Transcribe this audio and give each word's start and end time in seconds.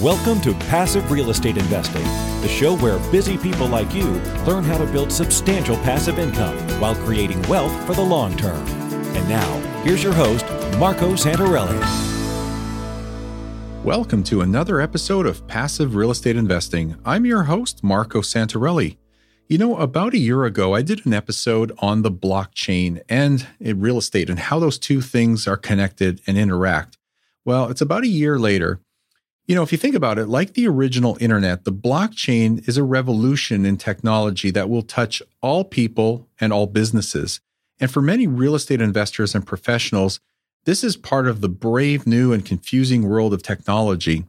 Welcome 0.00 0.40
to 0.40 0.54
Passive 0.54 1.10
Real 1.10 1.28
Estate 1.28 1.58
Investing, 1.58 2.04
the 2.40 2.48
show 2.48 2.78
where 2.78 2.98
busy 3.10 3.36
people 3.36 3.66
like 3.66 3.92
you 3.94 4.08
learn 4.46 4.64
how 4.64 4.78
to 4.78 4.86
build 4.86 5.12
substantial 5.12 5.76
passive 5.76 6.18
income 6.18 6.56
while 6.80 6.94
creating 6.94 7.42
wealth 7.42 7.78
for 7.84 7.92
the 7.92 8.00
long 8.00 8.34
term. 8.38 8.66
And 9.14 9.28
now, 9.28 9.82
here's 9.82 10.02
your 10.02 10.14
host, 10.14 10.46
Marco 10.78 11.12
Santarelli. 11.12 11.78
Welcome 13.84 14.24
to 14.24 14.40
another 14.40 14.80
episode 14.80 15.26
of 15.26 15.46
Passive 15.46 15.94
Real 15.94 16.10
Estate 16.10 16.36
Investing. 16.36 16.96
I'm 17.04 17.26
your 17.26 17.42
host, 17.42 17.84
Marco 17.84 18.22
Santarelli. 18.22 18.96
You 19.46 19.58
know, 19.58 19.76
about 19.76 20.14
a 20.14 20.18
year 20.18 20.44
ago, 20.44 20.74
I 20.74 20.80
did 20.80 21.04
an 21.04 21.12
episode 21.12 21.70
on 21.80 22.00
the 22.00 22.10
blockchain 22.10 23.02
and 23.10 23.46
eh, 23.62 23.74
real 23.76 23.98
estate 23.98 24.30
and 24.30 24.38
how 24.38 24.58
those 24.58 24.78
two 24.78 25.02
things 25.02 25.46
are 25.46 25.58
connected 25.58 26.22
and 26.26 26.38
interact. 26.38 26.96
Well, 27.44 27.68
it's 27.68 27.82
about 27.82 28.04
a 28.04 28.08
year 28.08 28.38
later 28.38 28.80
you 29.46 29.54
know, 29.54 29.62
if 29.62 29.72
you 29.72 29.78
think 29.78 29.94
about 29.94 30.18
it, 30.18 30.26
like 30.26 30.54
the 30.54 30.68
original 30.68 31.16
internet, 31.20 31.64
the 31.64 31.72
blockchain 31.72 32.66
is 32.68 32.76
a 32.76 32.84
revolution 32.84 33.66
in 33.66 33.76
technology 33.76 34.50
that 34.50 34.68
will 34.68 34.82
touch 34.82 35.20
all 35.40 35.64
people 35.64 36.28
and 36.40 36.52
all 36.52 36.66
businesses. 36.66 37.40
And 37.80 37.90
for 37.90 38.00
many 38.00 38.26
real 38.26 38.54
estate 38.54 38.80
investors 38.80 39.34
and 39.34 39.46
professionals, 39.46 40.20
this 40.64 40.84
is 40.84 40.96
part 40.96 41.26
of 41.26 41.40
the 41.40 41.48
brave 41.48 42.06
new 42.06 42.32
and 42.32 42.44
confusing 42.44 43.08
world 43.08 43.34
of 43.34 43.42
technology. 43.42 44.24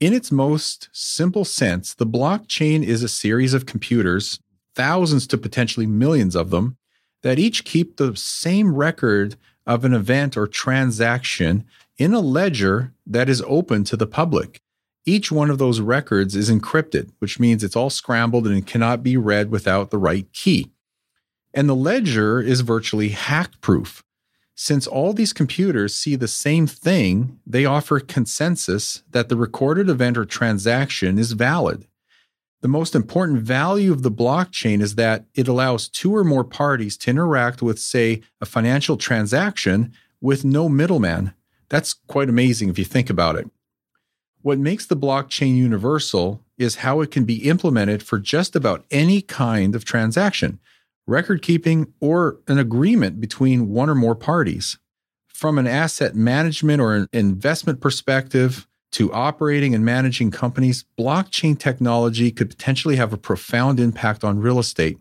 In 0.00 0.12
its 0.12 0.32
most 0.32 0.88
simple 0.92 1.44
sense, 1.44 1.94
the 1.94 2.06
blockchain 2.06 2.82
is 2.82 3.02
a 3.02 3.08
series 3.08 3.54
of 3.54 3.66
computers, 3.66 4.40
thousands 4.74 5.26
to 5.28 5.38
potentially 5.38 5.86
millions 5.86 6.34
of 6.34 6.50
them, 6.50 6.76
that 7.22 7.38
each 7.38 7.64
keep 7.64 7.96
the 7.96 8.16
same 8.16 8.74
record 8.74 9.36
of 9.68 9.84
an 9.84 9.92
event 9.92 10.36
or 10.36 10.48
transaction 10.48 11.64
in 11.98 12.14
a 12.14 12.20
ledger 12.20 12.94
that 13.06 13.28
is 13.28 13.42
open 13.46 13.84
to 13.84 13.96
the 13.96 14.06
public. 14.06 14.60
Each 15.04 15.30
one 15.30 15.50
of 15.50 15.58
those 15.58 15.80
records 15.80 16.34
is 16.34 16.50
encrypted, 16.50 17.10
which 17.18 17.38
means 17.38 17.62
it's 17.62 17.76
all 17.76 17.90
scrambled 17.90 18.46
and 18.46 18.56
it 18.56 18.66
cannot 18.66 19.02
be 19.02 19.16
read 19.16 19.50
without 19.50 19.90
the 19.90 19.98
right 19.98 20.26
key. 20.32 20.72
And 21.52 21.68
the 21.68 21.76
ledger 21.76 22.40
is 22.40 22.62
virtually 22.62 23.10
hack 23.10 23.60
proof. 23.60 24.02
Since 24.54 24.86
all 24.86 25.12
these 25.12 25.32
computers 25.32 25.94
see 25.94 26.16
the 26.16 26.28
same 26.28 26.66
thing, 26.66 27.38
they 27.46 27.64
offer 27.64 28.00
consensus 28.00 29.02
that 29.10 29.28
the 29.28 29.36
recorded 29.36 29.88
event 29.88 30.18
or 30.18 30.24
transaction 30.24 31.18
is 31.18 31.32
valid. 31.32 31.86
The 32.60 32.68
most 32.68 32.96
important 32.96 33.40
value 33.40 33.92
of 33.92 34.02
the 34.02 34.10
blockchain 34.10 34.80
is 34.80 34.96
that 34.96 35.26
it 35.34 35.46
allows 35.46 35.88
two 35.88 36.14
or 36.14 36.24
more 36.24 36.44
parties 36.44 36.96
to 36.98 37.10
interact 37.10 37.62
with, 37.62 37.78
say, 37.78 38.22
a 38.40 38.46
financial 38.46 38.96
transaction 38.96 39.92
with 40.20 40.44
no 40.44 40.68
middleman. 40.68 41.34
That's 41.68 41.94
quite 41.94 42.28
amazing 42.28 42.68
if 42.68 42.78
you 42.78 42.84
think 42.84 43.10
about 43.10 43.36
it. 43.36 43.48
What 44.42 44.58
makes 44.58 44.86
the 44.86 44.96
blockchain 44.96 45.56
universal 45.56 46.42
is 46.56 46.76
how 46.76 47.00
it 47.00 47.12
can 47.12 47.24
be 47.24 47.48
implemented 47.48 48.02
for 48.02 48.18
just 48.18 48.56
about 48.56 48.84
any 48.90 49.22
kind 49.22 49.76
of 49.76 49.84
transaction, 49.84 50.58
record 51.06 51.42
keeping, 51.42 51.92
or 52.00 52.40
an 52.48 52.58
agreement 52.58 53.20
between 53.20 53.68
one 53.68 53.88
or 53.88 53.94
more 53.94 54.16
parties. 54.16 54.78
From 55.28 55.58
an 55.58 55.68
asset 55.68 56.16
management 56.16 56.80
or 56.80 56.96
an 56.96 57.08
investment 57.12 57.80
perspective 57.80 58.66
to 58.92 59.12
operating 59.12 59.74
and 59.74 59.84
managing 59.84 60.30
companies, 60.30 60.84
blockchain 60.98 61.58
technology 61.58 62.30
could 62.30 62.48
potentially 62.48 62.96
have 62.96 63.12
a 63.12 63.18
profound 63.18 63.78
impact 63.78 64.24
on 64.24 64.40
real 64.40 64.58
estate. 64.58 64.98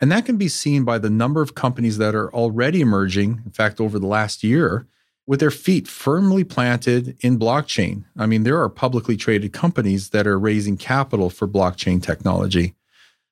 And 0.00 0.12
that 0.12 0.26
can 0.26 0.36
be 0.36 0.48
seen 0.48 0.84
by 0.84 0.98
the 0.98 1.08
number 1.08 1.40
of 1.40 1.54
companies 1.54 1.98
that 1.98 2.14
are 2.14 2.32
already 2.34 2.82
emerging, 2.82 3.42
in 3.46 3.52
fact, 3.52 3.80
over 3.80 3.98
the 3.98 4.06
last 4.06 4.44
year, 4.44 4.86
with 5.26 5.40
their 5.40 5.50
feet 5.50 5.88
firmly 5.88 6.44
planted 6.44 7.16
in 7.20 7.38
blockchain. 7.38 8.04
I 8.16 8.26
mean, 8.26 8.44
there 8.44 8.60
are 8.60 8.68
publicly 8.68 9.16
traded 9.16 9.52
companies 9.52 10.10
that 10.10 10.26
are 10.26 10.38
raising 10.38 10.76
capital 10.76 11.30
for 11.30 11.48
blockchain 11.48 12.02
technology. 12.02 12.74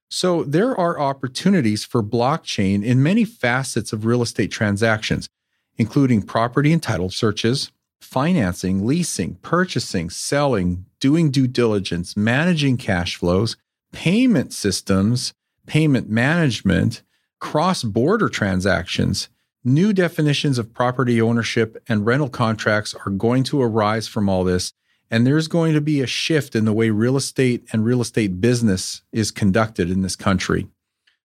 So 0.09 0.43
there 0.45 0.79
are 0.79 0.99
opportunities 0.99 1.85
for 1.85 2.03
blockchain 2.03 2.85
in 2.85 3.03
many 3.03 3.25
facets 3.25 3.93
of 3.93 4.05
real 4.06 4.23
estate 4.23 4.50
transactions, 4.50 5.28
including 5.77 6.23
property 6.23 6.73
and 6.73 6.83
title 6.83 7.11
searches, 7.11 7.71
financing, 8.04 8.87
leasing, 8.87 9.37
purchasing, 9.37 10.10
selling, 10.10 10.87
doing 11.00 11.31
due 11.31 11.47
diligence, 11.47 12.16
managing 12.16 12.76
cash 12.76 13.16
flows, 13.16 13.56
payment 13.92 14.53
systems, 14.53 15.32
payment 15.66 16.09
management, 16.09 17.03
cross 17.41 17.82
border 17.82 18.28
transactions, 18.28 19.28
New 19.66 19.94
definitions 19.94 20.59
of 20.59 20.75
property 20.75 21.22
ownership 21.22 21.82
and 21.88 22.04
rental 22.04 22.28
contracts 22.28 22.94
are 23.06 23.10
going 23.10 23.43
to 23.43 23.62
arise 23.62 24.06
from 24.06 24.28
all 24.28 24.44
this. 24.44 24.75
And 25.10 25.26
there's 25.26 25.48
going 25.48 25.72
to 25.72 25.81
be 25.81 26.03
a 26.03 26.06
shift 26.06 26.54
in 26.54 26.66
the 26.66 26.72
way 26.72 26.91
real 26.91 27.16
estate 27.16 27.66
and 27.72 27.82
real 27.82 28.03
estate 28.03 28.43
business 28.43 29.00
is 29.10 29.31
conducted 29.31 29.91
in 29.91 30.03
this 30.03 30.16
country. 30.16 30.66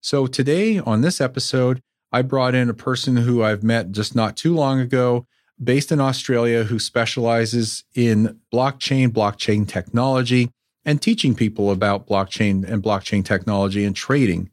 So, 0.03 0.27
today 0.27 0.79
on 0.79 1.01
this 1.01 1.19
episode, 1.19 1.81
I 2.13 2.21
brought 2.21 2.55
in 2.55 2.69
a 2.69 2.75
person 2.75 3.17
who 3.17 3.43
I've 3.43 3.63
met 3.63 3.93
just 3.93 4.15
not 4.15 4.37
too 4.37 4.55
long 4.55 4.81
ago, 4.81 5.27
based 5.63 5.91
in 5.91 6.01
Australia, 6.01 6.65
who 6.65 6.79
specializes 6.79 7.85
in 7.95 8.41
blockchain, 8.53 9.09
blockchain 9.09 9.67
technology, 9.67 10.51
and 10.85 11.03
teaching 11.03 11.35
people 11.35 11.71
about 11.71 12.07
blockchain 12.07 12.65
and 12.69 12.83
blockchain 12.83 13.25
technology 13.25 13.85
and 13.85 13.97
trading. 13.97 14.51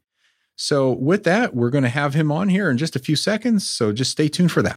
So, 0.56 0.92
with 0.92 1.24
that, 1.24 1.54
we're 1.54 1.70
going 1.70 1.84
to 1.84 1.90
have 1.90 2.14
him 2.14 2.30
on 2.30 2.48
here 2.48 2.70
in 2.70 2.78
just 2.78 2.96
a 2.96 3.00
few 3.00 3.16
seconds. 3.16 3.68
So, 3.68 3.92
just 3.92 4.12
stay 4.12 4.28
tuned 4.28 4.52
for 4.52 4.62
that. 4.62 4.76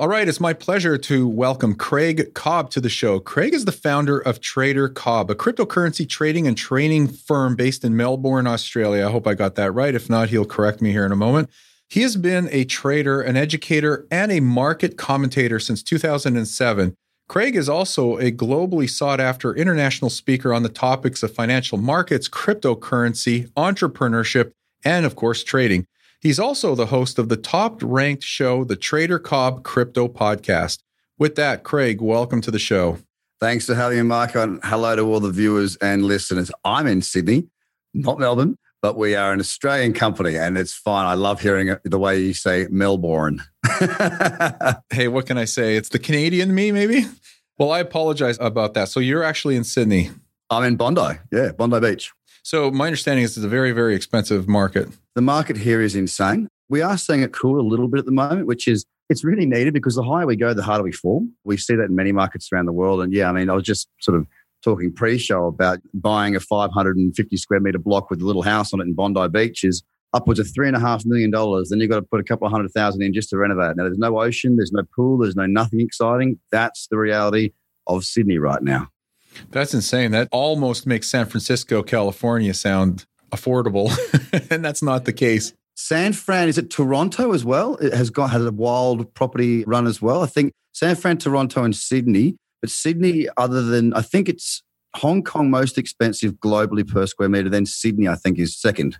All 0.00 0.08
right, 0.08 0.26
it's 0.26 0.40
my 0.40 0.54
pleasure 0.54 0.96
to 0.96 1.28
welcome 1.28 1.74
Craig 1.74 2.32
Cobb 2.32 2.70
to 2.70 2.80
the 2.80 2.88
show. 2.88 3.20
Craig 3.20 3.52
is 3.52 3.66
the 3.66 3.70
founder 3.70 4.18
of 4.18 4.40
Trader 4.40 4.88
Cobb, 4.88 5.30
a 5.30 5.34
cryptocurrency 5.34 6.08
trading 6.08 6.46
and 6.46 6.56
training 6.56 7.08
firm 7.08 7.54
based 7.54 7.84
in 7.84 7.98
Melbourne, 7.98 8.46
Australia. 8.46 9.06
I 9.06 9.10
hope 9.10 9.26
I 9.26 9.34
got 9.34 9.56
that 9.56 9.72
right. 9.72 9.94
If 9.94 10.08
not, 10.08 10.30
he'll 10.30 10.46
correct 10.46 10.80
me 10.80 10.90
here 10.90 11.04
in 11.04 11.12
a 11.12 11.16
moment. 11.16 11.50
He 11.90 12.00
has 12.00 12.16
been 12.16 12.48
a 12.50 12.64
trader, 12.64 13.20
an 13.20 13.36
educator, 13.36 14.06
and 14.10 14.32
a 14.32 14.40
market 14.40 14.96
commentator 14.96 15.60
since 15.60 15.82
2007. 15.82 16.94
Craig 17.28 17.54
is 17.54 17.68
also 17.68 18.16
a 18.16 18.32
globally 18.32 18.88
sought 18.88 19.20
after 19.20 19.54
international 19.54 20.08
speaker 20.08 20.54
on 20.54 20.62
the 20.62 20.70
topics 20.70 21.22
of 21.22 21.34
financial 21.34 21.76
markets, 21.76 22.26
cryptocurrency, 22.26 23.50
entrepreneurship, 23.50 24.52
and 24.82 25.04
of 25.04 25.14
course, 25.14 25.44
trading. 25.44 25.84
He's 26.20 26.38
also 26.38 26.74
the 26.74 26.86
host 26.86 27.18
of 27.18 27.30
the 27.30 27.36
top 27.38 27.80
ranked 27.82 28.24
show, 28.24 28.62
the 28.62 28.76
Trader 28.76 29.18
Cobb 29.18 29.64
Crypto 29.64 30.06
Podcast. 30.06 30.80
With 31.18 31.34
that, 31.36 31.62
Craig, 31.62 32.02
welcome 32.02 32.42
to 32.42 32.50
the 32.50 32.58
show. 32.58 32.98
Thanks 33.40 33.64
for 33.64 33.74
having 33.74 33.96
me, 33.96 34.02
Mark. 34.02 34.34
And 34.34 34.60
hello 34.62 34.94
to 34.96 35.02
all 35.02 35.20
the 35.20 35.30
viewers 35.30 35.76
and 35.76 36.04
listeners. 36.04 36.50
I'm 36.62 36.86
in 36.86 37.00
Sydney, 37.00 37.48
not 37.94 38.18
Melbourne, 38.18 38.58
but 38.82 38.98
we 38.98 39.14
are 39.14 39.32
an 39.32 39.40
Australian 39.40 39.94
company 39.94 40.36
and 40.36 40.58
it's 40.58 40.74
fine. 40.74 41.06
I 41.06 41.14
love 41.14 41.40
hearing 41.40 41.74
the 41.84 41.98
way 41.98 42.20
you 42.20 42.34
say 42.34 42.66
Melbourne. 42.70 43.40
hey, 44.90 45.08
what 45.08 45.24
can 45.24 45.38
I 45.38 45.46
say? 45.46 45.76
It's 45.76 45.88
the 45.88 45.98
Canadian 45.98 46.54
me, 46.54 46.70
maybe? 46.70 47.06
Well, 47.56 47.72
I 47.72 47.78
apologize 47.80 48.36
about 48.42 48.74
that. 48.74 48.90
So 48.90 49.00
you're 49.00 49.22
actually 49.24 49.56
in 49.56 49.64
Sydney. 49.64 50.10
I'm 50.50 50.64
in 50.64 50.76
Bondi. 50.76 51.18
Yeah, 51.32 51.52
Bondi 51.52 51.80
Beach. 51.80 52.12
So 52.42 52.70
my 52.70 52.86
understanding 52.86 53.24
is 53.24 53.36
it's 53.36 53.44
a 53.44 53.48
very, 53.48 53.72
very 53.72 53.94
expensive 53.94 54.48
market. 54.48 54.88
The 55.14 55.22
market 55.22 55.56
here 55.56 55.80
is 55.80 55.94
insane. 55.94 56.48
We 56.68 56.82
are 56.82 56.96
seeing 56.96 57.22
it 57.22 57.32
cool 57.32 57.60
a 57.60 57.66
little 57.66 57.88
bit 57.88 57.98
at 57.98 58.06
the 58.06 58.12
moment, 58.12 58.46
which 58.46 58.68
is 58.68 58.84
it's 59.08 59.24
really 59.24 59.46
needed 59.46 59.74
because 59.74 59.96
the 59.96 60.04
higher 60.04 60.26
we 60.26 60.36
go, 60.36 60.54
the 60.54 60.62
harder 60.62 60.84
we 60.84 60.92
fall. 60.92 61.26
We 61.44 61.56
see 61.56 61.74
that 61.74 61.84
in 61.84 61.96
many 61.96 62.12
markets 62.12 62.48
around 62.52 62.66
the 62.66 62.72
world. 62.72 63.02
And 63.02 63.12
yeah, 63.12 63.28
I 63.28 63.32
mean, 63.32 63.50
I 63.50 63.54
was 63.54 63.64
just 63.64 63.88
sort 64.00 64.16
of 64.16 64.26
talking 64.62 64.92
pre-show 64.92 65.46
about 65.46 65.80
buying 65.94 66.36
a 66.36 66.40
550 66.40 67.36
square 67.36 67.60
meter 67.60 67.78
block 67.78 68.10
with 68.10 68.20
a 68.20 68.24
little 68.24 68.42
house 68.42 68.72
on 68.72 68.80
it 68.80 68.84
in 68.84 68.94
Bondi 68.94 69.28
Beach 69.28 69.64
is 69.64 69.82
upwards 70.12 70.40
of 70.40 70.52
three 70.52 70.66
and 70.66 70.76
a 70.76 70.80
half 70.80 71.04
million 71.04 71.30
dollars. 71.30 71.70
Then 71.70 71.80
you've 71.80 71.90
got 71.90 71.96
to 71.96 72.06
put 72.06 72.20
a 72.20 72.24
couple 72.24 72.46
of 72.46 72.52
hundred 72.52 72.70
thousand 72.72 73.02
in 73.02 73.12
just 73.12 73.30
to 73.30 73.36
renovate. 73.36 73.76
Now 73.76 73.84
there's 73.84 73.98
no 73.98 74.20
ocean, 74.20 74.56
there's 74.56 74.72
no 74.72 74.82
pool, 74.94 75.18
there's 75.18 75.36
no 75.36 75.46
nothing 75.46 75.80
exciting. 75.80 76.38
That's 76.50 76.86
the 76.88 76.98
reality 76.98 77.50
of 77.86 78.04
Sydney 78.04 78.38
right 78.38 78.62
now. 78.62 78.88
That's 79.50 79.74
insane. 79.74 80.10
That 80.12 80.28
almost 80.32 80.86
makes 80.86 81.08
San 81.08 81.26
Francisco, 81.26 81.82
California 81.82 82.54
sound 82.54 83.06
affordable. 83.30 83.90
and 84.50 84.64
that's 84.64 84.82
not 84.82 85.04
the 85.04 85.12
case. 85.12 85.52
San 85.74 86.12
Fran, 86.12 86.48
is 86.48 86.58
it 86.58 86.70
Toronto 86.70 87.32
as 87.32 87.44
well? 87.44 87.76
It 87.76 87.94
has 87.94 88.10
got 88.10 88.30
has 88.30 88.44
a 88.44 88.52
wild 88.52 89.12
property 89.14 89.64
run 89.64 89.86
as 89.86 90.02
well. 90.02 90.22
I 90.22 90.26
think 90.26 90.52
San 90.72 90.94
Fran, 90.96 91.18
Toronto, 91.18 91.64
and 91.64 91.74
Sydney. 91.74 92.36
But 92.60 92.70
Sydney, 92.70 93.28
other 93.38 93.62
than 93.62 93.94
I 93.94 94.02
think 94.02 94.28
it's 94.28 94.62
Hong 94.96 95.22
Kong 95.22 95.50
most 95.50 95.78
expensive 95.78 96.34
globally 96.34 96.86
per 96.86 97.06
square 97.06 97.28
meter. 97.28 97.48
Then 97.48 97.66
Sydney, 97.66 98.08
I 98.08 98.16
think, 98.16 98.38
is 98.38 98.56
second. 98.56 98.98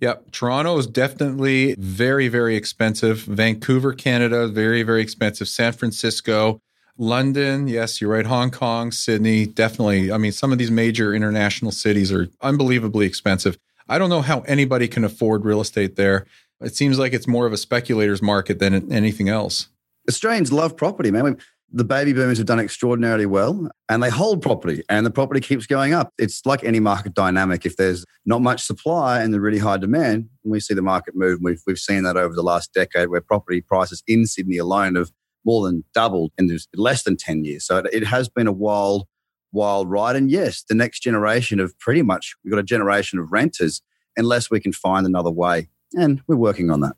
Yep. 0.00 0.32
Toronto 0.32 0.76
is 0.78 0.86
definitely 0.86 1.74
very, 1.78 2.28
very 2.28 2.56
expensive. 2.56 3.20
Vancouver, 3.20 3.92
Canada, 3.92 4.48
very, 4.48 4.82
very 4.82 5.00
expensive. 5.00 5.48
San 5.48 5.72
Francisco, 5.72 6.60
London, 6.96 7.66
yes, 7.66 8.00
you're 8.00 8.10
right. 8.10 8.26
Hong 8.26 8.50
Kong, 8.50 8.92
Sydney, 8.92 9.46
definitely. 9.46 10.12
I 10.12 10.18
mean, 10.18 10.32
some 10.32 10.52
of 10.52 10.58
these 10.58 10.70
major 10.70 11.12
international 11.14 11.72
cities 11.72 12.12
are 12.12 12.28
unbelievably 12.40 13.06
expensive. 13.06 13.58
I 13.88 13.98
don't 13.98 14.10
know 14.10 14.22
how 14.22 14.40
anybody 14.42 14.86
can 14.88 15.04
afford 15.04 15.44
real 15.44 15.60
estate 15.60 15.96
there. 15.96 16.26
It 16.60 16.76
seems 16.76 16.98
like 16.98 17.12
it's 17.12 17.26
more 17.26 17.46
of 17.46 17.52
a 17.52 17.56
speculator's 17.56 18.22
market 18.22 18.58
than 18.60 18.92
anything 18.92 19.28
else. 19.28 19.68
Australians 20.08 20.52
love 20.52 20.76
property, 20.76 21.10
man 21.10 21.36
the 21.74 21.84
baby 21.84 22.12
boomers 22.12 22.38
have 22.38 22.46
done 22.46 22.60
extraordinarily 22.60 23.26
well 23.26 23.68
and 23.88 24.00
they 24.00 24.08
hold 24.08 24.40
property 24.40 24.84
and 24.88 25.04
the 25.04 25.10
property 25.10 25.40
keeps 25.40 25.66
going 25.66 25.92
up. 25.92 26.12
It's 26.18 26.46
like 26.46 26.62
any 26.62 26.78
market 26.78 27.14
dynamic. 27.14 27.66
If 27.66 27.76
there's 27.76 28.04
not 28.24 28.42
much 28.42 28.62
supply 28.62 29.20
and 29.20 29.34
the 29.34 29.40
really 29.40 29.58
high 29.58 29.78
demand, 29.78 30.28
we 30.44 30.60
see 30.60 30.74
the 30.74 30.82
market 30.82 31.16
move. 31.16 31.40
We've, 31.42 31.60
we've 31.66 31.78
seen 31.78 32.04
that 32.04 32.16
over 32.16 32.32
the 32.32 32.44
last 32.44 32.72
decade 32.72 33.08
where 33.08 33.20
property 33.20 33.60
prices 33.60 34.04
in 34.06 34.26
Sydney 34.26 34.56
alone 34.56 34.94
have 34.94 35.10
more 35.44 35.66
than 35.66 35.84
doubled 35.94 36.32
in 36.38 36.56
less 36.74 37.02
than 37.02 37.16
10 37.16 37.44
years. 37.44 37.66
So 37.66 37.82
it 37.92 38.04
has 38.04 38.28
been 38.28 38.46
a 38.46 38.52
wild, 38.52 39.06
wild 39.52 39.90
ride. 39.90 40.16
And 40.16 40.30
yes, 40.30 40.64
the 40.68 40.74
next 40.74 41.00
generation 41.00 41.60
of 41.60 41.78
pretty 41.78 42.02
much, 42.02 42.34
we've 42.42 42.52
got 42.52 42.60
a 42.60 42.64
generation 42.64 43.18
of 43.18 43.32
renters 43.32 43.82
unless 44.16 44.50
we 44.50 44.60
can 44.60 44.72
find 44.72 45.06
another 45.06 45.30
way. 45.30 45.68
And 45.94 46.22
we're 46.26 46.36
working 46.36 46.70
on 46.70 46.80
that 46.80 46.94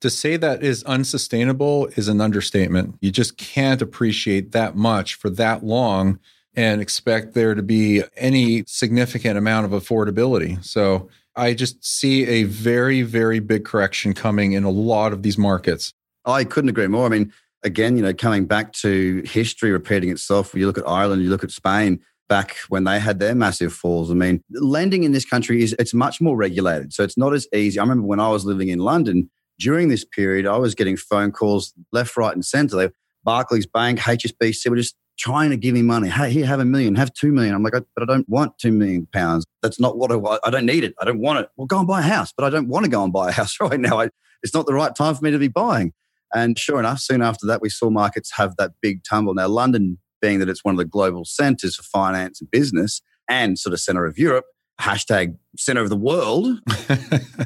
to 0.00 0.10
say 0.10 0.36
that 0.36 0.62
is 0.62 0.82
unsustainable 0.84 1.86
is 1.96 2.08
an 2.08 2.20
understatement. 2.20 2.96
You 3.00 3.10
just 3.10 3.36
can't 3.36 3.80
appreciate 3.80 4.52
that 4.52 4.76
much 4.76 5.14
for 5.14 5.30
that 5.30 5.64
long 5.64 6.18
and 6.54 6.80
expect 6.80 7.34
there 7.34 7.54
to 7.54 7.62
be 7.62 8.02
any 8.16 8.64
significant 8.66 9.36
amount 9.36 9.66
of 9.66 9.72
affordability. 9.72 10.62
So 10.64 11.08
I 11.34 11.54
just 11.54 11.84
see 11.84 12.26
a 12.26 12.44
very, 12.44 13.02
very 13.02 13.40
big 13.40 13.64
correction 13.64 14.14
coming 14.14 14.52
in 14.52 14.64
a 14.64 14.70
lot 14.70 15.12
of 15.12 15.22
these 15.22 15.36
markets. 15.36 15.92
I 16.24 16.44
couldn't 16.44 16.70
agree 16.70 16.86
more. 16.86 17.06
I 17.06 17.10
mean, 17.10 17.32
again, 17.62 17.96
you 17.96 18.02
know, 18.02 18.14
coming 18.14 18.46
back 18.46 18.72
to 18.74 19.22
history 19.24 19.70
repeating 19.72 20.10
itself, 20.10 20.54
you 20.54 20.66
look 20.66 20.78
at 20.78 20.88
Ireland, 20.88 21.22
you 21.22 21.30
look 21.30 21.44
at 21.44 21.50
Spain, 21.50 22.00
back 22.28 22.56
when 22.68 22.84
they 22.84 22.98
had 22.98 23.18
their 23.18 23.34
massive 23.34 23.72
falls. 23.72 24.10
I 24.10 24.14
mean, 24.14 24.42
lending 24.50 25.04
in 25.04 25.12
this 25.12 25.24
country 25.24 25.62
is 25.62 25.74
it's 25.78 25.94
much 25.94 26.20
more 26.20 26.36
regulated. 26.36 26.92
So 26.92 27.02
it's 27.02 27.16
not 27.16 27.32
as 27.32 27.46
easy. 27.54 27.78
I 27.78 27.82
remember 27.82 28.06
when 28.06 28.20
I 28.20 28.28
was 28.28 28.44
living 28.44 28.68
in 28.68 28.78
London, 28.78 29.30
during 29.58 29.88
this 29.88 30.04
period, 30.04 30.46
I 30.46 30.58
was 30.58 30.74
getting 30.74 30.96
phone 30.96 31.32
calls 31.32 31.72
left, 31.92 32.16
right, 32.16 32.34
and 32.34 32.44
center. 32.44 32.76
They, 32.76 32.90
Barclays 33.24 33.66
Bank, 33.66 34.00
HSBC 34.00 34.68
were 34.68 34.76
just 34.76 34.96
trying 35.18 35.50
to 35.50 35.56
give 35.56 35.74
me 35.74 35.82
money. 35.82 36.08
Hey, 36.08 36.30
here, 36.30 36.46
have 36.46 36.60
a 36.60 36.64
million, 36.64 36.94
have 36.94 37.12
two 37.14 37.32
million. 37.32 37.54
I'm 37.54 37.62
like, 37.62 37.72
but 37.72 38.02
I 38.02 38.04
don't 38.04 38.28
want 38.28 38.58
two 38.58 38.72
million 38.72 39.06
pounds. 39.12 39.44
That's 39.62 39.80
not 39.80 39.96
what 39.96 40.12
I 40.12 40.16
want. 40.16 40.40
I 40.44 40.50
don't 40.50 40.66
need 40.66 40.84
it. 40.84 40.94
I 41.00 41.04
don't 41.04 41.20
want 41.20 41.40
it. 41.40 41.48
Well, 41.56 41.66
go 41.66 41.78
and 41.78 41.88
buy 41.88 42.00
a 42.00 42.02
house, 42.02 42.32
but 42.36 42.44
I 42.44 42.50
don't 42.50 42.68
want 42.68 42.84
to 42.84 42.90
go 42.90 43.02
and 43.02 43.12
buy 43.12 43.30
a 43.30 43.32
house 43.40 43.56
right 43.60 43.80
now. 43.80 44.00
I, 44.00 44.10
it's 44.42 44.54
not 44.54 44.66
the 44.66 44.74
right 44.74 44.94
time 44.94 45.14
for 45.14 45.24
me 45.24 45.30
to 45.30 45.38
be 45.38 45.48
buying. 45.48 45.92
And 46.36 46.58
sure 46.58 46.78
enough, 46.78 47.00
soon 47.00 47.22
after 47.22 47.46
that, 47.46 47.62
we 47.62 47.70
saw 47.70 47.88
markets 47.88 48.32
have 48.36 48.56
that 48.58 48.72
big 48.82 49.02
tumble. 49.04 49.32
Now, 49.32 49.48
London, 49.48 49.98
being 50.20 50.38
that 50.40 50.50
it's 50.50 50.62
one 50.62 50.74
of 50.74 50.78
the 50.78 50.84
global 50.84 51.24
centers 51.24 51.76
for 51.76 51.82
finance 51.82 52.42
and 52.42 52.50
business 52.50 53.00
and 53.26 53.58
sort 53.58 53.72
of 53.72 53.80
center 53.80 54.04
of 54.04 54.18
Europe, 54.18 54.44
hashtag 54.78 55.38
center 55.56 55.80
of 55.80 55.88
the 55.88 55.96
world, 55.96 56.60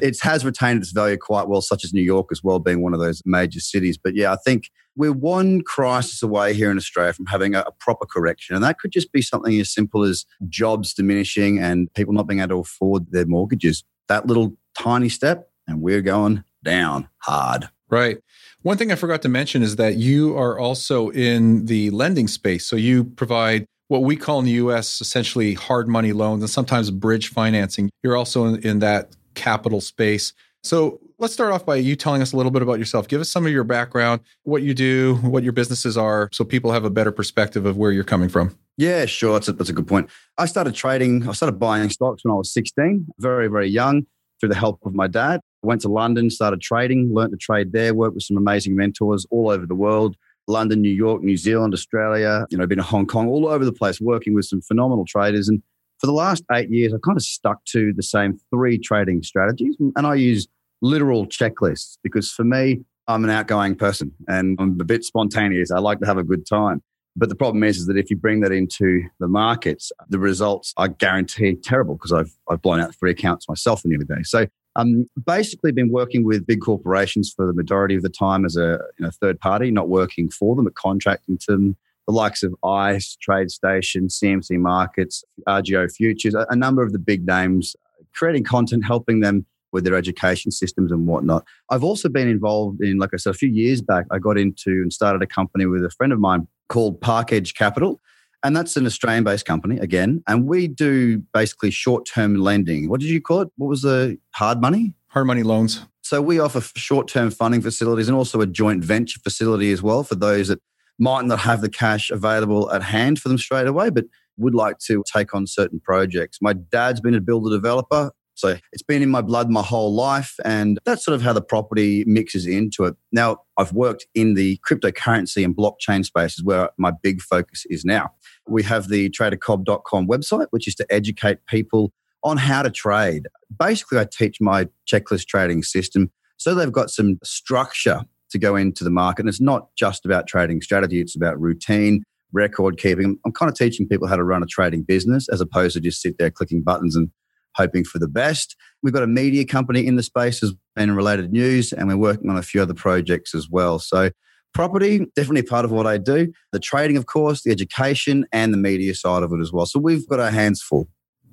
it 0.01 0.19
has 0.21 0.43
retained 0.43 0.81
its 0.81 0.91
value 0.91 1.15
quite 1.15 1.47
well, 1.47 1.61
such 1.61 1.85
as 1.85 1.93
New 1.93 2.01
York 2.01 2.27
as 2.33 2.43
well, 2.43 2.59
being 2.59 2.81
one 2.81 2.93
of 2.93 2.99
those 2.99 3.21
major 3.25 3.61
cities. 3.61 3.97
But 3.97 4.13
yeah, 4.13 4.33
I 4.33 4.35
think 4.35 4.69
we're 4.97 5.13
one 5.13 5.61
crisis 5.61 6.21
away 6.21 6.53
here 6.53 6.69
in 6.69 6.75
Australia 6.75 7.13
from 7.13 7.27
having 7.27 7.55
a, 7.55 7.61
a, 7.61 7.71
proper 7.79 8.05
correction. 8.05 8.55
And 8.55 8.63
that 8.65 8.77
could 8.77 8.91
just 8.91 9.13
be 9.13 9.21
something 9.21 9.57
as 9.57 9.73
simple 9.73 10.03
as 10.03 10.25
jobs 10.49 10.93
diminishing 10.93 11.59
and 11.59 11.91
people 11.93 12.13
not 12.13 12.27
being 12.27 12.41
able 12.41 12.49
to 12.49 12.59
afford 12.59 13.09
their 13.11 13.25
mortgages. 13.25 13.85
That 14.09 14.27
little 14.27 14.57
tiny 14.77 15.07
step, 15.07 15.49
and 15.65 15.81
we're 15.81 16.01
going 16.01 16.43
down 16.61 17.07
hard. 17.19 17.69
Right. 17.91 18.17
One 18.63 18.77
thing 18.77 18.91
I 18.91 18.95
forgot 18.95 19.21
to 19.23 19.29
mention 19.29 19.61
is 19.63 19.75
that 19.75 19.95
you 19.95 20.37
are 20.37 20.57
also 20.57 21.09
in 21.09 21.65
the 21.65 21.89
lending 21.89 22.27
space. 22.27 22.65
So 22.65 22.75
you 22.75 23.03
provide 23.03 23.65
what 23.89 24.03
we 24.03 24.15
call 24.15 24.39
in 24.39 24.45
the 24.45 24.51
US 24.51 25.01
essentially 25.01 25.53
hard 25.53 25.89
money 25.89 26.13
loans 26.13 26.41
and 26.41 26.49
sometimes 26.49 26.89
bridge 26.89 27.27
financing. 27.27 27.89
You're 28.03 28.15
also 28.15 28.45
in, 28.45 28.61
in 28.65 28.79
that 28.79 29.15
capital 29.35 29.81
space. 29.81 30.33
So 30.63 31.01
let's 31.17 31.33
start 31.33 31.51
off 31.51 31.65
by 31.65 31.75
you 31.77 31.95
telling 31.95 32.21
us 32.21 32.33
a 32.33 32.37
little 32.37 32.51
bit 32.51 32.61
about 32.61 32.79
yourself. 32.79 33.07
Give 33.07 33.19
us 33.19 33.29
some 33.29 33.45
of 33.45 33.51
your 33.51 33.63
background, 33.63 34.21
what 34.43 34.61
you 34.61 34.73
do, 34.73 35.15
what 35.23 35.43
your 35.43 35.53
businesses 35.53 35.97
are, 35.97 36.29
so 36.31 36.45
people 36.45 36.71
have 36.71 36.85
a 36.85 36.89
better 36.89 37.11
perspective 37.11 37.65
of 37.65 37.77
where 37.77 37.91
you're 37.91 38.03
coming 38.03 38.29
from. 38.29 38.55
Yeah, 38.77 39.05
sure. 39.05 39.33
That's 39.33 39.47
a, 39.47 39.53
that's 39.53 39.69
a 39.69 39.73
good 39.73 39.87
point. 39.87 40.09
I 40.37 40.45
started 40.45 40.75
trading, 40.75 41.27
I 41.27 41.33
started 41.33 41.59
buying 41.59 41.89
stocks 41.89 42.23
when 42.23 42.31
I 42.31 42.35
was 42.35 42.53
16, 42.53 43.07
very, 43.19 43.47
very 43.47 43.67
young, 43.69 44.05
through 44.39 44.49
the 44.49 44.55
help 44.55 44.79
of 44.85 44.93
my 44.93 45.07
dad. 45.07 45.41
Went 45.63 45.81
to 45.81 45.89
London, 45.89 46.29
started 46.29 46.61
trading, 46.61 47.13
learned 47.13 47.31
to 47.31 47.37
trade 47.37 47.71
there, 47.71 47.93
worked 47.93 48.15
with 48.15 48.23
some 48.23 48.37
amazing 48.37 48.75
mentors 48.75 49.25
all 49.29 49.49
over 49.49 49.65
the 49.65 49.75
world. 49.75 50.15
London, 50.47 50.81
New 50.81 50.89
York, 50.89 51.21
New 51.21 51.37
Zealand, 51.37 51.73
Australia, 51.73 52.45
you 52.49 52.57
know, 52.57 52.65
been 52.65 52.77
to 52.77 52.83
Hong 52.83 53.05
Kong, 53.05 53.27
all 53.27 53.47
over 53.47 53.63
the 53.63 53.71
place, 53.71 54.01
working 54.01 54.33
with 54.33 54.45
some 54.45 54.61
phenomenal 54.61 55.05
traders. 55.05 55.47
And 55.47 55.61
for 55.99 56.07
the 56.07 56.13
last 56.13 56.43
eight 56.51 56.69
years, 56.71 56.93
I 56.93 56.97
kind 57.05 57.17
of 57.17 57.23
stuck 57.23 57.63
to 57.65 57.93
the 57.95 58.03
same 58.03 58.39
three 58.49 58.79
trading 58.79 59.21
strategies. 59.21 59.75
And 59.95 60.07
I 60.07 60.15
use 60.15 60.47
literal 60.81 61.27
checklists 61.27 61.97
because 62.03 62.31
for 62.31 62.43
me, 62.43 62.81
I'm 63.07 63.23
an 63.23 63.29
outgoing 63.29 63.75
person 63.75 64.11
and 64.27 64.57
I'm 64.59 64.79
a 64.81 64.83
bit 64.83 65.03
spontaneous. 65.03 65.71
I 65.71 65.79
like 65.79 65.99
to 65.99 66.07
have 66.07 66.17
a 66.17 66.23
good 66.23 66.45
time. 66.47 66.81
But 67.15 67.29
the 67.29 67.35
problem 67.35 67.63
is, 67.63 67.77
is 67.77 67.87
that 67.87 67.97
if 67.97 68.09
you 68.09 68.15
bring 68.15 68.39
that 68.39 68.51
into 68.51 69.03
the 69.19 69.27
markets, 69.27 69.91
the 70.09 70.17
results 70.17 70.73
are 70.77 70.87
guaranteed 70.87 71.61
terrible 71.61 71.95
because 71.95 72.13
I've, 72.13 72.33
I've 72.49 72.61
blown 72.61 72.79
out 72.79 72.95
three 72.95 73.11
accounts 73.11 73.49
myself 73.49 73.83
in 73.83 73.91
the 73.91 73.97
other 73.97 74.15
day. 74.15 74.23
So 74.23 74.47
um, 74.75 75.05
basically, 75.25 75.71
been 75.71 75.91
working 75.91 76.23
with 76.23 76.45
big 76.45 76.61
corporations 76.61 77.31
for 77.35 77.45
the 77.45 77.53
majority 77.53 77.95
of 77.95 78.03
the 78.03 78.09
time 78.09 78.45
as 78.45 78.55
a 78.55 78.79
you 78.97 79.05
know, 79.05 79.11
third 79.11 79.39
party, 79.39 79.71
not 79.71 79.89
working 79.89 80.29
for 80.29 80.55
them, 80.55 80.65
but 80.65 80.75
contracting 80.75 81.37
to 81.39 81.51
them. 81.51 81.77
The 82.07 82.13
likes 82.13 82.41
of 82.41 82.55
ICE, 82.63 83.17
TradeStation, 83.27 84.09
CMC 84.09 84.57
Markets, 84.57 85.23
RJO 85.47 85.93
Futures, 85.93 86.33
a, 86.33 86.47
a 86.49 86.55
number 86.55 86.83
of 86.83 86.93
the 86.93 86.99
big 86.99 87.27
names, 87.27 87.75
creating 88.13 88.43
content, 88.43 88.85
helping 88.85 89.19
them 89.19 89.45
with 89.71 89.83
their 89.83 89.95
education 89.95 90.51
systems 90.51 90.91
and 90.91 91.07
whatnot. 91.07 91.45
I've 91.69 91.83
also 91.83 92.09
been 92.09 92.27
involved 92.27 92.81
in, 92.81 92.97
like 92.97 93.11
I 93.13 93.17
said, 93.17 93.31
a 93.31 93.37
few 93.37 93.49
years 93.49 93.81
back, 93.81 94.05
I 94.11 94.19
got 94.19 94.37
into 94.37 94.71
and 94.71 94.91
started 94.91 95.21
a 95.21 95.27
company 95.27 95.65
with 95.65 95.85
a 95.85 95.89
friend 95.89 96.11
of 96.11 96.19
mine 96.19 96.47
called 96.69 96.99
Park 97.01 97.31
Edge 97.31 97.53
Capital. 97.53 97.99
And 98.43 98.55
that's 98.55 98.75
an 98.75 98.85
Australian 98.85 99.23
based 99.23 99.45
company 99.45 99.77
again. 99.79 100.23
And 100.27 100.47
we 100.47 100.67
do 100.67 101.19
basically 101.33 101.71
short 101.71 102.05
term 102.05 102.35
lending. 102.35 102.89
What 102.89 102.99
did 102.99 103.09
you 103.09 103.21
call 103.21 103.41
it? 103.41 103.49
What 103.57 103.67
was 103.67 103.83
the 103.83 104.17
hard 104.31 104.61
money? 104.61 104.95
Hard 105.07 105.27
money 105.27 105.43
loans. 105.43 105.85
So 106.01 106.21
we 106.21 106.39
offer 106.39 106.61
short 106.75 107.07
term 107.07 107.31
funding 107.31 107.61
facilities 107.61 108.07
and 108.07 108.17
also 108.17 108.41
a 108.41 108.47
joint 108.47 108.83
venture 108.83 109.19
facility 109.19 109.71
as 109.71 109.81
well 109.81 110.03
for 110.03 110.15
those 110.15 110.47
that 110.47 110.59
might 110.97 111.25
not 111.25 111.39
have 111.39 111.61
the 111.61 111.69
cash 111.69 112.11
available 112.11 112.71
at 112.71 112.83
hand 112.83 113.19
for 113.19 113.29
them 113.29 113.37
straight 113.37 113.67
away, 113.67 113.89
but 113.89 114.05
would 114.37 114.55
like 114.55 114.79
to 114.79 115.03
take 115.11 115.33
on 115.33 115.47
certain 115.47 115.79
projects. 115.79 116.39
My 116.41 116.53
dad's 116.53 117.01
been 117.01 117.15
a 117.15 117.21
builder 117.21 117.55
developer. 117.55 118.11
So 118.41 118.57
it's 118.73 118.81
been 118.81 119.01
in 119.01 119.09
my 119.09 119.21
blood 119.21 119.49
my 119.49 119.61
whole 119.61 119.93
life. 119.93 120.35
And 120.43 120.79
that's 120.83 121.05
sort 121.05 121.15
of 121.15 121.21
how 121.21 121.31
the 121.31 121.41
property 121.41 122.03
mixes 122.07 122.47
into 122.47 122.85
it. 122.85 122.95
Now, 123.11 123.37
I've 123.57 123.71
worked 123.71 124.07
in 124.15 124.33
the 124.33 124.59
cryptocurrency 124.67 125.45
and 125.45 125.55
blockchain 125.55 126.03
spaces 126.03 126.43
where 126.43 126.69
my 126.77 126.91
big 127.03 127.21
focus 127.21 127.65
is 127.69 127.85
now. 127.85 128.11
We 128.47 128.63
have 128.63 128.89
the 128.89 129.09
tradercobb.com 129.11 130.07
website, 130.07 130.47
which 130.49 130.67
is 130.67 130.75
to 130.75 130.87
educate 130.89 131.45
people 131.45 131.93
on 132.23 132.37
how 132.37 132.63
to 132.63 132.71
trade. 132.71 133.27
Basically, 133.57 133.99
I 133.99 134.05
teach 134.05 134.41
my 134.41 134.67
checklist 134.91 135.27
trading 135.27 135.63
system 135.63 136.11
so 136.37 136.55
they've 136.55 136.71
got 136.71 136.89
some 136.89 137.19
structure 137.23 138.01
to 138.31 138.39
go 138.39 138.55
into 138.55 138.83
the 138.83 138.89
market. 138.89 139.21
And 139.21 139.29
it's 139.29 139.39
not 139.39 139.67
just 139.75 140.05
about 140.05 140.25
trading 140.25 140.61
strategy, 140.61 140.99
it's 140.99 141.15
about 141.15 141.39
routine, 141.39 142.01
record 142.33 142.79
keeping. 142.79 143.19
I'm 143.25 143.31
kind 143.31 143.51
of 143.51 143.55
teaching 143.55 143.87
people 143.87 144.07
how 144.07 144.15
to 144.15 144.23
run 144.23 144.41
a 144.41 144.47
trading 144.47 144.81
business 144.81 145.29
as 145.29 145.41
opposed 145.41 145.73
to 145.75 145.79
just 145.79 146.01
sit 146.01 146.17
there 146.17 146.31
clicking 146.31 146.63
buttons 146.63 146.95
and 146.95 147.11
hoping 147.55 147.83
for 147.83 147.99
the 147.99 148.07
best. 148.07 148.55
We've 148.83 148.93
got 148.93 149.03
a 149.03 149.07
media 149.07 149.45
company 149.45 149.85
in 149.85 149.95
the 149.95 150.03
space 150.03 150.41
as 150.43 150.53
and 150.75 150.95
related 150.95 151.31
news, 151.31 151.73
and 151.73 151.87
we're 151.87 151.97
working 151.97 152.29
on 152.29 152.37
a 152.37 152.41
few 152.41 152.61
other 152.61 152.73
projects 152.73 153.35
as 153.35 153.49
well. 153.49 153.79
So 153.79 154.11
property 154.53 155.05
definitely 155.15 155.43
part 155.43 155.65
of 155.65 155.71
what 155.71 155.87
I 155.87 155.97
do. 155.97 156.31
The 156.51 156.59
trading, 156.59 156.97
of 156.97 157.05
course, 157.05 157.43
the 157.43 157.51
education, 157.51 158.25
and 158.31 158.53
the 158.53 158.57
media 158.57 158.95
side 158.95 159.23
of 159.23 159.31
it 159.33 159.39
as 159.41 159.51
well. 159.51 159.65
So 159.65 159.79
we've 159.79 160.07
got 160.07 160.19
our 160.19 160.31
hands 160.31 160.61
full. 160.61 160.87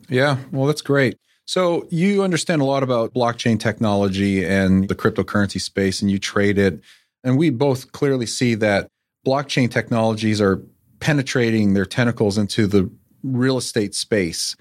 Yeah, 0.09 0.39
well, 0.53 0.67
that's 0.67 0.83
great. 0.83 1.17
So 1.45 1.87
you 1.91 2.23
understand 2.23 2.61
a 2.61 2.65
lot 2.65 2.83
about 2.83 3.15
blockchain 3.15 3.59
technology 3.59 4.45
and 4.45 4.89
the 4.89 4.95
cryptocurrency 4.95 5.61
space, 5.61 6.03
and 6.03 6.11
you 6.11 6.19
trade 6.19 6.59
it. 6.59 6.81
And 7.25 7.39
we 7.39 7.51
both 7.51 7.93
clearly 7.93 8.27
see 8.27 8.55
that 8.57 8.89
blockchain 9.27 9.71
technologies 9.71 10.41
are 10.41 10.63
penetrating 11.01 11.75
their 11.75 11.87
tentacles 11.87 12.39
into 12.39 12.67
the 12.67 12.91
real 13.23 13.57
estate 13.57 13.95
space. 13.95 14.57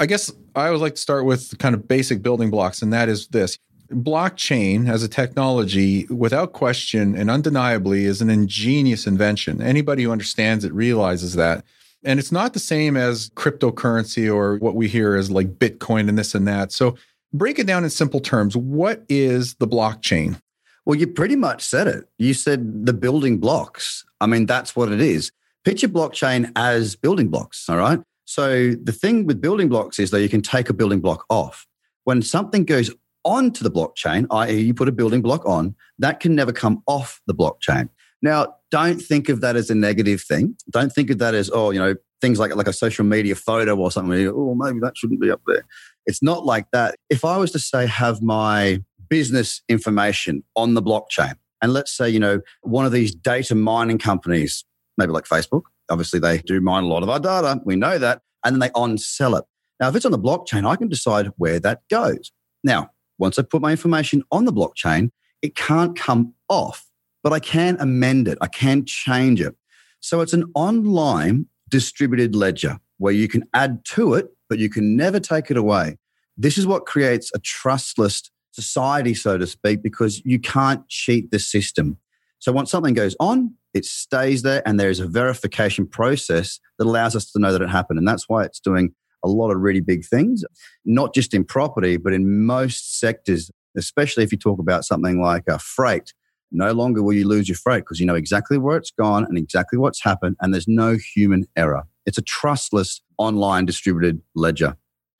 I 0.00 0.06
guess 0.06 0.32
I 0.56 0.70
would 0.70 0.80
like 0.80 0.94
to 0.94 1.00
start 1.00 1.26
with 1.26 1.58
kind 1.58 1.74
of 1.74 1.86
basic 1.86 2.22
building 2.22 2.50
blocks, 2.50 2.80
and 2.80 2.90
that 2.92 3.10
is 3.10 3.28
this 3.28 3.58
blockchain 3.92 4.88
as 4.88 5.02
a 5.02 5.08
technology, 5.08 6.06
without 6.06 6.54
question 6.54 7.14
and 7.14 7.28
undeniably, 7.30 8.06
is 8.06 8.22
an 8.22 8.30
ingenious 8.30 9.06
invention. 9.06 9.60
Anybody 9.60 10.04
who 10.04 10.10
understands 10.10 10.64
it 10.64 10.72
realizes 10.72 11.34
that. 11.34 11.64
And 12.02 12.18
it's 12.18 12.32
not 12.32 12.54
the 12.54 12.60
same 12.60 12.96
as 12.96 13.28
cryptocurrency 13.30 14.32
or 14.32 14.56
what 14.56 14.74
we 14.74 14.88
hear 14.88 15.16
as 15.16 15.30
like 15.30 15.58
Bitcoin 15.58 16.08
and 16.08 16.18
this 16.18 16.34
and 16.34 16.48
that. 16.48 16.72
So, 16.72 16.96
break 17.34 17.58
it 17.58 17.66
down 17.66 17.84
in 17.84 17.90
simple 17.90 18.20
terms. 18.20 18.56
What 18.56 19.04
is 19.10 19.54
the 19.56 19.68
blockchain? 19.68 20.40
Well, 20.86 20.98
you 20.98 21.08
pretty 21.08 21.36
much 21.36 21.62
said 21.62 21.86
it. 21.88 22.08
You 22.16 22.32
said 22.32 22.86
the 22.86 22.94
building 22.94 23.36
blocks. 23.36 24.06
I 24.18 24.26
mean, 24.26 24.46
that's 24.46 24.74
what 24.74 24.90
it 24.90 25.02
is. 25.02 25.30
Picture 25.62 25.88
blockchain 25.88 26.50
as 26.56 26.96
building 26.96 27.28
blocks. 27.28 27.68
All 27.68 27.76
right. 27.76 28.00
So, 28.30 28.76
the 28.80 28.92
thing 28.92 29.26
with 29.26 29.40
building 29.40 29.68
blocks 29.68 29.98
is 29.98 30.12
that 30.12 30.22
you 30.22 30.28
can 30.28 30.40
take 30.40 30.68
a 30.68 30.72
building 30.72 31.00
block 31.00 31.24
off. 31.30 31.66
When 32.04 32.22
something 32.22 32.64
goes 32.64 32.88
onto 33.24 33.64
the 33.64 33.72
blockchain, 33.72 34.28
i.e., 34.30 34.60
you 34.60 34.72
put 34.72 34.86
a 34.86 34.92
building 34.92 35.20
block 35.20 35.44
on, 35.46 35.74
that 35.98 36.20
can 36.20 36.36
never 36.36 36.52
come 36.52 36.80
off 36.86 37.20
the 37.26 37.34
blockchain. 37.34 37.88
Now, 38.22 38.54
don't 38.70 39.02
think 39.02 39.28
of 39.28 39.40
that 39.40 39.56
as 39.56 39.68
a 39.68 39.74
negative 39.74 40.22
thing. 40.22 40.54
Don't 40.70 40.92
think 40.92 41.10
of 41.10 41.18
that 41.18 41.34
as, 41.34 41.50
oh, 41.52 41.72
you 41.72 41.80
know, 41.80 41.96
things 42.20 42.38
like, 42.38 42.54
like 42.54 42.68
a 42.68 42.72
social 42.72 43.04
media 43.04 43.34
photo 43.34 43.76
or 43.76 43.90
something. 43.90 44.28
Oh, 44.28 44.54
maybe 44.54 44.78
that 44.78 44.96
shouldn't 44.96 45.20
be 45.20 45.32
up 45.32 45.40
there. 45.48 45.66
It's 46.06 46.22
not 46.22 46.46
like 46.46 46.70
that. 46.70 46.94
If 47.08 47.24
I 47.24 47.36
was 47.36 47.50
to 47.50 47.58
say, 47.58 47.88
have 47.88 48.22
my 48.22 48.80
business 49.08 49.60
information 49.68 50.44
on 50.54 50.74
the 50.74 50.82
blockchain, 50.82 51.34
and 51.62 51.72
let's 51.72 51.90
say, 51.90 52.08
you 52.08 52.20
know, 52.20 52.42
one 52.62 52.86
of 52.86 52.92
these 52.92 53.12
data 53.12 53.56
mining 53.56 53.98
companies, 53.98 54.64
maybe 54.96 55.10
like 55.10 55.24
Facebook, 55.24 55.62
obviously 55.90 56.20
they 56.20 56.38
do 56.38 56.60
mine 56.60 56.84
a 56.84 56.88
lot 56.88 57.02
of 57.02 57.08
our 57.08 57.20
data. 57.20 57.60
We 57.64 57.76
know 57.76 57.98
that. 57.98 58.22
And 58.44 58.54
then 58.54 58.60
they 58.60 58.70
on 58.74 58.96
sell 58.96 59.36
it. 59.36 59.44
Now, 59.80 59.88
if 59.88 59.96
it's 59.96 60.06
on 60.06 60.12
the 60.12 60.18
blockchain, 60.18 60.66
I 60.66 60.76
can 60.76 60.88
decide 60.88 61.28
where 61.36 61.60
that 61.60 61.82
goes. 61.90 62.32
Now, 62.64 62.90
once 63.18 63.38
I 63.38 63.42
put 63.42 63.60
my 63.60 63.70
information 63.70 64.22
on 64.30 64.46
the 64.46 64.52
blockchain, 64.52 65.10
it 65.42 65.56
can't 65.56 65.96
come 65.96 66.34
off 66.48 66.90
but 67.22 67.32
I 67.32 67.40
can 67.40 67.76
amend 67.80 68.28
it. 68.28 68.38
I 68.40 68.46
can 68.46 68.84
change 68.84 69.40
it. 69.40 69.54
So 70.00 70.20
it's 70.20 70.32
an 70.32 70.50
online 70.54 71.46
distributed 71.68 72.34
ledger 72.34 72.78
where 72.98 73.12
you 73.12 73.28
can 73.28 73.44
add 73.54 73.84
to 73.84 74.14
it, 74.14 74.28
but 74.48 74.58
you 74.58 74.70
can 74.70 74.96
never 74.96 75.20
take 75.20 75.50
it 75.50 75.56
away. 75.56 75.98
This 76.36 76.56
is 76.56 76.66
what 76.66 76.86
creates 76.86 77.30
a 77.34 77.38
trustless 77.38 78.30
society, 78.52 79.14
so 79.14 79.38
to 79.38 79.46
speak, 79.46 79.82
because 79.82 80.24
you 80.24 80.38
can't 80.38 80.86
cheat 80.88 81.30
the 81.30 81.38
system. 81.38 81.98
So 82.38 82.52
once 82.52 82.70
something 82.70 82.94
goes 82.94 83.14
on, 83.20 83.54
it 83.74 83.84
stays 83.84 84.42
there 84.42 84.62
and 84.66 84.78
there 84.78 84.90
is 84.90 85.00
a 85.00 85.06
verification 85.06 85.86
process 85.86 86.58
that 86.78 86.86
allows 86.86 87.14
us 87.14 87.30
to 87.32 87.38
know 87.38 87.52
that 87.52 87.62
it 87.62 87.70
happened. 87.70 87.98
And 87.98 88.08
that's 88.08 88.28
why 88.28 88.44
it's 88.44 88.60
doing 88.60 88.94
a 89.24 89.28
lot 89.28 89.50
of 89.50 89.60
really 89.60 89.80
big 89.80 90.04
things, 90.04 90.44
not 90.84 91.14
just 91.14 91.34
in 91.34 91.44
property, 91.44 91.96
but 91.96 92.12
in 92.12 92.44
most 92.44 92.98
sectors, 92.98 93.50
especially 93.76 94.24
if 94.24 94.32
you 94.32 94.38
talk 94.38 94.58
about 94.58 94.84
something 94.84 95.20
like 95.20 95.44
a 95.46 95.58
freight 95.58 96.12
no 96.52 96.72
longer 96.72 97.02
will 97.02 97.12
you 97.12 97.26
lose 97.26 97.48
your 97.48 97.56
freight 97.56 97.84
because 97.84 98.00
you 98.00 98.06
know 98.06 98.14
exactly 98.14 98.58
where 98.58 98.76
it's 98.76 98.90
gone 98.90 99.24
and 99.24 99.38
exactly 99.38 99.78
what's 99.78 100.02
happened, 100.02 100.36
and 100.40 100.52
there's 100.52 100.68
no 100.68 100.96
human 101.14 101.46
error. 101.56 101.84
It's 102.06 102.18
a 102.18 102.22
trustless 102.22 103.00
online 103.18 103.66
distributed 103.66 104.20
ledger. 104.34 104.76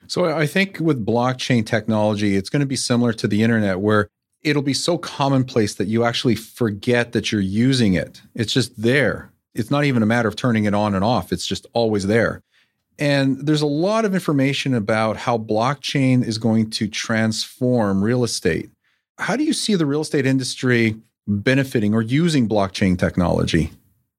So 0.06 0.24
I 0.24 0.46
think 0.46 0.78
with 0.80 1.04
blockchain 1.04 1.64
technology, 1.64 2.34
it's 2.34 2.50
going 2.50 2.60
to 2.60 2.66
be 2.66 2.76
similar 2.76 3.12
to 3.12 3.28
the 3.28 3.42
internet 3.42 3.80
where 3.80 4.10
it'll 4.42 4.62
be 4.62 4.74
so 4.74 4.98
commonplace 4.98 5.74
that 5.74 5.88
you 5.88 6.04
actually 6.04 6.34
forget 6.34 7.12
that 7.12 7.30
you're 7.30 7.40
using 7.40 7.94
it. 7.94 8.20
It's 8.34 8.52
just 8.52 8.80
there. 8.80 9.32
It's 9.54 9.70
not 9.70 9.84
even 9.84 10.02
a 10.02 10.06
matter 10.06 10.28
of 10.28 10.36
turning 10.36 10.64
it 10.64 10.74
on 10.74 10.94
and 10.94 11.04
off, 11.04 11.32
it's 11.32 11.46
just 11.46 11.66
always 11.72 12.06
there. 12.06 12.42
And 12.98 13.46
there's 13.46 13.62
a 13.62 13.66
lot 13.66 14.04
of 14.04 14.12
information 14.12 14.74
about 14.74 15.16
how 15.16 15.38
blockchain 15.38 16.22
is 16.22 16.36
going 16.36 16.68
to 16.70 16.86
transform 16.86 18.04
real 18.04 18.24
estate. 18.24 18.70
How 19.18 19.36
do 19.36 19.44
you 19.44 19.54
see 19.54 19.74
the 19.74 19.86
real 19.86 20.02
estate 20.02 20.26
industry 20.26 20.96
benefiting 21.26 21.94
or 21.94 22.02
using 22.02 22.46
blockchain 22.46 22.98
technology? 22.98 23.70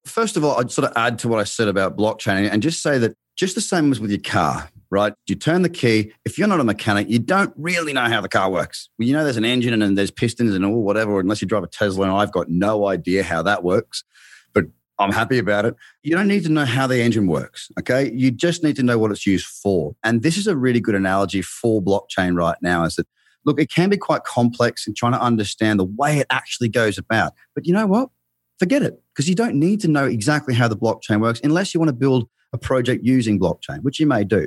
First 0.04 0.36
of 0.36 0.44
all, 0.44 0.60
I'd 0.60 0.72
sort 0.72 0.90
of 0.90 0.98
add 0.98 1.20
to 1.20 1.28
what 1.28 1.40
I 1.40 1.44
said 1.44 1.68
about 1.68 1.96
blockchain 1.96 2.52
and 2.52 2.64
just 2.64 2.82
say 2.82 2.98
that 2.98 3.14
just 3.36 3.54
the 3.54 3.62
same 3.62 3.92
as 3.92 4.00
with 4.00 4.10
your 4.10 4.20
car, 4.20 4.71
right? 4.92 5.14
You 5.26 5.36
turn 5.36 5.62
the 5.62 5.70
key. 5.70 6.12
If 6.26 6.38
you're 6.38 6.50
not 6.50 6.60
a 6.60 6.64
mechanic, 6.64 7.10
you 7.10 7.18
don't 7.18 7.54
really 7.58 7.94
know 7.94 8.06
how 8.06 8.22
the 8.22 8.30
car 8.30 8.52
works. 8.52 8.90
Well, 9.00 9.08
you 9.08 9.14
know 9.14 9.24
there's 9.24 9.38
an 9.38 9.46
engine 9.46 9.82
and 9.82 9.98
there's 9.98 10.12
pistons 10.12 10.54
and 10.54 10.66
all 10.66 10.84
whatever, 10.84 11.20
unless 11.20 11.42
you 11.42 11.48
drive 11.48 11.64
a 11.64 11.68
Tesla, 11.68 12.04
and 12.04 12.12
I've 12.12 12.32
got 12.32 12.50
no 12.50 12.88
idea 12.88 13.24
how 13.24 13.42
that 13.44 13.64
works. 13.64 14.04
But 14.54 14.66
I'm 15.00 15.14
happy 15.14 15.40
about 15.40 15.66
it. 15.66 15.76
You 16.04 16.16
don't 16.16 16.28
need 16.28 16.44
to 16.44 16.52
know 16.52 16.66
how 16.66 16.86
the 16.86 17.02
engine 17.02 17.28
works, 17.28 17.72
okay? 17.80 18.12
You 18.14 18.30
just 18.30 18.64
need 18.64 18.76
to 18.76 18.84
know 18.84 19.00
what 19.00 19.12
it's 19.12 19.26
used 19.26 19.48
for. 19.48 19.96
And 20.04 20.22
this 20.22 20.38
is 20.38 20.46
a 20.46 20.56
really 20.56 20.82
good 20.82 20.96
analogy 20.96 21.42
for 21.42 21.82
blockchain 21.82 22.36
right 22.36 22.58
now 22.62 22.84
is 22.84 22.98
that 22.98 23.08
look, 23.46 23.60
it 23.60 23.72
can 23.72 23.90
be 23.90 23.98
quite 23.98 24.24
complex 24.26 24.86
in 24.86 24.94
trying 24.94 25.14
to 25.14 25.22
understand 25.22 25.80
the 25.80 25.86
way 25.86 26.20
it 26.20 26.28
actually 26.30 26.70
goes 26.70 26.98
about. 26.98 27.34
But 27.56 27.66
you 27.66 27.74
know 27.74 27.88
what? 27.88 28.10
Forget 28.60 28.84
it 28.84 29.02
because 29.16 29.28
you 29.28 29.36
don't 29.36 29.56
need 29.56 29.80
to 29.82 29.88
know 29.88 30.06
exactly 30.06 30.54
how 30.54 30.68
the 30.68 30.78
blockchain 30.78 31.22
works 31.22 31.42
unless 31.44 31.74
you 31.74 31.80
want 31.80 31.90
to 31.90 31.96
build 31.96 32.30
a 32.54 32.58
project 32.58 33.04
using 33.04 33.40
blockchain, 33.40 33.82
which 33.82 34.00
you 34.00 34.06
may 34.06 34.24
do. 34.24 34.46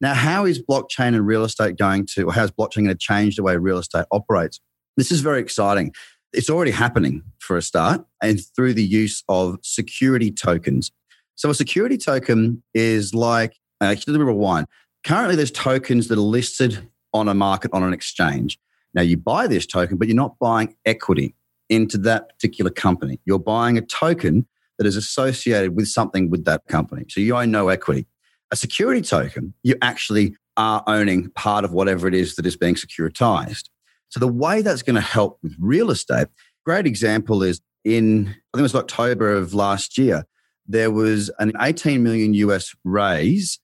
Now, 0.00 0.14
how 0.14 0.46
is 0.46 0.62
blockchain 0.62 1.08
and 1.08 1.26
real 1.26 1.44
estate 1.44 1.76
going 1.76 2.06
to, 2.14 2.24
or 2.24 2.32
how 2.32 2.44
is 2.44 2.50
blockchain 2.50 2.84
going 2.84 2.88
to 2.88 2.94
change 2.94 3.36
the 3.36 3.42
way 3.42 3.56
real 3.56 3.78
estate 3.78 4.06
operates? 4.10 4.60
This 4.96 5.12
is 5.12 5.20
very 5.20 5.40
exciting. 5.40 5.92
It's 6.32 6.48
already 6.48 6.70
happening 6.70 7.22
for 7.38 7.56
a 7.56 7.62
start, 7.62 8.04
and 8.22 8.40
through 8.54 8.74
the 8.74 8.84
use 8.84 9.22
of 9.28 9.58
security 9.62 10.30
tokens. 10.30 10.90
So, 11.34 11.50
a 11.50 11.54
security 11.54 11.98
token 11.98 12.62
is 12.74 13.14
like, 13.14 13.56
uh, 13.80 13.86
actually, 13.86 14.14
let 14.14 14.20
me 14.20 14.26
rewind. 14.26 14.66
Currently, 15.04 15.36
there's 15.36 15.50
tokens 15.50 16.08
that 16.08 16.18
are 16.18 16.22
listed 16.22 16.88
on 17.12 17.28
a 17.28 17.34
market 17.34 17.70
on 17.72 17.82
an 17.82 17.92
exchange. 17.92 18.58
Now 18.94 19.02
you 19.02 19.16
buy 19.16 19.46
this 19.46 19.66
token, 19.66 19.96
but 19.96 20.08
you're 20.08 20.16
not 20.16 20.38
buying 20.38 20.74
equity 20.84 21.34
into 21.68 21.98
that 21.98 22.28
particular 22.28 22.70
company. 22.70 23.20
You're 23.24 23.38
buying 23.38 23.78
a 23.78 23.82
token 23.82 24.46
that 24.78 24.86
is 24.86 24.96
associated 24.96 25.76
with 25.76 25.88
something 25.88 26.30
with 26.30 26.44
that 26.44 26.66
company. 26.66 27.04
So 27.08 27.20
you 27.20 27.36
own 27.36 27.50
no 27.50 27.68
equity. 27.68 28.06
A 28.52 28.56
security 28.56 29.00
token, 29.00 29.54
you 29.62 29.76
actually 29.80 30.36
are 30.56 30.82
owning 30.86 31.30
part 31.30 31.64
of 31.64 31.72
whatever 31.72 32.08
it 32.08 32.14
is 32.14 32.34
that 32.36 32.46
is 32.46 32.56
being 32.56 32.74
securitized. 32.74 33.68
So 34.08 34.18
the 34.18 34.28
way 34.28 34.60
that's 34.62 34.82
going 34.82 34.96
to 34.96 35.00
help 35.00 35.38
with 35.42 35.54
real 35.58 35.90
estate, 35.90 36.26
great 36.66 36.86
example 36.86 37.42
is 37.42 37.60
in, 37.84 38.22
I 38.28 38.56
think 38.56 38.58
it 38.58 38.62
was 38.62 38.74
October 38.74 39.32
of 39.32 39.54
last 39.54 39.96
year, 39.96 40.26
there 40.66 40.90
was 40.90 41.30
an 41.38 41.52
18 41.60 42.02
million 42.02 42.34
US 42.34 42.74
raise 42.84 43.58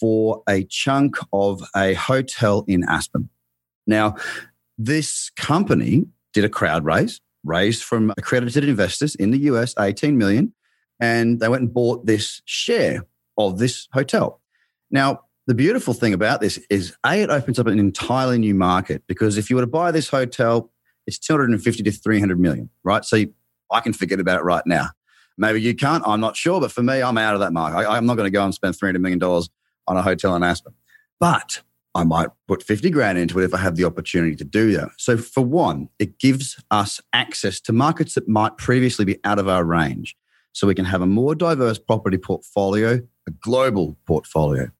for 0.00 0.42
a 0.48 0.64
chunk 0.64 1.16
of 1.32 1.62
a 1.76 1.94
hotel 1.94 2.64
in 2.66 2.84
Aspen. 2.88 3.28
Now, 3.86 4.16
this 4.78 5.30
company 5.36 6.06
did 6.32 6.44
a 6.44 6.48
crowd 6.48 6.84
raise, 6.84 7.20
raised 7.44 7.82
from 7.82 8.12
accredited 8.16 8.64
investors 8.64 9.14
in 9.14 9.30
the 9.30 9.38
US, 9.40 9.74
18 9.78 10.16
million, 10.16 10.54
and 11.00 11.40
they 11.40 11.48
went 11.48 11.62
and 11.62 11.74
bought 11.74 12.06
this 12.06 12.40
share 12.44 13.04
of 13.36 13.58
this 13.58 13.88
hotel. 13.92 14.40
Now, 14.90 15.22
the 15.46 15.54
beautiful 15.54 15.94
thing 15.94 16.12
about 16.12 16.40
this 16.40 16.58
is 16.70 16.94
A, 17.04 17.22
it 17.22 17.30
opens 17.30 17.58
up 17.58 17.66
an 17.66 17.78
entirely 17.78 18.38
new 18.38 18.54
market 18.54 19.02
because 19.06 19.36
if 19.36 19.50
you 19.50 19.56
were 19.56 19.62
to 19.62 19.66
buy 19.66 19.90
this 19.90 20.08
hotel, 20.08 20.70
it's 21.06 21.18
250 21.18 21.82
to 21.82 21.90
300 21.90 22.38
million, 22.38 22.70
right? 22.84 23.04
So 23.04 23.16
you, 23.16 23.34
I 23.70 23.80
can 23.80 23.92
forget 23.92 24.20
about 24.20 24.40
it 24.40 24.44
right 24.44 24.64
now. 24.66 24.90
Maybe 25.38 25.60
you 25.60 25.74
can't, 25.74 26.04
I'm 26.06 26.20
not 26.20 26.36
sure, 26.36 26.60
but 26.60 26.70
for 26.70 26.82
me, 26.82 27.02
I'm 27.02 27.18
out 27.18 27.34
of 27.34 27.40
that 27.40 27.52
market. 27.52 27.88
I, 27.88 27.96
am 27.96 28.06
not 28.06 28.16
going 28.16 28.26
to 28.26 28.30
go 28.30 28.44
and 28.44 28.54
spend 28.54 28.74
$300 28.74 29.00
million 29.00 29.22
on 29.22 29.96
a 29.96 30.02
hotel 30.02 30.36
in 30.36 30.42
Aspen. 30.42 30.74
But 31.18 31.62
I 31.94 32.04
might 32.04 32.28
put 32.46 32.62
50 32.62 32.90
grand 32.90 33.18
into 33.18 33.38
it 33.40 33.44
if 33.44 33.54
I 33.54 33.58
have 33.58 33.76
the 33.76 33.84
opportunity 33.84 34.36
to 34.36 34.44
do 34.44 34.72
that. 34.76 34.90
So, 34.98 35.16
for 35.16 35.42
one, 35.42 35.88
it 35.98 36.18
gives 36.18 36.62
us 36.70 37.00
access 37.12 37.60
to 37.62 37.72
markets 37.72 38.14
that 38.14 38.28
might 38.28 38.56
previously 38.56 39.04
be 39.04 39.18
out 39.24 39.38
of 39.38 39.48
our 39.48 39.64
range. 39.64 40.16
So, 40.52 40.66
we 40.66 40.74
can 40.74 40.84
have 40.84 41.02
a 41.02 41.06
more 41.06 41.34
diverse 41.34 41.78
property 41.78 42.18
portfolio, 42.18 43.00
a 43.26 43.30
global 43.30 43.96
portfolio. 44.06 44.70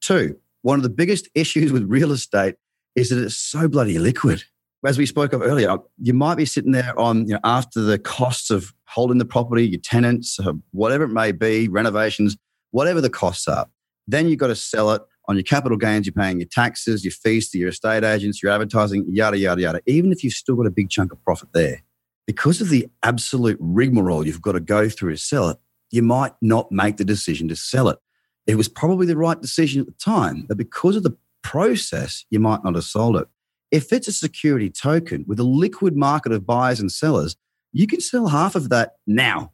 Two, 0.00 0.36
one 0.62 0.78
of 0.78 0.82
the 0.82 0.90
biggest 0.90 1.28
issues 1.34 1.72
with 1.72 1.84
real 1.84 2.12
estate 2.12 2.56
is 2.94 3.10
that 3.10 3.22
it's 3.22 3.36
so 3.36 3.68
bloody 3.68 3.98
liquid. 3.98 4.44
As 4.86 4.98
we 4.98 5.06
spoke 5.06 5.32
of 5.32 5.40
earlier, 5.40 5.78
you 5.98 6.12
might 6.12 6.34
be 6.34 6.44
sitting 6.44 6.72
there 6.72 6.98
on, 6.98 7.26
you 7.26 7.34
know, 7.34 7.40
after 7.42 7.80
the 7.80 7.98
costs 7.98 8.50
of 8.50 8.74
holding 8.84 9.16
the 9.16 9.24
property, 9.24 9.66
your 9.66 9.80
tenants, 9.80 10.38
uh, 10.38 10.52
whatever 10.72 11.04
it 11.04 11.08
may 11.08 11.32
be, 11.32 11.68
renovations, 11.68 12.36
whatever 12.70 13.00
the 13.00 13.08
costs 13.08 13.48
are. 13.48 13.66
Then 14.06 14.28
you've 14.28 14.38
got 14.38 14.48
to 14.48 14.56
sell 14.56 14.90
it 14.92 15.00
on 15.26 15.36
your 15.36 15.42
capital 15.42 15.78
gains. 15.78 16.06
You're 16.06 16.12
paying 16.12 16.40
your 16.40 16.48
taxes, 16.50 17.04
your 17.04 17.12
fees 17.12 17.48
to 17.50 17.58
your 17.58 17.70
estate 17.70 18.04
agents, 18.04 18.42
your 18.42 18.52
advertising, 18.52 19.06
yada, 19.08 19.38
yada, 19.38 19.62
yada. 19.62 19.80
Even 19.86 20.12
if 20.12 20.22
you've 20.22 20.34
still 20.34 20.56
got 20.56 20.66
a 20.66 20.70
big 20.70 20.90
chunk 20.90 21.12
of 21.12 21.22
profit 21.24 21.48
there, 21.54 21.82
because 22.26 22.60
of 22.60 22.68
the 22.68 22.88
absolute 23.02 23.58
rigmarole 23.60 24.26
you've 24.26 24.42
got 24.42 24.52
to 24.52 24.60
go 24.60 24.88
through 24.88 25.12
to 25.12 25.16
sell 25.16 25.50
it, 25.50 25.58
you 25.90 26.02
might 26.02 26.32
not 26.40 26.72
make 26.72 26.96
the 26.96 27.04
decision 27.04 27.48
to 27.48 27.56
sell 27.56 27.88
it. 27.88 27.98
It 28.46 28.56
was 28.56 28.68
probably 28.68 29.06
the 29.06 29.16
right 29.16 29.40
decision 29.40 29.80
at 29.80 29.86
the 29.86 29.92
time, 29.92 30.44
but 30.48 30.56
because 30.56 30.96
of 30.96 31.02
the 31.02 31.16
process, 31.42 32.24
you 32.30 32.40
might 32.40 32.64
not 32.64 32.74
have 32.74 32.84
sold 32.84 33.16
it. 33.16 33.28
If 33.70 33.92
it's 33.92 34.08
a 34.08 34.12
security 34.12 34.70
token 34.70 35.24
with 35.26 35.38
a 35.40 35.44
liquid 35.44 35.96
market 35.96 36.32
of 36.32 36.46
buyers 36.46 36.80
and 36.80 36.90
sellers, 36.90 37.36
you 37.72 37.86
can 37.86 38.00
sell 38.00 38.28
half 38.28 38.54
of 38.54 38.68
that 38.68 38.96
now, 39.06 39.52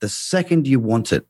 the 0.00 0.08
second 0.08 0.66
you 0.66 0.80
want 0.80 1.12
it. 1.12 1.26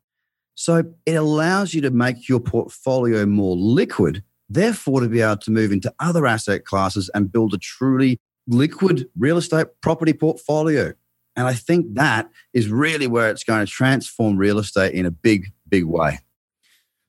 So 0.55 0.85
it 1.07 1.15
allows 1.15 1.75
you 1.75 1.81
to 1.83 1.91
make 1.91 2.29
your 2.29 2.41
portfolio 2.41 3.27
more 3.27 3.57
liquid, 3.57 4.23
therefore, 4.49 5.01
to 5.01 5.09
be 5.09 5.21
able 5.21 5.39
to 5.39 5.51
move 5.51 5.73
into 5.73 5.93
other 6.01 6.27
asset 6.27 6.65
classes 6.65 7.11
and 7.15 7.33
build 7.33 7.55
a 7.55 7.59
truly 7.59 8.21
liquid 8.51 9.09
real 9.19 9.39
estate 9.39 9.69
property 9.81 10.13
portfolio. 10.13 10.93
And 11.37 11.47
I 11.47 11.55
think 11.55 11.95
that 11.95 12.29
is 12.53 12.69
really 12.69 13.07
where 13.07 13.31
it's 13.31 13.45
going 13.45 13.65
to 13.65 13.71
transform 13.71 14.37
real 14.37 14.59
estate 14.59 14.93
in 14.93 15.07
a 15.07 15.11
big, 15.11 15.53
big 15.69 15.85
way. 15.85 16.19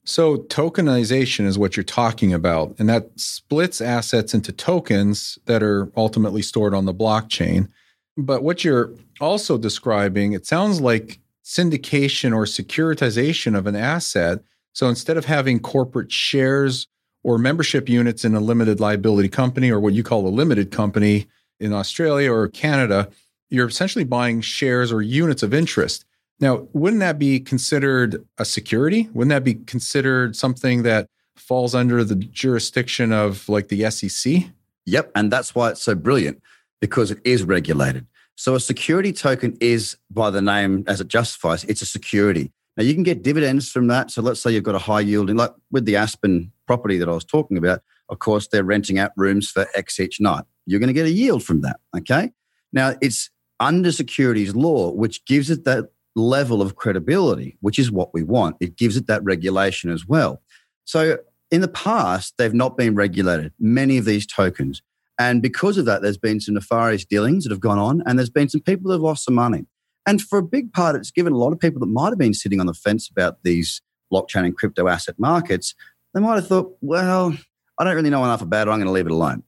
So, 0.04 0.38
tokenization 0.38 1.46
is 1.46 1.60
what 1.60 1.78
you're 1.78 1.84
talking 1.84 2.34
about, 2.34 2.76
and 2.80 2.90
that 2.90 3.12
splits 3.18 3.82
assets 3.82 4.34
into 4.34 4.52
tokens 4.52 5.38
that 5.46 5.62
are 5.62 5.92
ultimately 5.96 6.42
stored 6.42 6.74
on 6.74 6.86
the 6.86 6.94
blockchain. 6.94 7.70
But 8.18 8.42
what 8.42 8.64
you're 8.64 8.96
also 9.20 9.60
describing, 9.60 10.34
it 10.34 10.48
sounds 10.48 10.82
like 10.82 11.20
syndication 11.46 12.36
or 12.36 12.46
securitization 12.46 13.56
of 13.56 13.68
an 13.68 13.76
asset. 13.76 14.40
So, 14.74 14.90
instead 14.90 15.18
of 15.18 15.26
having 15.26 15.60
corporate 15.60 16.12
shares 16.12 16.88
or 17.24 17.38
membership 17.38 17.88
units 17.88 18.25
in 18.25 18.36
a 18.36 18.40
limited 18.40 18.80
liability 18.80 19.30
company 19.30 19.70
or 19.70 19.80
what 19.80 19.94
you 19.94 20.04
call 20.04 20.28
a 20.28 20.30
limited 20.30 20.72
company 20.72 21.28
in 21.60 21.74
Australia 21.74 22.32
or 22.32 22.48
Canada, 22.48 23.10
you're 23.50 23.68
essentially 23.68 24.06
buying 24.06 24.42
shares 24.42 24.92
or 24.92 25.01
units 25.01 25.44
of 25.44 25.54
interest. 25.54 26.06
Now, 26.40 26.68
wouldn't 26.74 27.01
that 27.01 27.20
be 27.20 27.40
considered 27.40 28.25
a 28.40 28.46
security? 28.46 29.10
Wouldn't 29.13 29.30
that 29.30 29.44
be 29.44 29.54
considered 29.54 30.36
something 30.36 30.84
that 30.84 31.08
falls 31.36 31.75
under 31.75 32.04
the 32.04 32.16
jurisdiction 32.16 33.12
of 33.12 33.48
like 33.48 33.68
the 33.68 33.90
SEC? 33.92 34.46
Yep. 34.86 35.12
And 35.13 35.32
that's 35.32 35.54
why 35.54 35.70
it's 35.70 35.84
so 35.84 35.94
brilliant 35.94 36.42
because 36.80 37.12
it 37.12 37.20
is 37.24 37.44
regulated. 37.44 38.08
So 38.36 38.56
a 38.56 38.60
security 38.60 39.13
token 39.13 39.56
is, 39.62 39.98
by 40.10 40.32
the 40.32 40.42
name 40.42 40.84
as 40.88 41.00
it 41.00 41.08
justifies, 41.08 41.63
it's 41.66 41.84
a 41.84 41.86
security. 41.86 42.51
Now 42.78 42.84
you 42.84 42.94
can 42.94 43.04
get 43.04 43.24
dividends 43.24 43.70
from 43.70 43.88
that. 43.88 44.12
So 44.12 44.22
let's 44.22 44.42
say 44.42 44.51
you've 44.51 44.63
got 44.63 44.75
a 44.75 44.80
high 44.80 45.01
yielding, 45.01 45.36
like 45.36 45.54
with 45.72 45.86
the 45.86 45.96
Aspen 45.96 46.51
property 46.68 46.98
that 46.98 47.10
I 47.10 47.13
was 47.13 47.25
talking 47.25 47.58
about. 47.58 47.82
Of 48.10 48.20
course, 48.20 48.48
they're 48.48 48.63
renting 48.63 49.00
out 49.00 49.12
rooms 49.16 49.50
for 49.50 49.68
X 49.75 50.00
each 50.00 50.20
night. 50.20 50.44
You're 50.66 50.80
going 50.80 50.88
to 50.88 50.94
get 50.94 51.06
a 51.06 51.12
yield 51.12 51.44
from 51.44 51.62
that. 51.62 51.80
Okay. 51.98 52.32
Now 52.74 52.96
it's 53.01 53.30
under 53.60 53.92
securities 53.92 54.56
law, 54.56 54.92
which 54.92 55.24
gives 55.25 55.50
it 55.50 55.66
that 55.66 55.90
level 56.16 56.62
of 56.62 56.75
credibility, 56.75 57.58
which 57.62 57.80
is 57.80 57.92
what 57.92 58.13
we 58.13 58.24
want. 58.24 58.58
It 58.60 58.75
gives 58.75 58.98
it 58.98 59.08
that 59.08 59.24
regulation 59.24 59.92
as 59.92 60.06
well. 60.06 60.42
So 60.84 61.18
in 61.51 61.62
the 61.62 61.68
past, 61.68 62.36
they've 62.38 62.54
not 62.54 62.78
been 62.78 62.96
regulated, 62.96 63.54
many 63.60 63.98
of 63.98 64.06
these 64.06 64.25
tokens. 64.25 64.82
And 65.20 65.42
because 65.42 65.78
of 65.78 65.86
that, 65.86 66.01
there's 66.01 66.18
been 66.18 66.40
some 66.40 66.56
nefarious 66.56 67.06
dealings 67.06 67.44
that 67.44 67.51
have 67.51 67.60
gone 67.60 67.78
on, 67.78 68.01
and 68.06 68.18
there's 68.18 68.30
been 68.30 68.50
some 68.50 68.62
people 68.62 68.90
that 68.90 68.96
have 68.96 69.01
lost 69.01 69.25
some 69.25 69.36
money. 69.36 69.66
And 70.05 70.22
for 70.22 70.39
a 70.39 70.43
big 70.43 70.74
part, 70.74 70.96
it's 70.96 71.12
given 71.12 71.34
a 71.34 71.38
lot 71.38 71.53
of 71.53 71.60
people 71.60 71.79
that 71.79 71.88
might 71.88 72.10
have 72.10 72.17
been 72.17 72.34
sitting 72.34 72.60
on 72.60 72.65
the 72.65 72.74
fence 72.74 73.10
about 73.10 73.43
these 73.43 73.81
blockchain 74.12 74.46
and 74.46 74.58
crypto 74.58 74.88
asset 74.88 75.15
markets, 75.17 75.75
they 76.13 76.20
might 76.20 76.36
have 76.36 76.48
thought, 76.48 76.75
well, 76.81 77.38
I 77.77 77.84
don't 77.84 77.96
really 77.96 78.10
know 78.10 78.24
enough 78.24 78.41
about 78.41 78.67
it. 78.67 78.72
I'm 78.72 78.77
going 78.77 78.88
to 78.88 78.91
leave 78.91 79.05
it 79.05 79.12
alone 79.12 79.43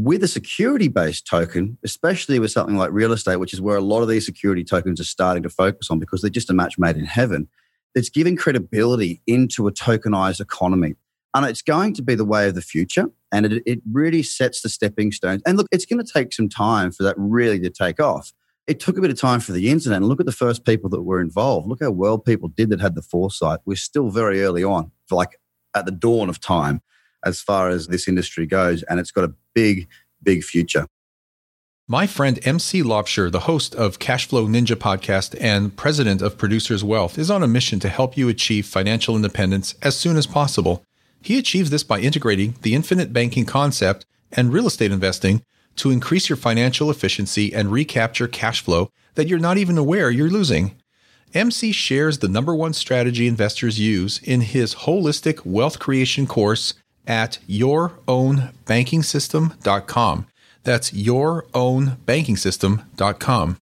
with 0.00 0.22
a 0.22 0.28
security 0.28 0.86
based 0.86 1.26
token, 1.26 1.76
especially 1.82 2.38
with 2.38 2.52
something 2.52 2.76
like 2.76 2.92
real 2.92 3.12
estate, 3.12 3.36
which 3.36 3.52
is 3.52 3.60
where 3.60 3.76
a 3.76 3.80
lot 3.80 4.00
of 4.00 4.08
these 4.08 4.24
security 4.24 4.62
tokens 4.62 5.00
are 5.00 5.04
starting 5.04 5.42
to 5.42 5.48
focus 5.48 5.90
on 5.90 5.98
because 5.98 6.20
they're 6.20 6.30
just 6.30 6.50
a 6.50 6.54
match 6.54 6.78
made 6.78 6.96
in 6.96 7.04
heaven, 7.04 7.48
it's 7.96 8.08
giving 8.08 8.36
credibility 8.36 9.20
into 9.26 9.66
a 9.66 9.72
tokenized 9.72 10.40
economy. 10.40 10.94
And 11.34 11.44
it's 11.44 11.62
going 11.62 11.94
to 11.94 12.02
be 12.02 12.14
the 12.14 12.24
way 12.24 12.48
of 12.48 12.54
the 12.54 12.62
future. 12.62 13.06
And 13.32 13.44
it, 13.44 13.62
it 13.66 13.80
really 13.90 14.22
sets 14.22 14.62
the 14.62 14.68
stepping 14.68 15.10
stones. 15.10 15.42
And 15.44 15.58
look, 15.58 15.66
it's 15.72 15.84
going 15.84 16.04
to 16.04 16.12
take 16.12 16.32
some 16.32 16.48
time 16.48 16.92
for 16.92 17.02
that 17.02 17.16
really 17.18 17.58
to 17.60 17.70
take 17.70 18.00
off. 18.00 18.32
It 18.68 18.80
took 18.80 18.98
a 18.98 19.00
bit 19.00 19.10
of 19.10 19.18
time 19.18 19.40
for 19.40 19.52
the 19.52 19.70
internet. 19.70 19.96
And 19.96 20.06
look 20.06 20.20
at 20.20 20.26
the 20.26 20.32
first 20.32 20.64
people 20.64 20.90
that 20.90 21.02
were 21.02 21.20
involved. 21.20 21.66
Look 21.66 21.82
how 21.82 21.90
well 21.90 22.18
people 22.18 22.48
did 22.50 22.68
that 22.70 22.80
had 22.80 22.94
the 22.94 23.02
foresight. 23.02 23.60
We're 23.64 23.76
still 23.76 24.10
very 24.10 24.42
early 24.42 24.62
on, 24.62 24.92
like 25.10 25.40
at 25.74 25.86
the 25.86 25.90
dawn 25.90 26.28
of 26.28 26.38
time 26.38 26.82
as 27.24 27.40
far 27.40 27.70
as 27.70 27.86
this 27.86 28.06
industry 28.06 28.46
goes. 28.46 28.82
And 28.84 29.00
it's 29.00 29.10
got 29.10 29.24
a 29.24 29.32
big, 29.54 29.88
big 30.22 30.44
future. 30.44 30.86
My 31.90 32.06
friend 32.06 32.38
MC 32.46 32.82
Laubscher, 32.82 33.32
the 33.32 33.40
host 33.40 33.74
of 33.74 33.98
Cashflow 33.98 34.46
Ninja 34.46 34.76
podcast 34.76 35.34
and 35.40 35.74
president 35.74 36.20
of 36.20 36.36
Producers 36.36 36.84
Wealth, 36.84 37.16
is 37.16 37.30
on 37.30 37.42
a 37.42 37.48
mission 37.48 37.80
to 37.80 37.88
help 37.88 38.14
you 38.14 38.28
achieve 38.28 38.66
financial 38.66 39.16
independence 39.16 39.74
as 39.80 39.96
soon 39.96 40.18
as 40.18 40.26
possible. 40.26 40.84
He 41.22 41.38
achieves 41.38 41.70
this 41.70 41.84
by 41.84 42.00
integrating 42.00 42.56
the 42.60 42.74
infinite 42.74 43.14
banking 43.14 43.46
concept 43.46 44.04
and 44.30 44.52
real 44.52 44.66
estate 44.66 44.92
investing 44.92 45.42
to 45.78 45.90
increase 45.90 46.28
your 46.28 46.36
financial 46.36 46.90
efficiency 46.90 47.54
and 47.54 47.72
recapture 47.72 48.28
cash 48.28 48.62
flow 48.62 48.90
that 49.14 49.28
you're 49.28 49.38
not 49.38 49.56
even 49.58 49.78
aware 49.78 50.10
you're 50.10 50.30
losing. 50.30 50.74
MC 51.34 51.72
shares 51.72 52.18
the 52.18 52.28
number 52.28 52.54
one 52.54 52.72
strategy 52.72 53.26
investors 53.26 53.80
use 53.80 54.22
in 54.22 54.42
his 54.42 54.74
holistic 54.74 55.44
wealth 55.44 55.78
creation 55.78 56.26
course 56.26 56.74
at 57.06 57.38
yourownbankingsystem.com. 57.48 60.26
That's 60.64 60.90
yourownbankingsystem.com. 60.90 63.56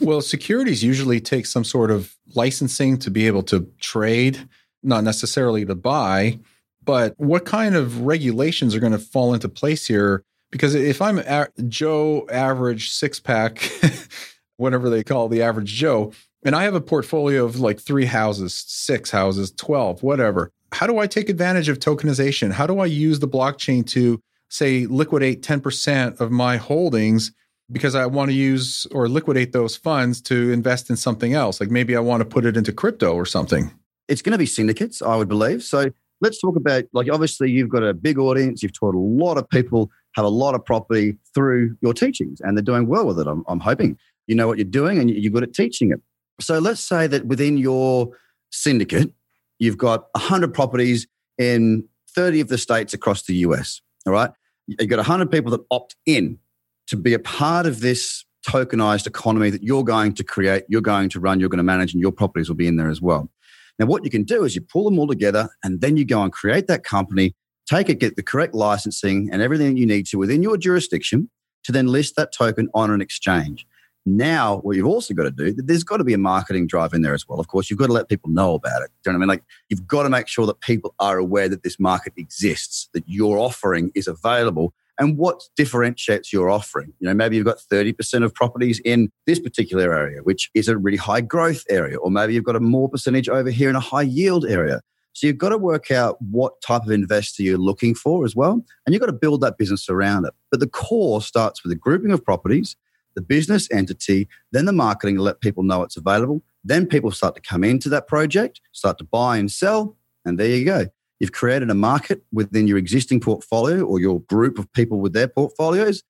Well, 0.00 0.20
securities 0.20 0.82
usually 0.82 1.20
take 1.20 1.46
some 1.46 1.62
sort 1.64 1.92
of 1.92 2.16
licensing 2.34 2.98
to 2.98 3.10
be 3.10 3.26
able 3.26 3.42
to 3.44 3.70
trade, 3.80 4.46
not 4.82 5.04
necessarily 5.04 5.64
to 5.66 5.74
buy. 5.74 6.38
But 6.84 7.14
what 7.16 7.46
kind 7.46 7.74
of 7.74 8.02
regulations 8.02 8.74
are 8.74 8.80
going 8.80 8.92
to 8.92 8.98
fall 8.98 9.32
into 9.32 9.48
place 9.48 9.86
here? 9.86 10.22
Because 10.54 10.76
if 10.76 11.02
I'm 11.02 11.18
a- 11.18 11.48
Joe 11.66 12.28
average 12.30 12.90
six 12.90 13.18
pack, 13.18 13.68
whatever 14.56 14.88
they 14.88 15.02
call 15.02 15.28
the 15.28 15.42
average 15.42 15.72
Joe, 15.72 16.12
and 16.44 16.54
I 16.54 16.62
have 16.62 16.76
a 16.76 16.80
portfolio 16.80 17.44
of 17.44 17.58
like 17.58 17.80
three 17.80 18.04
houses, 18.04 18.54
six 18.54 19.10
houses, 19.10 19.50
12, 19.50 20.04
whatever, 20.04 20.52
how 20.70 20.86
do 20.86 21.00
I 21.00 21.08
take 21.08 21.28
advantage 21.28 21.68
of 21.68 21.80
tokenization? 21.80 22.52
How 22.52 22.68
do 22.68 22.78
I 22.78 22.86
use 22.86 23.18
the 23.18 23.26
blockchain 23.26 23.84
to 23.88 24.20
say 24.48 24.86
liquidate 24.86 25.42
10% 25.42 26.20
of 26.20 26.30
my 26.30 26.56
holdings 26.56 27.32
because 27.72 27.96
I 27.96 28.06
want 28.06 28.30
to 28.30 28.36
use 28.36 28.86
or 28.92 29.08
liquidate 29.08 29.50
those 29.50 29.76
funds 29.76 30.20
to 30.22 30.52
invest 30.52 30.88
in 30.88 30.94
something 30.94 31.34
else? 31.34 31.58
Like 31.60 31.72
maybe 31.72 31.96
I 31.96 32.00
want 32.00 32.20
to 32.20 32.24
put 32.24 32.44
it 32.44 32.56
into 32.56 32.72
crypto 32.72 33.12
or 33.12 33.26
something. 33.26 33.72
It's 34.06 34.22
going 34.22 34.34
to 34.34 34.38
be 34.38 34.46
syndicates, 34.46 35.02
I 35.02 35.16
would 35.16 35.28
believe. 35.28 35.64
So 35.64 35.90
let's 36.24 36.40
talk 36.40 36.56
about 36.56 36.84
like 36.92 37.08
obviously 37.10 37.50
you've 37.50 37.68
got 37.68 37.84
a 37.84 37.94
big 37.94 38.18
audience, 38.18 38.62
you've 38.62 38.72
taught 38.72 38.94
a 38.94 38.98
lot 38.98 39.36
of 39.36 39.48
people 39.48 39.90
have 40.14 40.24
a 40.24 40.28
lot 40.28 40.54
of 40.54 40.64
property 40.64 41.16
through 41.34 41.76
your 41.82 41.92
teachings 41.92 42.40
and 42.40 42.56
they're 42.56 42.62
doing 42.62 42.86
well 42.86 43.06
with 43.06 43.18
it. 43.20 43.26
I'm, 43.26 43.44
I'm 43.46 43.60
hoping 43.60 43.98
you 44.26 44.34
know 44.34 44.48
what 44.48 44.56
you're 44.58 44.64
doing 44.64 44.98
and 44.98 45.10
you're 45.10 45.30
good 45.30 45.42
at 45.42 45.52
teaching 45.52 45.92
it. 45.92 46.00
So 46.40 46.58
let's 46.58 46.80
say 46.80 47.06
that 47.06 47.26
within 47.26 47.58
your 47.58 48.10
syndicate, 48.50 49.12
you've 49.58 49.78
got 49.78 50.06
100 50.12 50.54
properties 50.54 51.06
in 51.38 51.84
30 52.14 52.40
of 52.40 52.48
the 52.48 52.58
states 52.58 52.94
across 52.94 53.22
the 53.22 53.34
US. 53.36 53.82
All 54.06 54.12
right. 54.12 54.30
You've 54.66 54.88
got 54.88 54.96
100 54.96 55.30
people 55.30 55.50
that 55.52 55.60
opt 55.70 55.94
in 56.06 56.38
to 56.86 56.96
be 56.96 57.12
a 57.12 57.18
part 57.18 57.66
of 57.66 57.80
this 57.80 58.24
tokenized 58.48 59.06
economy 59.06 59.50
that 59.50 59.62
you're 59.62 59.84
going 59.84 60.14
to 60.14 60.24
create, 60.24 60.64
you're 60.68 60.80
going 60.80 61.08
to 61.10 61.20
run, 61.20 61.40
you're 61.40 61.48
going 61.48 61.58
to 61.58 61.64
manage, 61.64 61.92
and 61.92 62.00
your 62.00 62.12
properties 62.12 62.48
will 62.48 62.56
be 62.56 62.66
in 62.66 62.76
there 62.76 62.90
as 62.90 63.00
well. 63.00 63.30
Now, 63.78 63.86
what 63.86 64.04
you 64.04 64.10
can 64.10 64.22
do 64.22 64.44
is 64.44 64.54
you 64.54 64.60
pull 64.60 64.84
them 64.84 64.98
all 64.98 65.06
together 65.06 65.48
and 65.62 65.80
then 65.80 65.96
you 65.96 66.04
go 66.04 66.22
and 66.22 66.32
create 66.32 66.66
that 66.68 66.84
company, 66.84 67.34
take 67.66 67.88
it, 67.88 67.98
get 67.98 68.16
the 68.16 68.22
correct 68.22 68.54
licensing 68.54 69.28
and 69.32 69.42
everything 69.42 69.76
you 69.76 69.86
need 69.86 70.06
to 70.06 70.18
within 70.18 70.42
your 70.42 70.56
jurisdiction 70.56 71.30
to 71.64 71.72
then 71.72 71.88
list 71.88 72.14
that 72.16 72.32
token 72.32 72.68
on 72.74 72.90
an 72.90 73.00
exchange. 73.00 73.66
Now, 74.06 74.58
what 74.58 74.76
you've 74.76 74.86
also 74.86 75.14
got 75.14 75.22
to 75.24 75.30
do, 75.30 75.54
there's 75.56 75.82
got 75.82 75.96
to 75.96 76.04
be 76.04 76.12
a 76.12 76.18
marketing 76.18 76.66
drive 76.66 76.92
in 76.92 77.00
there 77.00 77.14
as 77.14 77.26
well. 77.26 77.40
Of 77.40 77.48
course, 77.48 77.70
you've 77.70 77.78
got 77.78 77.86
to 77.86 77.92
let 77.94 78.10
people 78.10 78.28
know 78.30 78.54
about 78.54 78.82
it. 78.82 78.90
Do 79.02 79.10
you 79.10 79.12
know 79.12 79.18
what 79.18 79.24
I 79.24 79.26
mean? 79.26 79.28
Like, 79.28 79.44
you've 79.70 79.86
got 79.86 80.02
to 80.02 80.10
make 80.10 80.28
sure 80.28 80.46
that 80.46 80.60
people 80.60 80.94
are 80.98 81.16
aware 81.16 81.48
that 81.48 81.62
this 81.62 81.80
market 81.80 82.12
exists, 82.18 82.90
that 82.92 83.02
your 83.06 83.38
offering 83.38 83.90
is 83.94 84.06
available, 84.06 84.74
and 84.98 85.18
what 85.18 85.42
differentiates 85.56 86.32
your 86.32 86.50
offering. 86.50 86.92
You 87.00 87.08
know, 87.08 87.14
maybe 87.14 87.36
you've 87.36 87.46
got 87.46 87.58
30% 87.58 88.24
of 88.24 88.34
properties 88.34 88.80
in 88.84 89.10
this 89.26 89.40
particular 89.40 89.94
area, 89.94 90.22
which 90.22 90.50
is 90.54 90.68
a 90.68 90.76
really 90.76 90.96
high 90.96 91.20
growth 91.20 91.64
area, 91.68 91.98
or 91.98 92.10
maybe 92.10 92.34
you've 92.34 92.44
got 92.44 92.56
a 92.56 92.60
more 92.60 92.88
percentage 92.88 93.28
over 93.28 93.50
here 93.50 93.68
in 93.68 93.76
a 93.76 93.80
high 93.80 94.02
yield 94.02 94.44
area. 94.46 94.80
So 95.12 95.28
you've 95.28 95.38
got 95.38 95.50
to 95.50 95.58
work 95.58 95.90
out 95.90 96.20
what 96.20 96.60
type 96.60 96.82
of 96.82 96.90
investor 96.90 97.42
you're 97.42 97.56
looking 97.56 97.94
for 97.94 98.24
as 98.24 98.34
well. 98.34 98.64
And 98.84 98.92
you've 98.92 99.00
got 99.00 99.06
to 99.06 99.12
build 99.12 99.40
that 99.42 99.58
business 99.58 99.88
around 99.88 100.26
it. 100.26 100.34
But 100.50 100.58
the 100.58 100.66
core 100.66 101.22
starts 101.22 101.62
with 101.62 101.72
a 101.72 101.76
grouping 101.76 102.10
of 102.10 102.24
properties 102.24 102.76
the 103.14 103.22
business 103.22 103.68
entity, 103.72 104.28
then 104.52 104.64
the 104.64 104.72
marketing 104.72 105.16
to 105.16 105.22
let 105.22 105.40
people 105.40 105.62
know 105.62 105.82
it's 105.82 105.96
available. 105.96 106.42
Then 106.64 106.86
people 106.86 107.10
start 107.10 107.34
to 107.36 107.40
come 107.40 107.64
into 107.64 107.88
that 107.90 108.06
project, 108.06 108.60
start 108.72 108.98
to 108.98 109.04
buy 109.04 109.36
and 109.36 109.50
sell, 109.50 109.96
and 110.24 110.38
there 110.38 110.48
you 110.48 110.64
go. 110.64 110.86
You've 111.20 111.32
created 111.32 111.70
a 111.70 111.74
market 111.74 112.22
within 112.32 112.66
your 112.66 112.78
existing 112.78 113.20
portfolio 113.20 113.84
or 113.84 114.00
your 114.00 114.20
group 114.22 114.58
of 114.58 114.72
people 114.72 115.00
with 115.00 115.12
their 115.12 115.28
portfolios. 115.28 116.02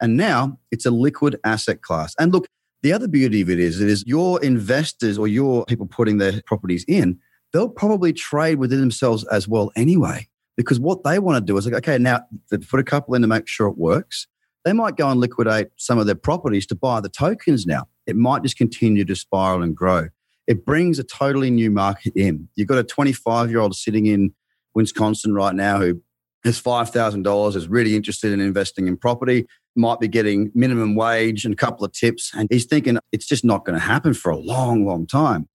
And 0.00 0.16
now 0.16 0.58
it's 0.70 0.86
a 0.86 0.90
liquid 0.90 1.38
asset 1.44 1.82
class. 1.82 2.14
And 2.18 2.32
look, 2.32 2.46
the 2.82 2.92
other 2.92 3.08
beauty 3.08 3.40
of 3.42 3.50
it 3.50 3.58
is, 3.58 3.80
it 3.80 3.88
is 3.88 4.04
your 4.06 4.42
investors 4.42 5.18
or 5.18 5.28
your 5.28 5.64
people 5.66 5.86
putting 5.86 6.18
their 6.18 6.40
properties 6.46 6.84
in, 6.88 7.18
they'll 7.52 7.68
probably 7.68 8.12
trade 8.12 8.58
within 8.58 8.80
themselves 8.80 9.24
as 9.24 9.46
well 9.46 9.70
anyway. 9.76 10.28
Because 10.56 10.80
what 10.80 11.04
they 11.04 11.18
want 11.18 11.36
to 11.36 11.52
do 11.52 11.56
is 11.56 11.66
like, 11.66 11.74
okay, 11.74 11.98
now 11.98 12.20
they 12.50 12.58
put 12.58 12.80
a 12.80 12.84
couple 12.84 13.14
in 13.14 13.22
to 13.22 13.28
make 13.28 13.48
sure 13.48 13.68
it 13.68 13.78
works 13.78 14.26
they 14.64 14.72
might 14.72 14.96
go 14.96 15.08
and 15.08 15.20
liquidate 15.20 15.68
some 15.76 15.98
of 15.98 16.06
their 16.06 16.14
properties 16.14 16.66
to 16.66 16.74
buy 16.74 17.00
the 17.00 17.08
tokens 17.08 17.66
now. 17.66 17.88
It 18.06 18.16
might 18.16 18.42
just 18.42 18.56
continue 18.56 19.04
to 19.04 19.16
spiral 19.16 19.62
and 19.62 19.74
grow. 19.74 20.08
It 20.46 20.64
brings 20.64 20.98
a 20.98 21.04
totally 21.04 21.50
new 21.50 21.70
market 21.70 22.12
in. 22.16 22.48
You've 22.56 22.68
got 22.68 22.78
a 22.78 22.84
25 22.84 23.50
year 23.50 23.60
old 23.60 23.74
sitting 23.74 24.06
in 24.06 24.34
Wisconsin 24.74 25.34
right 25.34 25.54
now 25.54 25.78
who 25.78 26.00
has 26.44 26.60
$5,000, 26.60 27.56
is 27.56 27.68
really 27.68 27.94
interested 27.94 28.32
in 28.32 28.40
investing 28.40 28.86
in 28.86 28.96
property. 28.96 29.46
might 29.76 30.00
be 30.00 30.08
getting 30.08 30.50
minimum 30.54 30.94
wage 30.94 31.44
and 31.44 31.54
a 31.54 31.56
couple 31.56 31.84
of 31.84 31.92
tips. 31.92 32.32
And 32.34 32.48
he's 32.50 32.64
thinking 32.64 32.98
it's 33.12 33.26
just 33.26 33.44
not 33.44 33.64
going 33.64 33.78
to 33.78 33.84
happen 33.84 34.14
for 34.14 34.30
a 34.30 34.38
long, 34.38 34.86
long 34.86 35.06
time. 35.06 35.48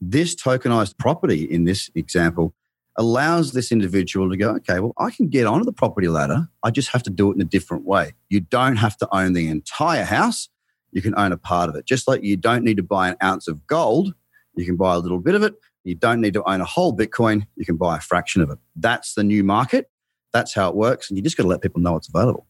This 0.00 0.34
tokenized 0.34 0.98
property 0.98 1.44
in 1.44 1.64
this 1.64 1.90
example 1.94 2.54
allows 2.98 3.52
this 3.52 3.72
individual 3.72 4.30
to 4.30 4.36
go, 4.36 4.50
okay, 4.50 4.80
well, 4.80 4.94
I 4.98 5.10
can 5.10 5.28
get 5.28 5.46
onto 5.46 5.64
the 5.64 5.72
property 5.72 6.08
ladder. 6.08 6.48
I 6.62 6.70
just 6.70 6.90
have 6.90 7.02
to 7.04 7.10
do 7.10 7.30
it 7.30 7.34
in 7.34 7.40
a 7.40 7.44
different 7.44 7.84
way. 7.84 8.12
You 8.28 8.40
don't 8.40 8.76
have 8.76 8.96
to 8.98 9.08
own 9.14 9.32
the 9.32 9.48
entire 9.48 10.04
house. 10.04 10.48
You 10.92 11.02
can 11.02 11.18
own 11.18 11.32
a 11.32 11.36
part 11.36 11.68
of 11.68 11.76
it. 11.76 11.86
Just 11.86 12.08
like 12.08 12.22
you 12.22 12.36
don't 12.36 12.64
need 12.64 12.76
to 12.78 12.82
buy 12.82 13.08
an 13.10 13.16
ounce 13.22 13.48
of 13.48 13.66
gold, 13.66 14.14
you 14.54 14.64
can 14.64 14.76
buy 14.76 14.94
a 14.94 14.98
little 14.98 15.18
bit 15.18 15.34
of 15.34 15.42
it. 15.42 15.54
You 15.86 15.94
don't 15.94 16.20
need 16.20 16.34
to 16.34 16.42
own 16.48 16.60
a 16.60 16.64
whole 16.64 16.96
Bitcoin. 16.96 17.46
You 17.54 17.64
can 17.64 17.76
buy 17.76 17.96
a 17.96 18.00
fraction 18.00 18.42
of 18.42 18.50
it. 18.50 18.58
That's 18.74 19.14
the 19.14 19.22
new 19.22 19.44
market. 19.44 19.88
That's 20.32 20.52
how 20.52 20.68
it 20.68 20.74
works. 20.74 21.08
And 21.08 21.16
you 21.16 21.22
just 21.22 21.36
got 21.36 21.44
to 21.44 21.48
let 21.48 21.62
people 21.62 21.80
know 21.80 21.96
it's 21.96 22.08
available. 22.08 22.46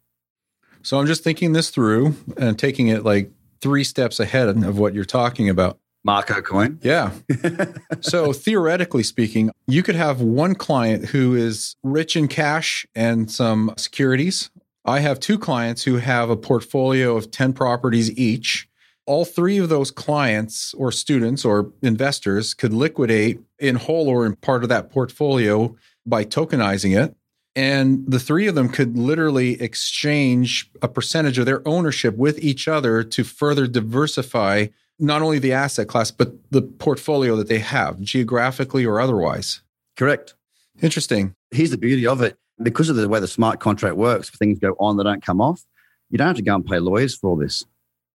So 0.82 0.98
I'm 0.98 1.06
just 1.06 1.22
thinking 1.22 1.52
this 1.52 1.70
through 1.70 2.14
and 2.38 2.58
taking 2.58 2.88
it 2.88 3.04
like 3.04 3.30
three 3.60 3.84
steps 3.84 4.20
ahead 4.20 4.48
of 4.48 4.78
what 4.78 4.94
you're 4.94 5.04
talking 5.04 5.48
about. 5.48 5.78
Marco 6.02 6.40
coin. 6.40 6.78
Yeah. 6.82 7.10
so 8.00 8.32
theoretically 8.32 9.02
speaking, 9.02 9.50
you 9.66 9.82
could 9.82 9.96
have 9.96 10.20
one 10.20 10.54
client 10.54 11.06
who 11.06 11.34
is 11.34 11.74
rich 11.82 12.16
in 12.16 12.28
cash 12.28 12.86
and 12.94 13.30
some 13.30 13.74
securities. 13.76 14.50
I 14.84 15.00
have 15.00 15.18
two 15.18 15.36
clients 15.36 15.82
who 15.82 15.96
have 15.96 16.30
a 16.30 16.36
portfolio 16.36 17.16
of 17.16 17.32
10 17.32 17.52
properties 17.52 18.16
each. 18.16 18.68
All 19.06 19.24
three 19.24 19.58
of 19.58 19.68
those 19.68 19.90
clients 19.90 20.74
or 20.74 20.90
students 20.90 21.44
or 21.44 21.72
investors 21.82 22.54
could 22.54 22.72
liquidate 22.72 23.40
in 23.58 23.76
whole 23.76 24.08
or 24.08 24.26
in 24.26 24.36
part 24.36 24.62
of 24.62 24.68
that 24.68 24.90
portfolio 24.90 25.76
by 26.04 26.24
tokenizing 26.24 27.00
it. 27.00 27.14
And 27.54 28.04
the 28.06 28.18
three 28.18 28.48
of 28.48 28.54
them 28.54 28.68
could 28.68 28.98
literally 28.98 29.60
exchange 29.62 30.70
a 30.82 30.88
percentage 30.88 31.38
of 31.38 31.46
their 31.46 31.66
ownership 31.66 32.16
with 32.16 32.38
each 32.40 32.68
other 32.68 33.02
to 33.02 33.24
further 33.24 33.66
diversify 33.66 34.66
not 34.98 35.22
only 35.22 35.38
the 35.38 35.52
asset 35.52 35.88
class, 35.88 36.10
but 36.10 36.32
the 36.50 36.62
portfolio 36.62 37.36
that 37.36 37.48
they 37.48 37.58
have, 37.58 38.00
geographically 38.00 38.84
or 38.84 39.00
otherwise. 39.00 39.62
Correct. 39.96 40.34
Interesting. 40.82 41.34
Here's 41.50 41.70
the 41.70 41.78
beauty 41.78 42.06
of 42.06 42.20
it 42.20 42.36
because 42.62 42.88
of 42.88 42.96
the 42.96 43.08
way 43.08 43.20
the 43.20 43.28
smart 43.28 43.60
contract 43.60 43.96
works, 43.96 44.30
things 44.30 44.58
go 44.58 44.74
on, 44.78 44.96
they 44.96 45.04
don't 45.04 45.24
come 45.24 45.40
off. 45.40 45.64
You 46.10 46.18
don't 46.18 46.28
have 46.28 46.36
to 46.36 46.42
go 46.42 46.54
and 46.54 46.64
pay 46.64 46.78
lawyers 46.78 47.14
for 47.14 47.30
all 47.30 47.36
this. 47.36 47.64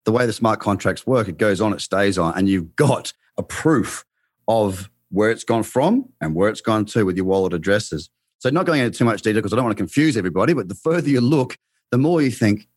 The 0.05 0.11
way 0.11 0.25
the 0.25 0.33
smart 0.33 0.59
contracts 0.59 1.05
work, 1.05 1.27
it 1.27 1.37
goes 1.37 1.61
on, 1.61 1.73
it 1.73 1.81
stays 1.81 2.17
on, 2.17 2.37
and 2.37 2.47
you've 2.47 2.75
got 2.75 3.13
a 3.37 3.43
proof 3.43 4.05
of 4.47 4.89
where 5.09 5.31
it's 5.31 5.43
gone 5.43 5.63
from 5.63 6.09
and 6.21 6.35
where 6.35 6.49
it's 6.49 6.61
gone 6.61 6.85
to 6.85 7.05
with 7.05 7.15
your 7.15 7.25
wallet 7.25 7.53
addresses. 7.53 8.09
So, 8.39 8.49
not 8.49 8.65
going 8.65 8.81
into 8.81 8.97
too 8.97 9.05
much 9.05 9.21
detail 9.21 9.41
because 9.41 9.53
I 9.53 9.57
don't 9.57 9.65
want 9.65 9.77
to 9.77 9.81
confuse 9.81 10.15
everybody, 10.15 10.53
but 10.53 10.69
the 10.69 10.75
further 10.75 11.09
you 11.09 11.21
look, 11.21 11.57
the 11.91 11.97
more 11.97 12.21
you 12.21 12.31
think, 12.31 12.67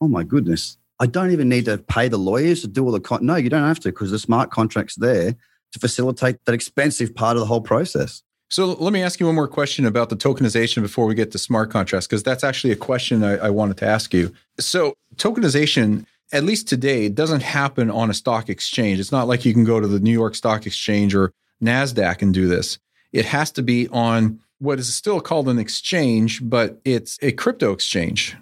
oh 0.00 0.08
my 0.08 0.22
goodness, 0.22 0.78
I 1.00 1.06
don't 1.06 1.30
even 1.30 1.48
need 1.48 1.64
to 1.66 1.78
pay 1.78 2.08
the 2.08 2.18
lawyers 2.18 2.60
to 2.62 2.68
do 2.68 2.84
all 2.84 2.92
the 2.92 3.00
con-. 3.00 3.24
No, 3.24 3.36
you 3.36 3.50
don't 3.50 3.66
have 3.66 3.80
to 3.80 3.88
because 3.90 4.10
the 4.10 4.18
smart 4.18 4.50
contract's 4.50 4.96
there 4.96 5.34
to 5.72 5.78
facilitate 5.78 6.44
that 6.44 6.54
expensive 6.54 7.14
part 7.14 7.36
of 7.36 7.40
the 7.40 7.46
whole 7.46 7.60
process. 7.60 8.22
So 8.50 8.72
let 8.72 8.92
me 8.92 9.02
ask 9.02 9.20
you 9.20 9.26
one 9.26 9.34
more 9.34 9.48
question 9.48 9.84
about 9.84 10.08
the 10.08 10.16
tokenization 10.16 10.80
before 10.80 11.06
we 11.06 11.14
get 11.14 11.32
to 11.32 11.38
smart 11.38 11.70
contracts, 11.70 12.06
because 12.06 12.22
that's 12.22 12.42
actually 12.42 12.72
a 12.72 12.76
question 12.76 13.22
I, 13.22 13.36
I, 13.36 13.50
wanted 13.50 13.76
to 13.78 13.86
ask 13.86 14.14
you. 14.14 14.32
So 14.58 14.94
tokenization, 15.16 16.06
at 16.32 16.44
least 16.44 16.68
today, 16.68 17.06
it 17.06 17.14
doesn't 17.14 17.42
happen 17.42 17.90
on 17.90 18.10
a 18.10 18.14
stock 18.14 18.48
exchange. 18.48 19.00
It's 19.00 19.12
not 19.12 19.28
like 19.28 19.44
you 19.44 19.52
can 19.52 19.64
go 19.64 19.80
to 19.80 19.86
the 19.86 20.00
New 20.00 20.12
York 20.12 20.34
Stock 20.34 20.66
Exchange 20.66 21.14
or 21.14 21.32
NASDAQ 21.62 22.22
and 22.22 22.34
do 22.34 22.48
this. 22.48 22.78
It 23.12 23.24
has 23.24 23.50
to 23.52 23.62
be 23.62 23.88
on 23.88 24.40
what 24.58 24.78
is 24.78 24.94
still 24.94 25.20
called 25.20 25.48
an 25.48 25.58
exchange, 25.58 26.40
but 26.42 26.80
it's 26.84 27.18
a 27.22 27.32
crypto 27.32 27.72
exchange. 27.72 28.36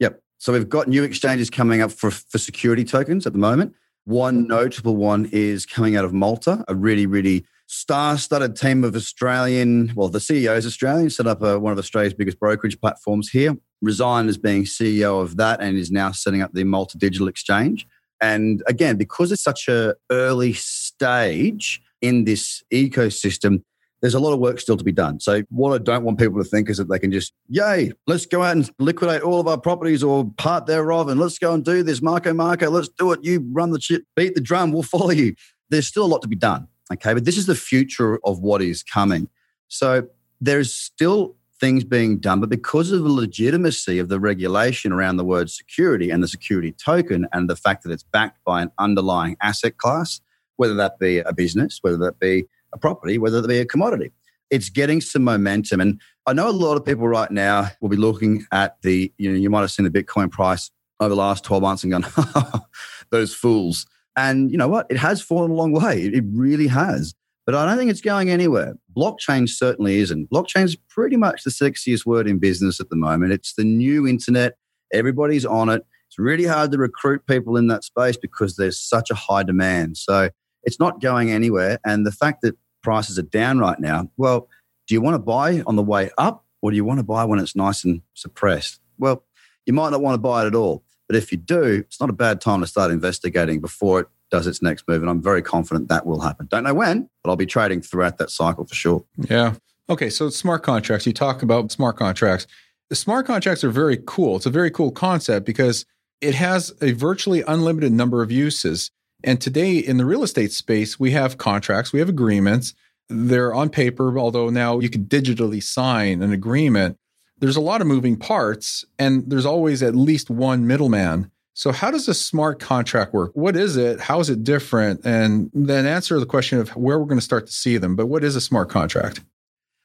Yep. 0.00 0.20
So 0.38 0.52
we've 0.52 0.68
got 0.68 0.88
new 0.88 1.02
exchanges 1.04 1.48
coming 1.48 1.80
up 1.80 1.92
for, 1.92 2.10
for 2.10 2.38
security 2.38 2.84
tokens 2.84 3.26
at 3.26 3.32
the 3.32 3.38
moment. 3.38 3.74
One 4.04 4.48
notable 4.48 4.96
one 4.96 5.28
is 5.32 5.64
coming 5.64 5.96
out 5.96 6.04
of 6.04 6.12
Malta, 6.12 6.64
a 6.68 6.74
really, 6.74 7.06
really 7.06 7.46
star-studded 7.68 8.56
team 8.56 8.84
of 8.84 8.94
Australian, 8.94 9.92
well, 9.94 10.08
the 10.08 10.18
CEO 10.18 10.54
is 10.56 10.66
Australian, 10.66 11.08
set 11.08 11.26
up 11.26 11.42
a, 11.42 11.58
one 11.58 11.72
of 11.72 11.78
Australia's 11.78 12.12
biggest 12.12 12.38
brokerage 12.38 12.78
platforms 12.80 13.30
here, 13.30 13.56
resigned 13.82 14.28
as 14.28 14.38
being 14.38 14.64
CEO 14.64 15.20
of 15.20 15.36
that 15.36 15.60
and 15.60 15.76
is 15.76 15.90
now 15.90 16.12
setting 16.12 16.40
up 16.40 16.52
the 16.54 16.64
Malta 16.64 16.96
Digital 16.96 17.28
Exchange. 17.28 17.86
And 18.20 18.62
again, 18.66 18.96
because 18.96 19.32
it's 19.32 19.42
such 19.42 19.68
a 19.68 19.96
early 20.10 20.52
stage 20.52 21.82
in 22.00 22.24
this 22.24 22.62
ecosystem, 22.72 23.62
there's 24.00 24.14
a 24.14 24.20
lot 24.20 24.32
of 24.32 24.38
work 24.38 24.60
still 24.60 24.76
to 24.76 24.84
be 24.84 24.92
done. 24.92 25.20
So 25.20 25.42
what 25.48 25.72
I 25.72 25.78
don't 25.78 26.04
want 26.04 26.18
people 26.18 26.42
to 26.42 26.48
think 26.48 26.70
is 26.70 26.76
that 26.78 26.88
they 26.88 26.98
can 26.98 27.12
just, 27.12 27.32
yay, 27.48 27.92
let's 28.06 28.26
go 28.26 28.42
out 28.42 28.56
and 28.56 28.70
liquidate 28.78 29.22
all 29.22 29.40
of 29.40 29.46
our 29.46 29.58
properties 29.58 30.02
or 30.02 30.30
part 30.38 30.66
thereof, 30.66 31.08
and 31.08 31.20
let's 31.20 31.38
go 31.38 31.52
and 31.52 31.64
do 31.64 31.82
this, 31.82 32.02
Marco, 32.02 32.32
Marco, 32.32 32.70
let's 32.70 32.88
do 32.88 33.12
it. 33.12 33.20
You 33.22 33.46
run 33.52 33.70
the 33.70 33.80
shit, 33.80 34.02
beat 34.16 34.34
the 34.34 34.40
drum, 34.40 34.72
we'll 34.72 34.82
follow 34.82 35.10
you. 35.10 35.34
There's 35.70 35.86
still 35.86 36.04
a 36.04 36.06
lot 36.06 36.22
to 36.22 36.28
be 36.28 36.36
done. 36.36 36.68
Okay, 36.92 37.14
but 37.14 37.24
this 37.24 37.38
is 37.38 37.46
the 37.46 37.54
future 37.54 38.18
of 38.24 38.40
what 38.40 38.60
is 38.60 38.82
coming. 38.82 39.28
So 39.68 40.08
there's 40.40 40.74
still 40.74 41.36
things 41.62 41.84
being 41.84 42.18
done, 42.18 42.40
but 42.40 42.50
because 42.50 42.90
of 42.90 43.04
the 43.04 43.08
legitimacy 43.08 44.00
of 44.00 44.08
the 44.08 44.18
regulation 44.18 44.90
around 44.90 45.16
the 45.16 45.24
word 45.24 45.48
security 45.48 46.10
and 46.10 46.20
the 46.20 46.26
security 46.26 46.72
token 46.72 47.28
and 47.32 47.48
the 47.48 47.54
fact 47.54 47.84
that 47.84 47.92
it's 47.92 48.02
backed 48.02 48.42
by 48.44 48.60
an 48.60 48.72
underlying 48.80 49.36
asset 49.40 49.76
class, 49.76 50.20
whether 50.56 50.74
that 50.74 50.98
be 50.98 51.20
a 51.20 51.32
business, 51.32 51.78
whether 51.80 51.96
that 51.98 52.18
be 52.18 52.46
a 52.74 52.78
property, 52.78 53.16
whether 53.16 53.40
that 53.40 53.46
be 53.46 53.60
a 53.60 53.64
commodity. 53.64 54.10
It's 54.50 54.70
getting 54.70 55.00
some 55.00 55.22
momentum. 55.22 55.80
And 55.80 56.00
I 56.26 56.32
know 56.32 56.48
a 56.48 56.50
lot 56.50 56.76
of 56.76 56.84
people 56.84 57.06
right 57.06 57.30
now 57.30 57.68
will 57.80 57.88
be 57.88 57.96
looking 57.96 58.44
at 58.50 58.82
the, 58.82 59.12
you 59.16 59.30
know, 59.30 59.38
you 59.38 59.48
might 59.48 59.60
have 59.60 59.70
seen 59.70 59.88
the 59.88 60.02
Bitcoin 60.02 60.32
price 60.32 60.68
over 60.98 61.10
the 61.10 61.14
last 61.14 61.44
12 61.44 61.62
months 61.62 61.84
and 61.84 61.92
gone, 61.92 62.62
those 63.10 63.32
fools. 63.34 63.86
And 64.16 64.50
you 64.50 64.58
know 64.58 64.68
what? 64.68 64.88
It 64.90 64.96
has 64.96 65.22
fallen 65.22 65.52
a 65.52 65.54
long 65.54 65.70
way. 65.70 66.02
It 66.02 66.24
really 66.32 66.66
has. 66.66 67.14
But 67.44 67.54
I 67.56 67.66
don't 67.66 67.76
think 67.76 67.90
it's 67.90 68.00
going 68.00 68.30
anywhere. 68.30 68.74
Blockchain 68.96 69.48
certainly 69.48 69.98
isn't. 69.98 70.30
Blockchain 70.30 70.64
is 70.64 70.76
pretty 70.76 71.16
much 71.16 71.42
the 71.42 71.50
sexiest 71.50 72.06
word 72.06 72.28
in 72.28 72.38
business 72.38 72.78
at 72.80 72.88
the 72.88 72.96
moment. 72.96 73.32
It's 73.32 73.54
the 73.54 73.64
new 73.64 74.06
internet. 74.06 74.56
Everybody's 74.92 75.44
on 75.44 75.68
it. 75.68 75.84
It's 76.08 76.18
really 76.18 76.44
hard 76.44 76.70
to 76.72 76.78
recruit 76.78 77.26
people 77.26 77.56
in 77.56 77.66
that 77.68 77.84
space 77.84 78.16
because 78.16 78.56
there's 78.56 78.78
such 78.78 79.10
a 79.10 79.14
high 79.14 79.42
demand. 79.42 79.96
So 79.96 80.28
it's 80.62 80.78
not 80.78 81.00
going 81.00 81.30
anywhere. 81.30 81.78
And 81.84 82.06
the 82.06 82.12
fact 82.12 82.42
that 82.42 82.56
prices 82.82 83.18
are 83.18 83.22
down 83.22 83.58
right 83.58 83.80
now, 83.80 84.10
well, 84.16 84.48
do 84.86 84.94
you 84.94 85.00
want 85.00 85.14
to 85.14 85.18
buy 85.18 85.62
on 85.66 85.76
the 85.76 85.82
way 85.82 86.10
up 86.18 86.44
or 86.60 86.70
do 86.70 86.76
you 86.76 86.84
want 86.84 87.00
to 87.00 87.04
buy 87.04 87.24
when 87.24 87.38
it's 87.38 87.56
nice 87.56 87.82
and 87.82 88.02
suppressed? 88.14 88.80
Well, 88.98 89.24
you 89.66 89.72
might 89.72 89.90
not 89.90 90.02
want 90.02 90.14
to 90.14 90.18
buy 90.18 90.44
it 90.44 90.46
at 90.46 90.54
all. 90.54 90.84
But 91.08 91.16
if 91.16 91.32
you 91.32 91.38
do, 91.38 91.84
it's 91.86 92.00
not 92.00 92.10
a 92.10 92.14
bad 92.14 92.40
time 92.40 92.60
to 92.60 92.66
start 92.66 92.90
investigating 92.90 93.60
before 93.60 94.00
it 94.00 94.06
does 94.32 94.48
its 94.48 94.62
next 94.62 94.88
move. 94.88 95.02
And 95.02 95.10
I'm 95.10 95.22
very 95.22 95.42
confident 95.42 95.88
that 95.88 96.06
will 96.06 96.20
happen. 96.20 96.46
Don't 96.50 96.64
know 96.64 96.74
when, 96.74 97.08
but 97.22 97.30
I'll 97.30 97.36
be 97.36 97.46
trading 97.46 97.82
throughout 97.82 98.18
that 98.18 98.30
cycle 98.30 98.64
for 98.64 98.74
sure. 98.74 99.04
Yeah. 99.28 99.54
Okay. 99.88 100.10
So 100.10 100.30
smart 100.30 100.64
contracts, 100.64 101.06
you 101.06 101.12
talk 101.12 101.42
about 101.42 101.70
smart 101.70 101.96
contracts. 101.96 102.46
The 102.88 102.96
smart 102.96 103.26
contracts 103.26 103.62
are 103.62 103.70
very 103.70 103.98
cool. 104.06 104.36
It's 104.36 104.46
a 104.46 104.50
very 104.50 104.70
cool 104.70 104.90
concept 104.90 105.46
because 105.46 105.84
it 106.20 106.34
has 106.34 106.72
a 106.80 106.92
virtually 106.92 107.42
unlimited 107.42 107.92
number 107.92 108.22
of 108.22 108.32
uses. 108.32 108.90
And 109.24 109.40
today 109.40 109.76
in 109.78 109.98
the 109.98 110.04
real 110.04 110.22
estate 110.22 110.52
space, 110.52 110.98
we 110.98 111.12
have 111.12 111.38
contracts, 111.38 111.92
we 111.92 112.00
have 112.00 112.08
agreements. 112.08 112.74
They're 113.08 113.52
on 113.52 113.68
paper, 113.68 114.18
although 114.18 114.48
now 114.48 114.78
you 114.78 114.88
can 114.88 115.04
digitally 115.04 115.62
sign 115.62 116.22
an 116.22 116.32
agreement. 116.32 116.96
There's 117.38 117.56
a 117.56 117.60
lot 117.60 117.80
of 117.80 117.86
moving 117.86 118.16
parts, 118.16 118.84
and 118.98 119.28
there's 119.28 119.44
always 119.44 119.82
at 119.82 119.96
least 119.96 120.30
one 120.30 120.66
middleman. 120.66 121.30
So, 121.54 121.70
how 121.70 121.90
does 121.90 122.08
a 122.08 122.14
smart 122.14 122.60
contract 122.60 123.12
work? 123.12 123.32
What 123.34 123.56
is 123.56 123.76
it? 123.76 124.00
How 124.00 124.20
is 124.20 124.30
it 124.30 124.42
different? 124.42 125.04
And 125.04 125.50
then 125.52 125.86
answer 125.86 126.18
the 126.18 126.26
question 126.26 126.58
of 126.58 126.70
where 126.70 126.98
we're 126.98 127.06
going 127.06 127.18
to 127.18 127.24
start 127.24 127.46
to 127.46 127.52
see 127.52 127.76
them. 127.76 127.94
But 127.94 128.06
what 128.06 128.24
is 128.24 128.36
a 128.36 128.40
smart 128.40 128.70
contract? 128.70 129.20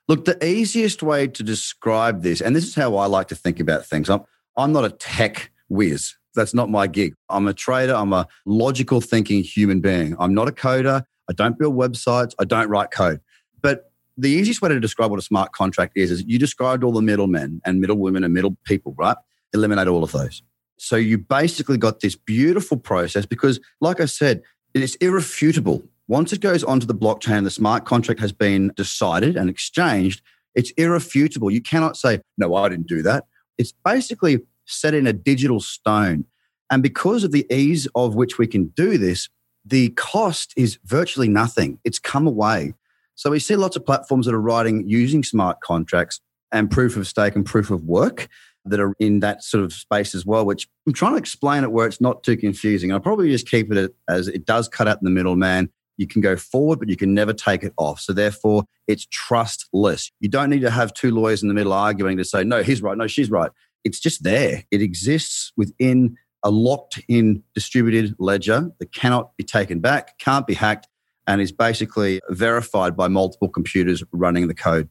Look, 0.08 0.24
the 0.24 0.44
easiest 0.46 1.04
way 1.04 1.28
to 1.28 1.44
describe 1.44 2.24
this, 2.24 2.40
and 2.40 2.56
this 2.56 2.66
is 2.66 2.76
how 2.76 2.96
I 2.96 3.08
like 3.08 3.28
to 3.28 3.36
think 3.36 3.60
about 3.60 3.86
things. 3.86 4.10
I'm, 4.10 4.22
I'm 4.56 4.72
not 4.72 4.86
a 4.86 4.90
tech 4.90 5.52
whiz. 5.68 6.16
That's 6.36 6.54
not 6.54 6.70
my 6.70 6.88
gig. 6.88 7.16
I'm 7.30 7.48
a 7.48 7.54
trader. 7.54 7.96
I'm 7.96 8.14
a 8.14 8.28
logical 8.46 9.02
thinking 9.02 9.44
human 9.44 9.82
being. 9.82 10.16
I'm 10.20 10.34
not 10.34 10.48
a 10.48 10.54
coder. 10.54 11.04
I 11.30 11.34
don't 11.34 11.58
build 11.60 11.76
websites. 11.76 12.34
I 12.40 12.46
don't 12.46 12.70
write 12.70 12.92
code. 12.92 13.20
But 13.62 13.92
the 14.18 14.30
easiest 14.30 14.62
way 14.62 14.70
to 14.70 14.80
describe 14.80 15.12
what 15.12 15.20
a 15.20 15.24
smart 15.24 15.52
contract 15.52 15.98
is, 15.98 16.12
is 16.12 16.24
you 16.26 16.40
described 16.40 16.84
all 16.84 16.94
the 16.94 17.02
middlemen 17.02 17.62
and 17.66 17.82
middlewomen 17.82 18.24
and 18.24 18.34
middle 18.34 18.56
people, 18.64 18.96
right? 18.98 19.18
Eliminate 19.54 19.88
all 19.88 20.04
of 20.04 20.14
those. 20.14 20.42
So 20.78 20.96
you 20.96 21.18
basically 21.18 21.78
got 21.78 22.00
this 22.00 22.16
beautiful 22.16 22.78
process 22.78 23.26
because, 23.26 23.60
like 23.82 24.00
I 24.00 24.06
said, 24.06 24.44
it 24.74 24.82
is 24.84 24.96
irrefutable. 24.96 25.84
Once 26.08 26.32
it 26.32 26.40
goes 26.40 26.63
onto 26.63 26.86
the 26.86 26.96
blockchain, 26.96 27.44
the 27.44 27.50
smart 27.52 27.86
contract 27.86 28.20
has 28.20 28.32
been 28.32 28.72
decided 28.76 29.36
and 29.36 29.50
exchanged, 29.50 30.22
it's 30.56 30.72
irrefutable. 30.72 31.52
You 31.52 31.62
cannot 31.62 31.98
say, 31.98 32.22
no, 32.38 32.56
I 32.56 32.70
didn't 32.70 32.88
do 32.88 33.02
that. 33.04 33.26
It's 33.58 33.74
basically 33.84 34.40
set 34.66 34.94
in 34.94 35.08
a 35.08 35.13
digital 35.13 35.60
stone. 35.60 36.26
And 36.70 36.84
because 36.84 37.24
of 37.24 37.32
the 37.32 37.46
ease 37.54 37.88
of 37.96 38.16
which 38.16 38.38
we 38.38 38.48
can 38.48 38.68
do 38.68 38.98
this, 38.98 39.30
the 39.66 39.90
cost 39.90 40.54
is 40.56 40.80
virtually 40.86 41.28
nothing. 41.28 41.80
It's 41.84 42.00
come 42.00 42.28
away. 42.28 42.74
So 43.16 43.32
we 43.32 43.40
see 43.40 43.56
lots 43.56 43.76
of 43.76 43.86
platforms 43.86 44.26
that 44.26 44.36
are 44.36 44.42
writing 44.42 44.88
using 44.88 45.24
smart 45.24 45.60
contracts 45.62 46.22
and 46.52 46.72
proof 46.72 46.96
of 46.96 47.08
stake 47.08 47.36
and 47.36 47.46
proof 47.46 47.72
of 47.72 47.84
work. 47.84 48.28
That 48.70 48.80
are 48.80 48.94
in 49.00 49.20
that 49.22 49.44
sort 49.44 49.64
of 49.64 49.74
space 49.74 50.16
as 50.16 50.26
well, 50.26 50.46
which 50.46 50.68
I'm 50.86 50.94
trying 50.94 51.14
to 51.14 51.18
explain 51.18 51.64
it 51.64 51.72
where 51.72 51.88
it's 51.88 52.02
not 52.02 52.24
too 52.24 52.38
confusing. 52.38 52.92
I'll 52.92 53.00
probably 53.00 53.30
just 53.30 53.50
keep 53.50 53.72
it 53.72 53.96
as 54.08 54.28
it 54.28 54.46
does 54.46 54.68
cut 54.68 54.88
out 54.88 55.00
in 55.02 55.06
the 55.06 55.12
middle, 55.12 55.36
man. 55.36 55.70
You 55.98 56.08
can 56.08 56.22
go 56.22 56.36
forward, 56.36 56.80
but 56.80 56.90
you 56.90 56.96
can 56.96 57.14
never 57.14 57.34
take 57.34 57.64
it 57.64 57.74
off. 57.78 58.00
So 58.00 58.14
therefore, 58.14 58.66
it's 58.88 59.08
trustless. 59.12 60.12
You 60.20 60.30
don't 60.30 60.50
need 60.50 60.62
to 60.62 60.70
have 60.70 60.94
two 60.94 61.12
lawyers 61.12 61.42
in 61.42 61.48
the 61.48 61.56
middle 61.56 61.74
arguing 61.74 62.18
to 62.18 62.24
say, 62.24 62.44
no, 62.44 62.62
he's 62.62 62.82
right, 62.82 62.98
no, 62.98 63.08
she's 63.08 63.32
right. 63.32 63.52
It's 63.84 64.00
just 64.00 64.24
there. 64.24 64.64
It 64.70 64.82
exists 64.82 65.52
within 65.58 66.18
a 66.44 66.52
locked 66.52 67.02
in 67.08 67.44
distributed 67.56 68.16
ledger 68.20 68.70
that 68.80 68.94
cannot 68.94 69.36
be 69.38 69.44
taken 69.44 69.80
back, 69.80 70.20
can't 70.20 70.46
be 70.46 70.54
hacked, 70.54 70.88
and 71.26 71.42
is 71.42 71.52
basically 71.52 72.22
verified 72.30 72.96
by 72.96 73.08
multiple 73.08 73.50
computers 73.50 74.04
running 74.12 74.48
the 74.48 74.54
code. 74.54 74.88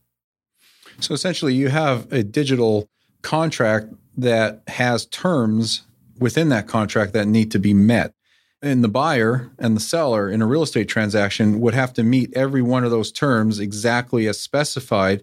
So 0.99 1.15
essentially, 1.15 1.55
you 1.55 1.69
have 1.69 2.11
a 2.13 2.23
digital 2.23 2.91
contract 3.23 3.89
that 4.17 4.63
has 4.69 5.07
terms 5.07 5.83
within 6.19 6.49
that 6.49 6.67
contract 6.67 7.13
that 7.13 7.27
need 7.27 7.51
to 7.51 7.59
be 7.59 7.75
met. 7.75 8.15
And 8.63 8.83
the 8.83 8.89
buyer 8.89 9.51
and 9.59 9.77
the 9.77 9.81
seller 9.81 10.31
in 10.31 10.41
a 10.41 10.47
real 10.47 10.63
estate 10.63 10.89
transaction 10.89 11.61
would 11.61 11.75
have 11.75 11.93
to 11.95 12.03
meet 12.03 12.35
every 12.35 12.63
one 12.63 12.85
of 12.85 12.91
those 12.91 13.13
terms 13.13 13.61
exactly 13.61 14.27
as 14.27 14.41
specified 14.41 15.23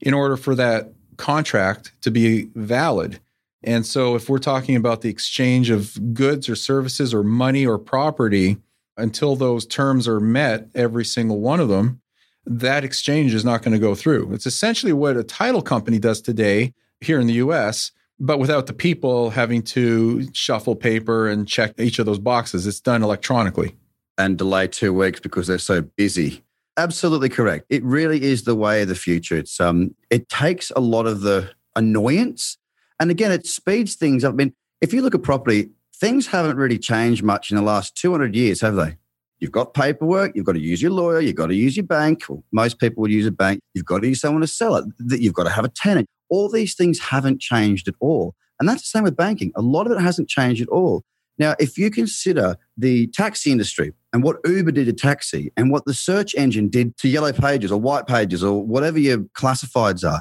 in 0.00 0.14
order 0.14 0.36
for 0.36 0.54
that 0.54 0.92
contract 1.16 1.92
to 2.02 2.10
be 2.10 2.48
valid. 2.54 3.18
And 3.64 3.84
so, 3.84 4.14
if 4.14 4.28
we're 4.28 4.38
talking 4.38 4.76
about 4.76 5.00
the 5.00 5.08
exchange 5.08 5.68
of 5.68 6.14
goods 6.14 6.48
or 6.48 6.54
services 6.54 7.12
or 7.12 7.24
money 7.24 7.66
or 7.66 7.76
property, 7.76 8.58
until 8.96 9.36
those 9.36 9.64
terms 9.64 10.06
are 10.06 10.20
met, 10.20 10.68
every 10.74 11.04
single 11.04 11.40
one 11.40 11.60
of 11.60 11.68
them, 11.68 12.00
that 12.44 12.84
exchange 12.84 13.32
is 13.32 13.44
not 13.44 13.62
going 13.62 13.72
to 13.72 13.78
go 13.78 13.94
through. 13.94 14.32
It's 14.32 14.46
essentially 14.46 14.92
what 14.92 15.16
a 15.16 15.22
title 15.22 15.62
company 15.62 15.98
does 15.98 16.20
today 16.20 16.74
here 17.00 17.20
in 17.20 17.26
the 17.26 17.34
US, 17.34 17.92
but 18.18 18.38
without 18.38 18.66
the 18.66 18.72
people 18.72 19.30
having 19.30 19.62
to 19.62 20.28
shuffle 20.32 20.74
paper 20.74 21.28
and 21.28 21.46
check 21.46 21.74
each 21.78 21.98
of 21.98 22.06
those 22.06 22.18
boxes. 22.18 22.66
It's 22.66 22.80
done 22.80 23.02
electronically. 23.02 23.76
And 24.16 24.36
delay 24.36 24.66
two 24.66 24.92
weeks 24.92 25.20
because 25.20 25.46
they're 25.46 25.58
so 25.58 25.80
busy. 25.82 26.42
Absolutely 26.76 27.28
correct. 27.28 27.66
It 27.70 27.84
really 27.84 28.22
is 28.22 28.42
the 28.42 28.56
way 28.56 28.82
of 28.82 28.88
the 28.88 28.96
future. 28.96 29.36
It's 29.36 29.60
um 29.60 29.94
it 30.10 30.28
takes 30.28 30.72
a 30.74 30.80
lot 30.80 31.06
of 31.06 31.20
the 31.20 31.50
annoyance 31.76 32.58
and 32.98 33.12
again 33.12 33.30
it 33.30 33.46
speeds 33.46 33.94
things 33.94 34.24
up. 34.24 34.32
I 34.32 34.36
mean, 34.36 34.54
if 34.80 34.92
you 34.92 35.02
look 35.02 35.14
at 35.14 35.22
property, 35.22 35.70
things 35.94 36.28
haven't 36.28 36.56
really 36.56 36.78
changed 36.78 37.22
much 37.22 37.50
in 37.50 37.56
the 37.56 37.62
last 37.62 37.96
200 37.96 38.34
years, 38.34 38.60
have 38.60 38.74
they? 38.74 38.96
You've 39.40 39.52
got 39.52 39.74
paperwork. 39.74 40.32
You've 40.34 40.46
got 40.46 40.52
to 40.52 40.60
use 40.60 40.82
your 40.82 40.90
lawyer. 40.90 41.20
You've 41.20 41.36
got 41.36 41.46
to 41.46 41.54
use 41.54 41.76
your 41.76 41.86
bank. 41.86 42.24
Well, 42.28 42.42
most 42.52 42.78
people 42.78 43.02
would 43.02 43.12
use 43.12 43.26
a 43.26 43.30
bank. 43.30 43.60
You've 43.74 43.84
got 43.84 44.00
to 44.00 44.08
use 44.08 44.20
someone 44.20 44.40
to 44.40 44.46
sell 44.46 44.76
it. 44.76 44.84
That 44.98 45.20
you've 45.20 45.34
got 45.34 45.44
to 45.44 45.50
have 45.50 45.64
a 45.64 45.68
tenant. 45.68 46.08
All 46.28 46.50
these 46.50 46.74
things 46.74 46.98
haven't 46.98 47.40
changed 47.40 47.88
at 47.88 47.94
all. 48.00 48.34
And 48.58 48.68
that's 48.68 48.82
the 48.82 48.86
same 48.86 49.04
with 49.04 49.16
banking. 49.16 49.52
A 49.56 49.62
lot 49.62 49.86
of 49.86 49.92
it 49.92 50.00
hasn't 50.00 50.28
changed 50.28 50.60
at 50.60 50.68
all. 50.68 51.04
Now, 51.38 51.54
if 51.60 51.78
you 51.78 51.90
consider 51.90 52.56
the 52.76 53.06
taxi 53.08 53.52
industry 53.52 53.92
and 54.12 54.24
what 54.24 54.38
Uber 54.44 54.72
did 54.72 54.86
to 54.86 54.92
taxi 54.92 55.52
and 55.56 55.70
what 55.70 55.84
the 55.84 55.94
search 55.94 56.34
engine 56.34 56.68
did 56.68 56.96
to 56.98 57.08
yellow 57.08 57.32
pages 57.32 57.70
or 57.70 57.80
white 57.80 58.08
pages 58.08 58.42
or 58.42 58.60
whatever 58.64 58.98
your 58.98 59.18
classifieds 59.18 60.08
are, 60.08 60.20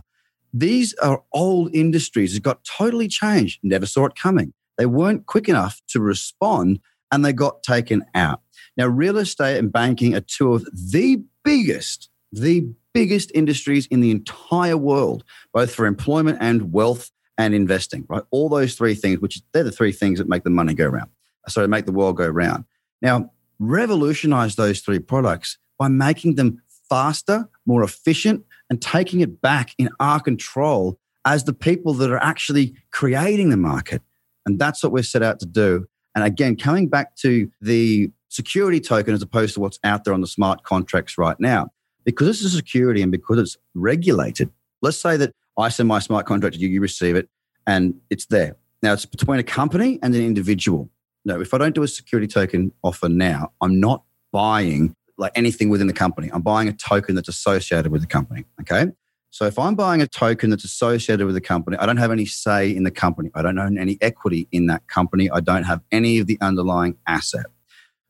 these 0.53 0.93
are 0.95 1.23
old 1.33 1.73
industries 1.75 2.35
that 2.35 2.43
got 2.43 2.63
totally 2.63 3.07
changed. 3.07 3.59
Never 3.63 3.87
saw 3.87 4.05
it 4.05 4.15
coming. 4.15 4.53
They 4.77 4.85
weren't 4.85 5.25
quick 5.25 5.49
enough 5.49 5.81
to 5.89 5.99
respond 5.99 6.79
and 7.11 7.25
they 7.25 7.33
got 7.33 7.63
taken 7.63 8.05
out. 8.13 8.41
Now, 8.77 8.87
real 8.87 9.17
estate 9.17 9.57
and 9.57 9.71
banking 9.71 10.15
are 10.15 10.21
two 10.21 10.53
of 10.53 10.65
the 10.73 11.21
biggest, 11.43 12.09
the 12.31 12.69
biggest 12.93 13.31
industries 13.33 13.87
in 13.87 14.01
the 14.01 14.11
entire 14.11 14.77
world, 14.77 15.23
both 15.53 15.73
for 15.73 15.85
employment 15.85 16.37
and 16.39 16.71
wealth 16.71 17.11
and 17.37 17.53
investing, 17.53 18.05
right? 18.07 18.23
All 18.31 18.49
those 18.49 18.75
three 18.75 18.95
things, 18.95 19.19
which 19.19 19.41
they're 19.51 19.63
the 19.63 19.71
three 19.71 19.91
things 19.91 20.19
that 20.19 20.29
make 20.29 20.43
the 20.43 20.49
money 20.49 20.73
go 20.73 20.85
around. 20.85 21.09
Sorry, 21.47 21.67
make 21.67 21.85
the 21.85 21.91
world 21.91 22.17
go 22.17 22.27
round. 22.27 22.65
Now, 23.01 23.31
revolutionize 23.59 24.55
those 24.55 24.81
three 24.81 24.99
products 24.99 25.57
by 25.77 25.87
making 25.87 26.35
them 26.35 26.61
faster, 26.89 27.49
more 27.65 27.83
efficient, 27.83 28.45
and 28.69 28.81
taking 28.81 29.21
it 29.21 29.41
back 29.41 29.71
in 29.77 29.89
our 29.99 30.19
control 30.19 30.99
as 31.25 31.43
the 31.43 31.53
people 31.53 31.93
that 31.93 32.11
are 32.11 32.23
actually 32.23 32.73
creating 32.91 33.49
the 33.49 33.57
market. 33.57 34.01
And 34.45 34.59
that's 34.59 34.83
what 34.83 34.91
we're 34.91 35.03
set 35.03 35.23
out 35.23 35.39
to 35.41 35.45
do. 35.45 35.87
And 36.15 36.23
again, 36.23 36.55
coming 36.55 36.87
back 36.87 37.15
to 37.17 37.51
the 37.61 38.11
security 38.29 38.79
token 38.79 39.13
as 39.13 39.21
opposed 39.21 39.53
to 39.55 39.59
what's 39.59 39.79
out 39.83 40.03
there 40.03 40.13
on 40.13 40.21
the 40.21 40.27
smart 40.27 40.63
contracts 40.63 41.17
right 41.17 41.39
now. 41.39 41.69
Because 42.03 42.27
this 42.27 42.41
is 42.41 42.53
a 42.53 42.57
security 42.57 43.01
and 43.01 43.11
because 43.11 43.37
it's 43.37 43.57
regulated, 43.73 44.49
let's 44.81 44.97
say 44.97 45.17
that 45.17 45.31
I 45.57 45.69
send 45.69 45.89
my 45.89 45.99
smart 45.99 46.25
contract 46.25 46.55
to 46.55 46.61
you, 46.61 46.69
you 46.69 46.81
receive 46.81 47.15
it, 47.15 47.29
and 47.65 47.95
it's 48.09 48.27
there. 48.27 48.55
Now 48.81 48.93
it's 48.93 49.05
between 49.05 49.39
a 49.39 49.43
company 49.43 49.99
and 50.01 50.15
an 50.15 50.21
individual. 50.21 50.89
No, 51.25 51.41
if 51.41 51.53
I 51.53 51.57
don't 51.57 51.75
do 51.75 51.83
a 51.83 51.87
security 51.87 52.27
token 52.27 52.71
offer 52.83 53.09
now, 53.09 53.51
I'm 53.59 53.79
not 53.79 54.03
buying 54.31 54.93
like 55.17 55.31
anything 55.35 55.69
within 55.69 55.87
the 55.87 55.93
company. 55.93 56.29
I'm 56.31 56.41
buying 56.41 56.67
a 56.67 56.73
token 56.73 57.15
that's 57.15 57.27
associated 57.27 57.91
with 57.91 58.01
the 58.01 58.07
company. 58.07 58.45
Okay. 58.61 58.91
So 59.29 59.45
if 59.45 59.59
I'm 59.59 59.75
buying 59.75 60.01
a 60.01 60.07
token 60.07 60.49
that's 60.49 60.63
associated 60.63 61.25
with 61.25 61.35
the 61.35 61.41
company, 61.41 61.75
I 61.77 61.85
don't 61.85 61.97
have 61.97 62.11
any 62.11 62.25
say 62.25 62.73
in 62.73 62.83
the 62.83 62.91
company. 62.91 63.29
I 63.35 63.41
don't 63.41 63.59
own 63.59 63.77
any 63.77 63.97
equity 63.99 64.47
in 64.51 64.67
that 64.67 64.87
company. 64.87 65.29
I 65.29 65.41
don't 65.41 65.63
have 65.63 65.81
any 65.91 66.19
of 66.19 66.27
the 66.27 66.37
underlying 66.39 66.95
asset 67.07 67.47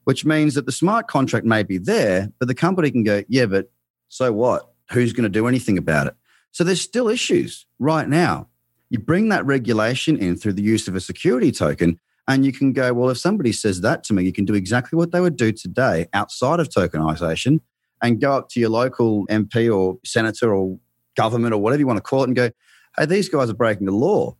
which 0.07 0.23
means 0.23 0.55
that 0.55 0.65
the 0.65 0.71
smart 0.71 1.09
contract 1.09 1.45
may 1.45 1.63
be 1.63 1.77
there, 1.77 2.31
but 2.39 2.47
the 2.47 2.55
company 2.55 2.89
can 2.89 3.03
go, 3.03 3.25
yeah, 3.27 3.45
but 3.45 3.69
so 4.07 4.31
what? 4.31 4.71
Who's 4.91 5.11
going 5.11 5.23
to 5.23 5.29
do 5.29 5.47
anything 5.47 5.77
about 5.77 6.07
it? 6.07 6.15
So 6.53 6.63
there's 6.63 6.79
still 6.79 7.09
issues 7.09 7.65
right 7.77 8.07
now. 8.07 8.47
You 8.89 8.99
bring 8.99 9.27
that 9.27 9.45
regulation 9.45 10.15
in 10.17 10.37
through 10.37 10.53
the 10.53 10.61
use 10.61 10.87
of 10.87 10.95
a 10.95 11.01
security 11.01 11.51
token, 11.51 11.99
and 12.25 12.45
you 12.45 12.53
can 12.53 12.71
go, 12.71 12.93
well, 12.93 13.09
if 13.09 13.17
somebody 13.17 13.51
says 13.51 13.81
that 13.81 14.05
to 14.05 14.13
me, 14.13 14.23
you 14.23 14.31
can 14.31 14.45
do 14.45 14.53
exactly 14.53 14.95
what 14.95 15.11
they 15.11 15.19
would 15.19 15.35
do 15.35 15.51
today 15.51 16.07
outside 16.13 16.61
of 16.61 16.69
tokenization 16.69 17.59
and 18.01 18.21
go 18.21 18.31
up 18.31 18.47
to 18.51 18.61
your 18.61 18.69
local 18.69 19.27
MP 19.27 19.69
or 19.69 19.99
senator 20.05 20.55
or 20.55 20.79
government 21.17 21.53
or 21.53 21.57
whatever 21.57 21.81
you 21.81 21.87
want 21.87 21.97
to 21.97 22.01
call 22.01 22.21
it 22.21 22.27
and 22.27 22.35
go, 22.37 22.49
hey, 22.97 23.07
these 23.07 23.27
guys 23.27 23.49
are 23.49 23.55
breaking 23.55 23.87
the 23.87 23.91
law. 23.91 24.37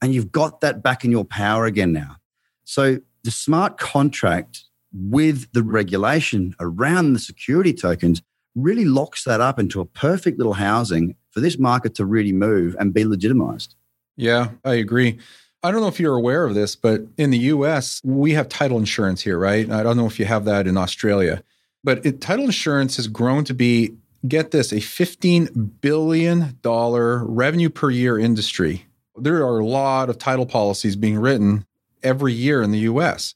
And 0.00 0.14
you've 0.14 0.32
got 0.32 0.62
that 0.62 0.82
back 0.82 1.04
in 1.04 1.10
your 1.10 1.26
power 1.26 1.66
again 1.66 1.92
now. 1.92 2.16
So 2.64 3.00
the 3.22 3.30
smart 3.30 3.76
contract 3.76 4.64
with 4.92 5.52
the 5.52 5.62
regulation 5.62 6.54
around 6.60 7.12
the 7.12 7.18
security 7.18 7.72
tokens 7.72 8.22
really 8.54 8.84
locks 8.84 9.24
that 9.24 9.40
up 9.40 9.58
into 9.58 9.80
a 9.80 9.84
perfect 9.84 10.38
little 10.38 10.54
housing 10.54 11.14
for 11.30 11.40
this 11.40 11.58
market 11.58 11.94
to 11.94 12.04
really 12.04 12.32
move 12.32 12.76
and 12.78 12.92
be 12.92 13.04
legitimized. 13.04 13.76
Yeah, 14.16 14.50
I 14.64 14.74
agree. 14.74 15.18
I 15.62 15.70
don't 15.70 15.82
know 15.82 15.88
if 15.88 16.00
you're 16.00 16.16
aware 16.16 16.44
of 16.44 16.54
this, 16.54 16.74
but 16.74 17.02
in 17.16 17.30
the 17.30 17.38
US, 17.38 18.00
we 18.02 18.32
have 18.32 18.48
title 18.48 18.78
insurance 18.78 19.20
here, 19.20 19.38
right? 19.38 19.70
I 19.70 19.82
don't 19.82 19.96
know 19.96 20.06
if 20.06 20.18
you 20.18 20.24
have 20.24 20.44
that 20.46 20.66
in 20.66 20.76
Australia, 20.76 21.42
but 21.84 22.04
it, 22.04 22.20
title 22.20 22.46
insurance 22.46 22.96
has 22.96 23.08
grown 23.08 23.44
to 23.44 23.54
be, 23.54 23.94
get 24.26 24.50
this, 24.50 24.72
a 24.72 24.76
$15 24.76 25.80
billion 25.80 26.58
revenue 26.64 27.70
per 27.70 27.90
year 27.90 28.18
industry. 28.18 28.86
There 29.16 29.46
are 29.46 29.58
a 29.58 29.66
lot 29.66 30.08
of 30.08 30.18
title 30.18 30.46
policies 30.46 30.96
being 30.96 31.18
written 31.18 31.66
every 32.02 32.32
year 32.32 32.62
in 32.62 32.72
the 32.72 32.80
US. 32.80 33.34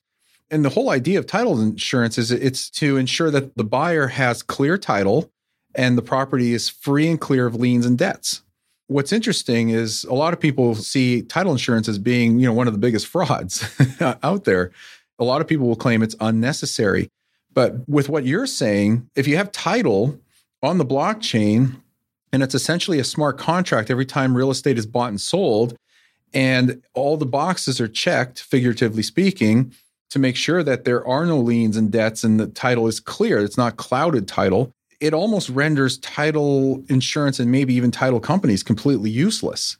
And 0.54 0.64
the 0.64 0.70
whole 0.70 0.90
idea 0.90 1.18
of 1.18 1.26
title 1.26 1.60
insurance 1.60 2.16
is 2.16 2.30
it's 2.30 2.70
to 2.70 2.96
ensure 2.96 3.28
that 3.32 3.56
the 3.56 3.64
buyer 3.64 4.06
has 4.06 4.40
clear 4.40 4.78
title 4.78 5.32
and 5.74 5.98
the 5.98 6.02
property 6.02 6.54
is 6.54 6.68
free 6.68 7.08
and 7.08 7.20
clear 7.20 7.46
of 7.46 7.56
liens 7.56 7.84
and 7.84 7.98
debts. 7.98 8.42
What's 8.86 9.12
interesting 9.12 9.70
is 9.70 10.04
a 10.04 10.14
lot 10.14 10.32
of 10.32 10.38
people 10.38 10.76
see 10.76 11.22
title 11.22 11.50
insurance 11.50 11.88
as 11.88 11.98
being, 11.98 12.38
you 12.38 12.46
know, 12.46 12.52
one 12.52 12.68
of 12.68 12.72
the 12.72 12.78
biggest 12.78 13.06
frauds 13.08 13.68
out 14.00 14.44
there. 14.44 14.70
A 15.18 15.24
lot 15.24 15.40
of 15.40 15.48
people 15.48 15.66
will 15.66 15.74
claim 15.74 16.04
it's 16.04 16.14
unnecessary. 16.20 17.08
But 17.52 17.88
with 17.88 18.08
what 18.08 18.24
you're 18.24 18.46
saying, 18.46 19.10
if 19.16 19.26
you 19.26 19.36
have 19.36 19.50
title 19.50 20.20
on 20.62 20.78
the 20.78 20.86
blockchain 20.86 21.80
and 22.32 22.44
it's 22.44 22.54
essentially 22.54 23.00
a 23.00 23.04
smart 23.04 23.38
contract 23.38 23.90
every 23.90 24.06
time 24.06 24.36
real 24.36 24.52
estate 24.52 24.78
is 24.78 24.86
bought 24.86 25.08
and 25.08 25.20
sold 25.20 25.76
and 26.32 26.80
all 26.94 27.16
the 27.16 27.26
boxes 27.26 27.80
are 27.80 27.88
checked, 27.88 28.40
figuratively 28.40 29.02
speaking, 29.02 29.72
to 30.14 30.20
make 30.20 30.36
sure 30.36 30.62
that 30.62 30.84
there 30.84 31.04
are 31.08 31.26
no 31.26 31.40
liens 31.40 31.76
and 31.76 31.90
debts 31.90 32.22
and 32.22 32.38
the 32.38 32.46
title 32.46 32.86
is 32.86 33.00
clear. 33.00 33.40
It's 33.40 33.58
not 33.58 33.78
clouded 33.78 34.28
title. 34.28 34.72
It 35.00 35.12
almost 35.12 35.48
renders 35.48 35.98
title 35.98 36.84
insurance 36.88 37.40
and 37.40 37.50
maybe 37.50 37.74
even 37.74 37.90
title 37.90 38.20
companies 38.20 38.62
completely 38.62 39.10
useless. 39.10 39.76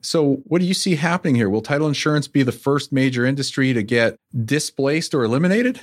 So, 0.00 0.36
what 0.44 0.60
do 0.60 0.66
you 0.66 0.74
see 0.74 0.94
happening 0.94 1.34
here? 1.34 1.50
Will 1.50 1.60
title 1.60 1.88
insurance 1.88 2.28
be 2.28 2.44
the 2.44 2.52
first 2.52 2.92
major 2.92 3.26
industry 3.26 3.72
to 3.72 3.82
get 3.82 4.16
displaced 4.44 5.12
or 5.12 5.24
eliminated? 5.24 5.80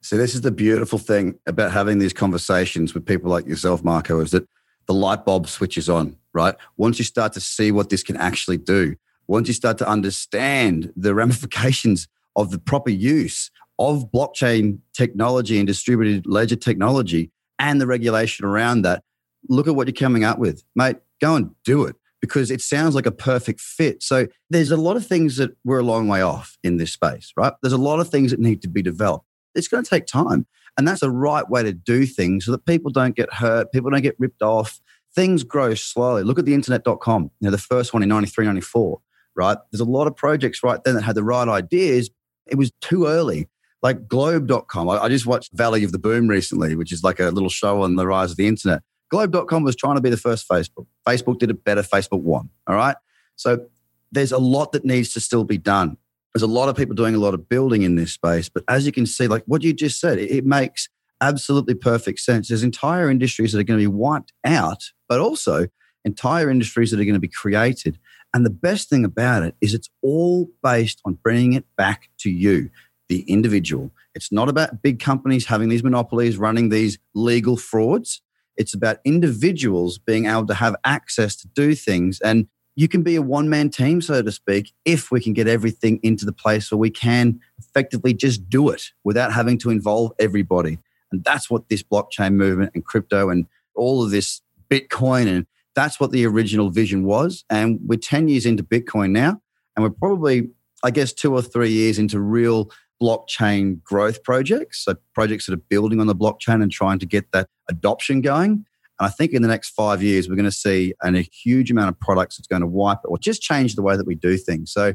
So, 0.00 0.16
this 0.16 0.36
is 0.36 0.42
the 0.42 0.52
beautiful 0.52 1.00
thing 1.00 1.36
about 1.44 1.72
having 1.72 1.98
these 1.98 2.12
conversations 2.12 2.94
with 2.94 3.04
people 3.04 3.32
like 3.32 3.48
yourself, 3.48 3.82
Marco, 3.82 4.20
is 4.20 4.30
that 4.30 4.46
the 4.86 4.94
light 4.94 5.24
bulb 5.24 5.48
switches 5.48 5.88
on, 5.88 6.16
right? 6.32 6.54
Once 6.76 7.00
you 7.00 7.04
start 7.04 7.32
to 7.32 7.40
see 7.40 7.72
what 7.72 7.90
this 7.90 8.04
can 8.04 8.16
actually 8.16 8.58
do, 8.58 8.94
once 9.26 9.48
you 9.48 9.54
start 9.54 9.76
to 9.78 9.88
understand 9.88 10.92
the 10.94 11.14
ramifications 11.16 12.06
of 12.36 12.50
the 12.50 12.58
proper 12.58 12.90
use 12.90 13.50
of 13.78 14.10
blockchain 14.12 14.78
technology 14.92 15.58
and 15.58 15.66
distributed 15.66 16.26
ledger 16.26 16.56
technology 16.56 17.30
and 17.58 17.80
the 17.80 17.86
regulation 17.86 18.44
around 18.44 18.82
that, 18.82 19.02
look 19.48 19.66
at 19.68 19.74
what 19.74 19.86
you're 19.86 19.94
coming 19.94 20.24
up 20.24 20.38
with. 20.38 20.62
Mate, 20.74 20.96
go 21.20 21.36
and 21.36 21.50
do 21.64 21.84
it 21.84 21.96
because 22.20 22.50
it 22.50 22.60
sounds 22.60 22.94
like 22.94 23.06
a 23.06 23.12
perfect 23.12 23.60
fit. 23.60 24.02
So 24.02 24.26
there's 24.48 24.70
a 24.70 24.76
lot 24.76 24.96
of 24.96 25.06
things 25.06 25.36
that 25.36 25.56
we're 25.64 25.80
a 25.80 25.84
long 25.84 26.08
way 26.08 26.22
off 26.22 26.56
in 26.62 26.78
this 26.78 26.92
space, 26.92 27.32
right? 27.36 27.52
There's 27.62 27.72
a 27.72 27.78
lot 27.78 28.00
of 28.00 28.08
things 28.08 28.30
that 28.30 28.40
need 28.40 28.62
to 28.62 28.68
be 28.68 28.82
developed. 28.82 29.26
It's 29.54 29.68
going 29.68 29.84
to 29.84 29.90
take 29.90 30.06
time. 30.06 30.46
And 30.76 30.88
that's 30.88 31.00
the 31.00 31.10
right 31.10 31.48
way 31.48 31.62
to 31.62 31.72
do 31.72 32.06
things 32.06 32.46
so 32.46 32.52
that 32.52 32.64
people 32.64 32.90
don't 32.90 33.14
get 33.14 33.32
hurt, 33.32 33.72
people 33.72 33.90
don't 33.90 34.02
get 34.02 34.16
ripped 34.18 34.42
off. 34.42 34.80
Things 35.14 35.44
grow 35.44 35.74
slowly. 35.74 36.24
Look 36.24 36.38
at 36.38 36.44
the 36.44 36.54
internet.com, 36.54 37.22
you 37.22 37.30
know, 37.42 37.50
the 37.50 37.58
first 37.58 37.94
one 37.94 38.02
in 38.02 38.08
93, 38.08 38.46
94, 38.46 39.00
right? 39.36 39.58
There's 39.70 39.80
a 39.80 39.84
lot 39.84 40.06
of 40.06 40.16
projects 40.16 40.62
right 40.64 40.82
then 40.82 40.94
that 40.94 41.02
had 41.02 41.14
the 41.14 41.22
right 41.22 41.46
ideas. 41.46 42.10
It 42.46 42.56
was 42.56 42.72
too 42.80 43.06
early. 43.06 43.48
Like 43.82 44.08
globe.com. 44.08 44.88
I, 44.88 44.98
I 44.98 45.08
just 45.08 45.26
watched 45.26 45.52
Valley 45.52 45.84
of 45.84 45.92
the 45.92 45.98
Boom 45.98 46.26
recently, 46.26 46.74
which 46.74 46.90
is 46.90 47.04
like 47.04 47.20
a 47.20 47.30
little 47.30 47.50
show 47.50 47.82
on 47.82 47.96
the 47.96 48.06
rise 48.06 48.30
of 48.30 48.36
the 48.36 48.46
internet. 48.46 48.82
Globe.com 49.10 49.62
was 49.62 49.76
trying 49.76 49.96
to 49.96 50.00
be 50.00 50.10
the 50.10 50.16
first 50.16 50.48
Facebook. 50.48 50.86
Facebook 51.06 51.38
did 51.38 51.50
it 51.50 51.64
better. 51.64 51.82
Facebook 51.82 52.20
won. 52.22 52.48
All 52.66 52.76
right. 52.76 52.96
So 53.36 53.66
there's 54.10 54.32
a 54.32 54.38
lot 54.38 54.72
that 54.72 54.84
needs 54.84 55.12
to 55.12 55.20
still 55.20 55.44
be 55.44 55.58
done. 55.58 55.98
There's 56.32 56.42
a 56.42 56.46
lot 56.46 56.68
of 56.68 56.76
people 56.76 56.94
doing 56.94 57.14
a 57.14 57.18
lot 57.18 57.34
of 57.34 57.48
building 57.48 57.82
in 57.82 57.94
this 57.94 58.12
space. 58.12 58.48
But 58.48 58.64
as 58.68 58.86
you 58.86 58.92
can 58.92 59.06
see, 59.06 59.28
like 59.28 59.44
what 59.46 59.62
you 59.62 59.72
just 59.72 60.00
said, 60.00 60.18
it, 60.18 60.30
it 60.30 60.46
makes 60.46 60.88
absolutely 61.20 61.74
perfect 61.74 62.20
sense. 62.20 62.48
There's 62.48 62.62
entire 62.62 63.10
industries 63.10 63.52
that 63.52 63.60
are 63.60 63.64
going 63.64 63.78
to 63.78 63.82
be 63.82 63.94
wiped 63.94 64.32
out, 64.44 64.90
but 65.08 65.20
also 65.20 65.68
entire 66.04 66.50
industries 66.50 66.90
that 66.90 67.00
are 67.00 67.04
going 67.04 67.14
to 67.14 67.20
be 67.20 67.28
created. 67.28 67.98
And 68.34 68.44
the 68.44 68.50
best 68.50 68.90
thing 68.90 69.04
about 69.04 69.44
it 69.44 69.54
is 69.60 69.72
it's 69.72 69.88
all 70.02 70.50
based 70.62 71.00
on 71.04 71.14
bringing 71.22 71.52
it 71.52 71.64
back 71.76 72.10
to 72.18 72.30
you, 72.30 72.68
the 73.08 73.20
individual. 73.22 73.92
It's 74.14 74.32
not 74.32 74.48
about 74.48 74.82
big 74.82 74.98
companies 74.98 75.46
having 75.46 75.68
these 75.68 75.84
monopolies, 75.84 76.36
running 76.36 76.68
these 76.68 76.98
legal 77.14 77.56
frauds. 77.56 78.20
It's 78.56 78.74
about 78.74 78.98
individuals 79.04 79.98
being 79.98 80.26
able 80.26 80.46
to 80.48 80.54
have 80.54 80.74
access 80.84 81.36
to 81.36 81.48
do 81.54 81.76
things. 81.76 82.20
And 82.20 82.48
you 82.74 82.88
can 82.88 83.02
be 83.02 83.14
a 83.14 83.22
one 83.22 83.48
man 83.48 83.70
team, 83.70 84.02
so 84.02 84.20
to 84.20 84.32
speak, 84.32 84.72
if 84.84 85.12
we 85.12 85.20
can 85.20 85.32
get 85.32 85.46
everything 85.46 86.00
into 86.02 86.26
the 86.26 86.32
place 86.32 86.72
where 86.72 86.78
we 86.78 86.90
can 86.90 87.40
effectively 87.58 88.14
just 88.14 88.48
do 88.50 88.68
it 88.68 88.90
without 89.04 89.32
having 89.32 89.58
to 89.58 89.70
involve 89.70 90.12
everybody. 90.18 90.78
And 91.12 91.22
that's 91.22 91.48
what 91.48 91.68
this 91.68 91.84
blockchain 91.84 92.34
movement 92.34 92.72
and 92.74 92.84
crypto 92.84 93.30
and 93.30 93.46
all 93.76 94.02
of 94.02 94.10
this 94.10 94.40
Bitcoin 94.68 95.28
and 95.28 95.46
that's 95.74 95.98
what 95.98 96.10
the 96.12 96.26
original 96.26 96.70
vision 96.70 97.04
was. 97.04 97.44
And 97.50 97.80
we're 97.84 97.98
10 97.98 98.28
years 98.28 98.46
into 98.46 98.62
Bitcoin 98.62 99.10
now, 99.10 99.40
and 99.76 99.82
we're 99.82 99.90
probably, 99.90 100.50
I 100.82 100.90
guess, 100.90 101.12
two 101.12 101.34
or 101.34 101.42
three 101.42 101.70
years 101.70 101.98
into 101.98 102.20
real 102.20 102.70
blockchain 103.02 103.82
growth 103.82 104.22
projects. 104.22 104.84
So 104.84 104.94
projects 105.14 105.46
that 105.46 105.54
are 105.54 105.62
building 105.68 106.00
on 106.00 106.06
the 106.06 106.14
blockchain 106.14 106.62
and 106.62 106.70
trying 106.70 106.98
to 107.00 107.06
get 107.06 107.32
that 107.32 107.48
adoption 107.68 108.20
going. 108.20 108.64
And 109.00 109.06
I 109.06 109.08
think 109.08 109.32
in 109.32 109.42
the 109.42 109.48
next 109.48 109.70
five 109.70 110.02
years, 110.02 110.28
we're 110.28 110.36
going 110.36 110.44
to 110.44 110.52
see 110.52 110.94
an, 111.02 111.16
a 111.16 111.22
huge 111.22 111.70
amount 111.70 111.88
of 111.88 111.98
products 111.98 112.36
that's 112.36 112.46
going 112.46 112.62
to 112.62 112.68
wipe 112.68 112.98
or 113.04 113.18
just 113.18 113.42
change 113.42 113.74
the 113.74 113.82
way 113.82 113.96
that 113.96 114.06
we 114.06 114.14
do 114.14 114.36
things. 114.36 114.72
So, 114.72 114.94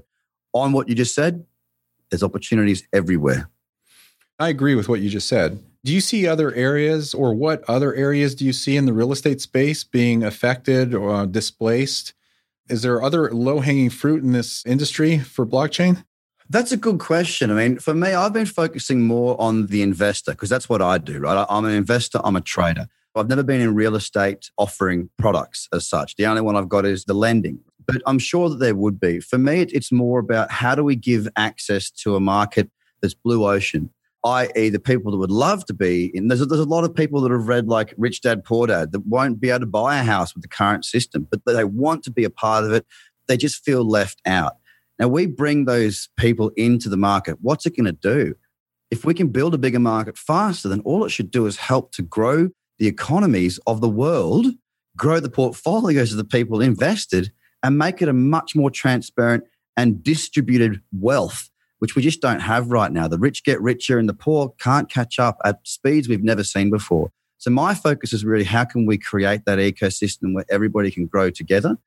on 0.54 0.72
what 0.72 0.90
you 0.90 0.96
just 0.96 1.14
said, 1.14 1.46
there's 2.10 2.24
opportunities 2.24 2.88
everywhere. 2.92 3.50
I 4.40 4.50
agree 4.50 4.74
with 4.74 4.90
what 4.90 5.02
you 5.02 5.10
just 5.10 5.28
said. 5.28 5.62
Do 5.86 5.94
you 5.94 6.02
see 6.02 6.28
other 6.28 6.54
areas, 6.54 7.14
or 7.14 7.34
what 7.34 7.64
other 7.70 7.94
areas 7.96 8.36
do 8.36 8.44
you 8.44 8.52
see 8.52 8.76
in 8.76 8.86
the 8.86 8.92
real 8.92 9.14
estate 9.14 9.40
space 9.40 9.86
being 9.86 10.24
affected 10.24 10.94
or 10.94 11.26
displaced? 11.26 12.14
Is 12.70 12.82
there 12.82 13.02
other 13.02 13.32
low 13.32 13.62
hanging 13.62 13.90
fruit 13.90 14.22
in 14.22 14.34
this 14.34 14.66
industry 14.66 15.20
for 15.20 15.46
blockchain? 15.46 16.04
That's 16.50 16.74
a 16.74 16.78
good 16.78 17.00
question. 17.00 17.50
I 17.50 17.54
mean, 17.54 17.80
for 17.80 17.94
me, 17.94 18.10
I've 18.10 18.34
been 18.34 18.46
focusing 18.46 19.04
more 19.08 19.40
on 19.40 19.68
the 19.68 19.82
investor 19.82 20.32
because 20.32 20.50
that's 20.50 20.68
what 20.68 20.82
I 20.82 20.98
do, 20.98 21.20
right? 21.20 21.46
I'm 21.50 21.64
an 21.64 21.72
investor, 21.72 22.20
I'm 22.24 22.36
a 22.36 22.42
trader. 22.42 22.88
I've 23.16 23.30
never 23.30 23.44
been 23.44 23.62
in 23.62 23.74
real 23.74 23.96
estate 23.96 24.52
offering 24.58 25.10
products 25.18 25.68
as 25.74 25.88
such. 25.88 26.16
The 26.16 26.26
only 26.26 26.42
one 26.42 26.56
I've 26.56 26.70
got 26.70 26.86
is 26.86 27.06
the 27.06 27.14
lending, 27.14 27.60
but 27.86 28.02
I'm 28.06 28.20
sure 28.20 28.50
that 28.50 28.60
there 28.60 28.76
would 28.76 29.00
be. 29.00 29.20
For 29.20 29.38
me, 29.38 29.62
it's 29.62 29.92
more 29.92 30.20
about 30.20 30.52
how 30.52 30.76
do 30.76 30.84
we 30.84 30.96
give 30.96 31.28
access 31.36 31.90
to 31.92 32.16
a 32.16 32.20
market 32.20 32.70
that's 33.02 33.14
blue 33.14 33.48
ocean, 33.48 33.92
i.e., 34.24 34.70
the 34.70 34.80
people 34.80 35.12
that 35.12 35.18
would 35.18 35.32
love 35.32 35.66
to 35.66 35.74
be 35.74 36.12
in. 36.14 36.28
There's 36.28 36.42
a, 36.42 36.46
there's 36.46 36.60
a 36.60 36.66
lot 36.66 36.84
of 36.84 36.94
people 36.94 37.22
that 37.22 37.32
have 37.32 37.48
read 37.48 37.68
like 37.68 37.94
Rich 37.98 38.22
Dad 38.22 38.44
Poor 38.44 38.68
Dad 38.68 38.92
that 38.92 39.06
won't 39.06 39.40
be 39.40 39.50
able 39.50 39.62
to 39.62 39.66
buy 39.66 40.00
a 40.00 40.04
house 40.04 40.34
with 40.34 40.42
the 40.42 40.50
current 40.50 40.86
system, 40.86 41.28
but 41.30 41.42
they 41.46 41.64
want 41.64 42.04
to 42.04 42.12
be 42.12 42.24
a 42.24 42.30
part 42.30 42.66
of 42.66 42.74
it. 42.74 42.86
They 43.28 43.38
just 43.38 43.64
feel 43.64 43.88
left 43.88 44.22
out. 44.26 44.54
Now, 44.98 45.08
we 45.08 45.26
bring 45.26 45.66
those 45.66 46.10
people 46.18 46.50
into 46.58 46.90
the 46.90 46.98
market. 46.98 47.38
What's 47.42 47.66
it 47.66 47.78
going 47.78 47.86
to 47.86 47.94
do? 47.94 48.36
If 48.92 49.06
we 49.06 49.14
can 49.14 49.30
build 49.30 49.54
a 49.54 49.58
bigger 49.58 49.80
market 49.80 50.18
faster, 50.18 50.68
then 50.68 50.82
all 50.82 51.06
it 51.06 51.10
should 51.10 51.32
do 51.32 51.46
is 51.46 51.58
help 51.58 51.94
to 51.94 52.02
grow 52.02 52.50
the 52.80 52.88
economies 52.88 53.60
of 53.68 53.82
the 53.82 53.90
world, 53.90 54.48
grow 54.98 55.20
the 55.20 55.30
portfolios 55.30 56.12
of 56.12 56.18
the 56.18 56.26
people 56.26 56.60
invested, 56.60 57.32
and 57.64 57.78
make 57.78 58.02
it 58.02 58.10
a 58.10 58.14
much 58.14 58.56
more 58.56 58.72
transparent 58.72 59.44
and 59.78 60.04
distributed 60.04 60.82
wealth, 60.92 61.50
which 61.80 61.96
we 61.96 62.02
just 62.02 62.22
don't 62.22 62.42
have 62.42 62.72
right 62.72 62.92
now. 62.92 63.08
The 63.08 63.18
rich 63.18 63.44
get 63.44 63.62
richer 63.62 63.98
and 63.98 64.08
the 64.08 64.14
poor 64.14 64.54
can't 64.60 64.90
catch 64.90 65.20
up 65.20 65.38
at 65.44 65.60
speeds 65.64 66.08
we've 66.08 66.24
never 66.24 66.44
seen 66.44 66.70
before. 66.70 67.12
So, 67.38 67.50
my 67.50 67.74
focus 67.74 68.14
is 68.14 68.24
really 68.24 68.44
how 68.44 68.66
can 68.66 68.86
we 68.86 68.98
create 68.98 69.46
that 69.46 69.60
ecosystem 69.60 70.34
where 70.34 70.46
everybody 70.50 70.92
can 70.92 71.08
grow 71.08 71.30
together? 71.30 71.78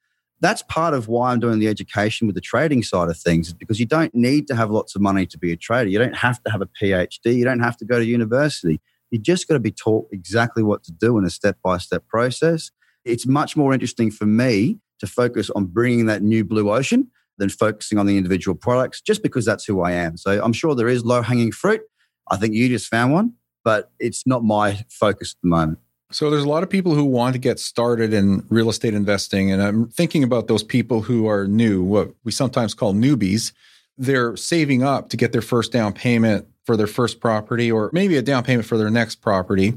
that's 0.42 0.62
part 0.62 0.92
of 0.92 1.07
why 1.07 1.31
I'm 1.31 1.38
doing 1.38 1.61
the 1.61 1.68
education 1.68 2.26
with 2.26 2.35
the 2.35 2.40
trading 2.40 2.83
side 2.83 3.09
of 3.09 3.16
things, 3.16 3.52
because 3.52 3.78
you 3.78 3.87
don't 3.87 4.12
need 4.12 4.48
to 4.48 4.57
have 4.57 4.72
lots 4.72 4.96
of 4.96 5.00
money 5.00 5.24
to 5.24 5.38
be 5.38 5.52
a 5.52 5.57
trader. 5.57 5.88
You 5.88 6.00
don't 6.00 6.16
have 6.16 6.42
to 6.42 6.50
have 6.50 6.61
a 6.61 6.66
PhD. 6.66 7.37
You 7.37 7.44
don't 7.44 7.61
have 7.61 7.76
to 7.76 7.85
go 7.85 8.00
to 8.00 8.05
university. 8.05 8.81
You 9.12 9.20
just 9.20 9.46
got 9.46 9.55
to 9.55 9.61
be 9.61 9.70
taught 9.70 10.09
exactly 10.11 10.64
what 10.64 10.83
to 10.85 10.92
do 10.92 11.16
in 11.16 11.24
a 11.24 11.31
step 11.31 11.59
by 11.62 11.78
step 11.78 12.09
process. 12.09 12.72
It's 13.05 13.24
much 13.24 13.57
more 13.57 13.72
interesting 13.72 14.11
for 14.11 14.26
me 14.26 14.78
to 14.98 15.07
focus 15.07 15.48
on 15.50 15.66
bringing 15.66 16.07
that 16.07 16.22
new 16.22 16.44
blue 16.44 16.72
ocean 16.72 17.09
than 17.42 17.50
focusing 17.50 17.98
on 17.98 18.07
the 18.07 18.16
individual 18.16 18.55
products, 18.55 19.00
just 19.00 19.20
because 19.20 19.44
that's 19.44 19.64
who 19.64 19.83
I 19.83 19.90
am. 19.92 20.16
So 20.16 20.40
I'm 20.42 20.52
sure 20.52 20.76
there 20.76 20.88
is 20.88 21.05
low 21.05 21.22
hanging 21.22 21.50
fruit. 21.50 21.83
I 22.31 22.37
think 22.37 22.55
you 22.55 22.68
just 22.68 22.87
found 22.87 23.12
one, 23.12 23.35
but 23.64 23.90
it's 23.98 24.24
not 24.26 24.44
my 24.44 24.85
focus 24.88 25.35
at 25.37 25.42
the 25.42 25.48
moment. 25.48 25.78
So 26.12 26.31
there's 26.31 26.44
a 26.44 26.48
lot 26.48 26.62
of 26.62 26.70
people 26.70 26.94
who 26.94 27.05
want 27.05 27.33
to 27.33 27.40
get 27.40 27.59
started 27.59 28.12
in 28.14 28.46
real 28.48 28.70
estate 28.70 28.94
investing. 28.94 29.50
And 29.50 29.61
I'm 29.61 29.88
thinking 29.88 30.22
about 30.22 30.46
those 30.46 30.62
people 30.62 31.02
who 31.02 31.26
are 31.26 31.48
new, 31.48 31.83
what 31.83 32.12
we 32.22 32.31
sometimes 32.31 32.74
call 32.74 32.94
newbies. 32.94 33.52
They're 33.98 34.37
saving 34.37 34.85
up 34.85 35.09
to 35.09 35.16
get 35.16 35.33
their 35.33 35.42
first 35.42 35.72
down 35.72 35.94
payment 35.94 36.46
for 36.64 36.76
their 36.76 36.87
first 36.87 37.18
property 37.18 37.72
or 37.72 37.90
maybe 37.92 38.16
a 38.16 38.22
down 38.22 38.44
payment 38.44 38.68
for 38.68 38.78
their 38.78 38.90
next 38.90 39.16
property. 39.16 39.74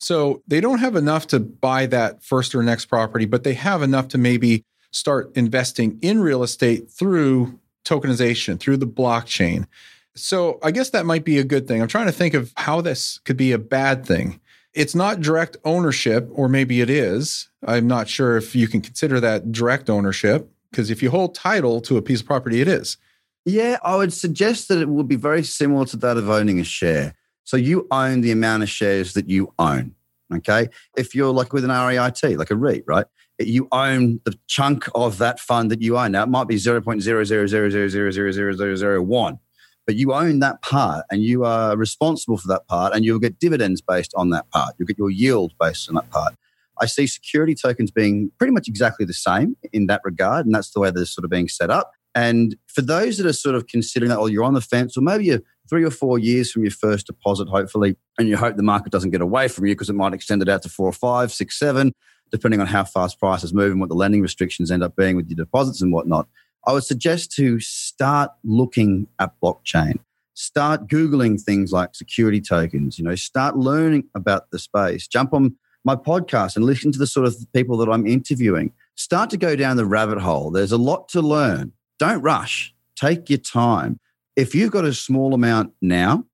So 0.00 0.42
they 0.46 0.60
don't 0.60 0.78
have 0.78 0.96
enough 0.96 1.26
to 1.28 1.40
buy 1.40 1.86
that 1.86 2.24
first 2.24 2.54
or 2.54 2.62
next 2.62 2.86
property, 2.86 3.26
but 3.26 3.44
they 3.44 3.54
have 3.54 3.82
enough 3.82 4.08
to 4.08 4.18
maybe 4.18 4.64
start 4.92 5.36
investing 5.36 5.98
in 6.00 6.20
real 6.20 6.42
estate 6.42 6.90
through 6.90 7.58
tokenization, 7.84 8.60
through 8.60 8.76
the 8.76 8.86
blockchain. 8.86 9.66
So 10.14 10.60
I 10.62 10.70
guess 10.70 10.90
that 10.90 11.06
might 11.06 11.24
be 11.24 11.38
a 11.38 11.44
good 11.44 11.66
thing. 11.66 11.82
I'm 11.82 11.88
trying 11.88 12.06
to 12.06 12.12
think 12.12 12.34
of 12.34 12.52
how 12.56 12.80
this 12.80 13.18
could 13.24 13.36
be 13.36 13.50
a 13.50 13.58
bad 13.58 14.06
thing. 14.06 14.40
It's 14.74 14.94
not 14.94 15.20
direct 15.20 15.56
ownership, 15.64 16.28
or 16.32 16.48
maybe 16.48 16.80
it 16.80 16.88
is. 16.88 17.48
I'm 17.66 17.86
not 17.86 18.08
sure 18.08 18.36
if 18.36 18.54
you 18.54 18.68
can 18.68 18.80
consider 18.80 19.20
that 19.20 19.52
direct 19.52 19.90
ownership, 19.90 20.50
because 20.70 20.90
if 20.90 21.02
you 21.02 21.10
hold 21.10 21.34
title 21.34 21.80
to 21.82 21.96
a 21.96 22.02
piece 22.02 22.20
of 22.20 22.26
property, 22.26 22.60
it 22.60 22.68
is. 22.68 22.96
Yeah, 23.44 23.78
I 23.82 23.96
would 23.96 24.12
suggest 24.12 24.68
that 24.68 24.78
it 24.78 24.88
would 24.88 25.08
be 25.08 25.16
very 25.16 25.42
similar 25.42 25.84
to 25.86 25.96
that 25.98 26.16
of 26.16 26.30
owning 26.30 26.60
a 26.60 26.64
share. 26.64 27.14
So 27.44 27.56
you 27.56 27.86
own 27.90 28.20
the 28.20 28.30
amount 28.30 28.62
of 28.62 28.70
shares 28.70 29.14
that 29.14 29.28
you 29.28 29.52
own. 29.58 29.94
Okay. 30.32 30.68
If 30.96 31.14
you're 31.14 31.32
like 31.32 31.52
with 31.52 31.64
an 31.64 31.70
REIT, 31.70 32.38
like 32.38 32.50
a 32.50 32.56
REIT, 32.56 32.84
right? 32.86 33.06
You 33.38 33.68
own 33.72 34.20
the 34.24 34.38
chunk 34.46 34.86
of 34.94 35.18
that 35.18 35.40
fund 35.40 35.70
that 35.70 35.82
you 35.82 35.98
own. 35.98 36.12
Now 36.12 36.22
it 36.24 36.28
might 36.28 36.48
be 36.48 36.56
0.00000000001 36.56 39.38
but 39.86 39.96
you 39.96 40.12
own 40.12 40.38
that 40.40 40.62
part 40.62 41.04
and 41.10 41.22
you 41.22 41.44
are 41.44 41.76
responsible 41.76 42.36
for 42.36 42.48
that 42.48 42.66
part 42.68 42.94
and 42.94 43.04
you'll 43.04 43.18
get 43.18 43.38
dividends 43.38 43.80
based 43.80 44.12
on 44.16 44.30
that 44.30 44.48
part. 44.50 44.74
You'll 44.78 44.86
get 44.86 44.98
your 44.98 45.10
yield 45.10 45.52
based 45.60 45.88
on 45.88 45.96
that 45.96 46.10
part. 46.10 46.34
I 46.80 46.86
see 46.86 47.06
security 47.06 47.54
tokens 47.54 47.90
being 47.90 48.30
pretty 48.38 48.52
much 48.52 48.68
exactly 48.68 49.06
the 49.06 49.12
same 49.12 49.56
in 49.72 49.86
that 49.86 50.00
regard, 50.04 50.46
and 50.46 50.54
that's 50.54 50.70
the 50.70 50.80
way 50.80 50.90
they're 50.90 51.04
sort 51.04 51.24
of 51.24 51.30
being 51.30 51.48
set 51.48 51.70
up. 51.70 51.92
And 52.14 52.56
for 52.66 52.82
those 52.82 53.18
that 53.18 53.26
are 53.26 53.32
sort 53.32 53.54
of 53.54 53.66
considering 53.66 54.10
that, 54.10 54.18
or 54.18 54.28
you're 54.28 54.44
on 54.44 54.54
the 54.54 54.60
fence, 54.60 54.96
or 54.96 55.00
maybe 55.00 55.26
you're 55.26 55.42
three 55.68 55.84
or 55.84 55.90
four 55.90 56.18
years 56.18 56.50
from 56.50 56.62
your 56.62 56.70
first 56.70 57.06
deposit, 57.06 57.48
hopefully, 57.48 57.96
and 58.18 58.28
you 58.28 58.36
hope 58.36 58.56
the 58.56 58.62
market 58.62 58.92
doesn't 58.92 59.10
get 59.10 59.20
away 59.20 59.48
from 59.48 59.66
you 59.66 59.74
because 59.74 59.90
it 59.90 59.94
might 59.94 60.12
extend 60.12 60.42
it 60.42 60.48
out 60.48 60.62
to 60.62 60.68
four 60.68 60.86
or 60.86 60.92
five, 60.92 61.32
six, 61.32 61.58
seven, 61.58 61.92
depending 62.32 62.60
on 62.60 62.66
how 62.66 62.82
fast 62.82 63.20
prices 63.20 63.54
move 63.54 63.70
and 63.70 63.80
what 63.80 63.90
the 63.90 63.94
lending 63.94 64.22
restrictions 64.22 64.70
end 64.70 64.82
up 64.82 64.96
being 64.96 65.14
with 65.14 65.28
your 65.28 65.36
deposits 65.36 65.82
and 65.82 65.92
whatnot. 65.92 66.26
I 66.66 66.72
would 66.72 66.84
suggest 66.84 67.32
to 67.32 67.60
start 67.60 68.30
looking 68.42 69.06
at 69.18 69.32
blockchain. 69.40 69.98
Start 70.34 70.88
Googling 70.88 71.40
things 71.40 71.72
like 71.72 71.94
security 71.94 72.40
tokens, 72.40 72.98
you 72.98 73.04
know, 73.04 73.14
start 73.14 73.56
learning 73.56 74.04
about 74.14 74.50
the 74.50 74.58
space. 74.58 75.06
Jump 75.06 75.34
on 75.34 75.56
my 75.84 75.94
podcast 75.94 76.56
and 76.56 76.64
listen 76.64 76.90
to 76.92 76.98
the 76.98 77.06
sort 77.06 77.26
of 77.26 77.36
people 77.52 77.76
that 77.78 77.90
I'm 77.90 78.06
interviewing. 78.06 78.72
Start 78.94 79.30
to 79.30 79.36
go 79.36 79.56
down 79.56 79.76
the 79.76 79.84
rabbit 79.84 80.18
hole. 80.18 80.50
There's 80.50 80.72
a 80.72 80.78
lot 80.78 81.08
to 81.10 81.20
learn. 81.20 81.72
Don't 81.98 82.22
rush. 82.22 82.74
Take 82.96 83.28
your 83.28 83.38
time. 83.38 83.98
If 84.36 84.54
you've 84.54 84.70
got 84.70 84.84
a 84.84 84.94
small 84.94 85.34
amount 85.34 85.72
now, 85.82 86.24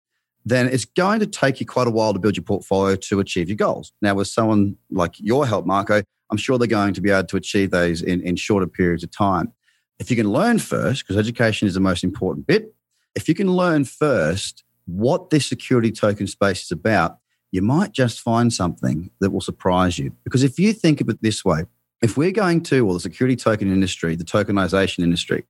then 0.49 0.69
it's 0.69 0.85
going 0.85 1.21
to 1.21 1.27
take 1.27 1.61
you 1.61 1.67
quite 1.67 1.87
a 1.87 1.91
while 1.91 2.13
to 2.13 2.19
build 2.19 2.37
your 2.37 2.45
portfolio 2.45 2.97
to 2.97 3.21
achieve 3.21 3.49
your 3.49 3.57
goals. 3.57 3.93
Now, 4.01 4.15
with 4.15 4.29
someone 4.29 4.77
like 4.91 5.15
your 5.19 5.47
help, 5.47 5.67
Marco, 5.67 6.03
I'm 6.31 6.37
sure 6.37 6.59
they're 6.59 6.69
going 6.69 6.95
to 6.95 7.01
be 7.01 7.11
able 7.11 7.27
to 7.27 7.37
achieve 7.37 7.71
those 7.71 8.03
in, 8.03 8.21
in 8.23 8.37
shorter 8.37 8.67
periods 8.67 9.03
of 9.03 9.11
time. 9.11 9.53
If 9.99 10.11
you 10.11 10.17
can 10.17 10.31
learn 10.31 10.59
first, 10.59 11.03
because 11.03 11.17
education 11.17 11.67
is 11.67 11.75
the 11.75 11.81
most 11.81 12.05
important 12.05 12.47
bit, 12.47 12.75
if 13.15 13.29
you 13.29 13.35
can 13.35 13.53
learn 13.53 13.85
first 13.85 14.65
what 14.87 15.31
this 15.31 15.47
security 15.47 15.91
token 15.91 16.27
space 16.27 16.65
is 16.65 16.71
about, 16.71 17.19
you 17.51 17.63
might 17.63 17.93
just 17.93 18.21
find 18.21 18.53
something 18.53 19.11
that 19.21 19.31
will 19.31 19.41
surprise 19.41 19.99
you. 19.99 20.13
Because 20.25 20.43
if 20.43 20.59
you 20.59 20.73
think 20.73 21.01
of 21.01 21.09
it 21.09 21.23
this 21.23 21.45
way, 21.45 21.65
if 22.03 22.17
we're 22.17 22.31
going 22.31 22.63
to, 22.65 22.87
or 22.87 22.95
the 22.95 23.01
security 23.01 23.37
token 23.37 23.73
industry, 23.73 24.15
the 24.15 24.25
tokenization 24.25 25.01
industry, 25.01 25.45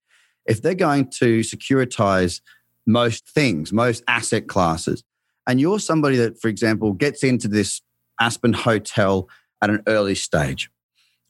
if 0.47 0.63
they're 0.63 0.75
going 0.75 1.11
to 1.11 1.41
securitize 1.41 2.41
most 2.89 3.29
things, 3.29 3.73
most 3.73 4.03
asset 4.09 4.49
classes, 4.49 5.05
and 5.47 5.61
you're 5.61 5.79
somebody 5.79 6.17
that, 6.17 6.41
for 6.41 6.49
example, 6.49 6.93
gets 6.93 7.23
into 7.23 7.47
this 7.47 7.81
Aspen 8.21 8.53
hotel 8.53 9.29
at 9.63 9.71
an 9.71 9.83
early 9.87 10.15
stage. 10.15 10.71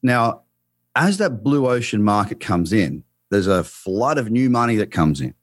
Now, 0.03 0.43
as 0.95 1.19
that 1.19 1.43
blue 1.45 1.69
ocean 1.69 2.03
market 2.03 2.41
comes 2.41 2.73
in, 2.73 3.05
there's 3.31 3.47
a 3.47 3.63
flood 3.63 4.19
of 4.19 4.31
new 4.31 4.49
money 4.49 4.77
that 4.77 4.91
comes 4.91 5.21
in. 5.21 5.35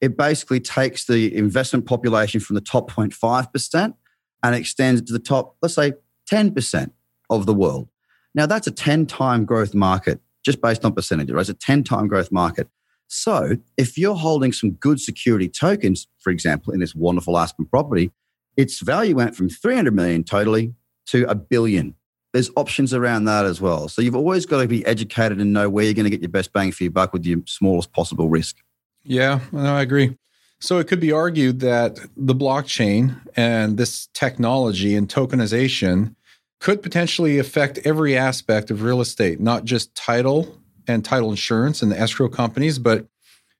It 0.00 0.16
basically 0.16 0.60
takes 0.60 1.04
the 1.04 1.34
investment 1.34 1.86
population 1.86 2.40
from 2.40 2.54
the 2.54 2.60
top 2.60 2.90
0.5% 2.90 3.94
and 4.42 4.54
extends 4.54 5.00
it 5.00 5.06
to 5.06 5.12
the 5.12 5.18
top, 5.18 5.56
let's 5.62 5.74
say 5.74 5.92
10% 6.30 6.90
of 7.30 7.46
the 7.46 7.54
world. 7.54 7.88
Now, 8.34 8.46
that's 8.46 8.66
a 8.66 8.70
10 8.72 9.06
time 9.06 9.44
growth 9.44 9.74
market 9.74 10.20
just 10.44 10.60
based 10.60 10.84
on 10.84 10.92
percentage, 10.92 11.30
right? 11.30 11.40
It's 11.40 11.48
a 11.48 11.54
10 11.54 11.84
time 11.84 12.08
growth 12.08 12.32
market. 12.32 12.68
So, 13.08 13.56
if 13.76 13.96
you're 13.98 14.16
holding 14.16 14.52
some 14.52 14.72
good 14.72 15.00
security 15.00 15.48
tokens, 15.48 16.06
for 16.18 16.30
example, 16.30 16.72
in 16.72 16.80
this 16.80 16.94
wonderful 16.94 17.38
Aspen 17.38 17.66
property, 17.66 18.10
its 18.56 18.80
value 18.80 19.16
went 19.16 19.36
from 19.36 19.48
300 19.48 19.94
million 19.94 20.24
totally 20.24 20.74
to 21.06 21.24
a 21.28 21.34
billion. 21.34 21.94
There's 22.32 22.50
options 22.56 22.92
around 22.92 23.26
that 23.26 23.44
as 23.44 23.60
well. 23.60 23.88
So, 23.88 24.02
you've 24.02 24.16
always 24.16 24.46
got 24.46 24.62
to 24.62 24.68
be 24.68 24.84
educated 24.86 25.40
and 25.40 25.52
know 25.52 25.68
where 25.68 25.84
you're 25.84 25.94
going 25.94 26.04
to 26.04 26.10
get 26.10 26.22
your 26.22 26.30
best 26.30 26.52
bang 26.52 26.72
for 26.72 26.84
your 26.84 26.92
buck 26.92 27.12
with 27.12 27.24
your 27.24 27.40
smallest 27.46 27.92
possible 27.92 28.28
risk. 28.28 28.56
Yeah, 29.04 29.40
no, 29.52 29.76
I 29.76 29.82
agree. 29.82 30.16
So 30.60 30.78
it 30.78 30.88
could 30.88 31.00
be 31.00 31.12
argued 31.12 31.60
that 31.60 31.98
the 32.16 32.34
blockchain 32.34 33.20
and 33.36 33.76
this 33.76 34.08
technology 34.14 34.94
and 34.94 35.06
tokenization 35.08 36.14
could 36.58 36.82
potentially 36.82 37.38
affect 37.38 37.78
every 37.84 38.16
aspect 38.16 38.70
of 38.70 38.82
real 38.82 39.02
estate, 39.02 39.40
not 39.40 39.64
just 39.64 39.94
title 39.94 40.58
and 40.86 41.04
title 41.04 41.30
insurance 41.30 41.82
and 41.82 41.90
the 41.90 41.98
escrow 41.98 42.28
companies, 42.28 42.78
but 42.78 43.06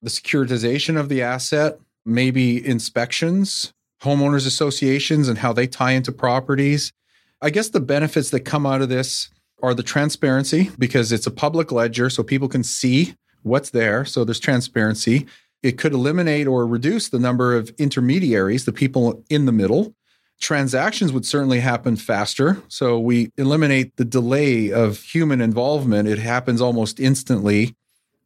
the 0.02 0.10
securitization 0.10 0.98
of 0.98 1.08
the 1.08 1.22
asset, 1.22 1.78
maybe 2.04 2.64
inspections, 2.66 3.72
homeowners 4.02 4.46
associations, 4.46 5.28
and 5.28 5.38
how 5.38 5.52
they 5.52 5.66
tie 5.66 5.92
into 5.92 6.12
properties. 6.12 6.92
I 7.40 7.50
guess 7.50 7.68
the 7.70 7.80
benefits 7.80 8.30
that 8.30 8.40
come 8.40 8.66
out 8.66 8.82
of 8.82 8.88
this 8.88 9.30
are 9.62 9.74
the 9.74 9.82
transparency 9.82 10.70
because 10.78 11.10
it's 11.12 11.26
a 11.26 11.30
public 11.30 11.72
ledger, 11.72 12.10
so 12.10 12.22
people 12.22 12.48
can 12.48 12.62
see 12.62 13.14
what's 13.42 13.70
there. 13.70 14.04
So 14.04 14.24
there's 14.24 14.40
transparency. 14.40 15.26
It 15.62 15.78
could 15.78 15.94
eliminate 15.94 16.46
or 16.46 16.66
reduce 16.66 17.08
the 17.08 17.18
number 17.18 17.54
of 17.54 17.70
intermediaries, 17.78 18.66
the 18.66 18.72
people 18.72 19.24
in 19.30 19.46
the 19.46 19.52
middle. 19.52 19.94
Transactions 20.40 21.12
would 21.12 21.24
certainly 21.24 21.60
happen 21.60 21.96
faster. 21.96 22.62
So 22.68 22.98
we 22.98 23.30
eliminate 23.36 23.96
the 23.96 24.04
delay 24.04 24.72
of 24.72 25.00
human 25.00 25.40
involvement. 25.40 26.08
It 26.08 26.18
happens 26.18 26.60
almost 26.60 27.00
instantly. 27.00 27.74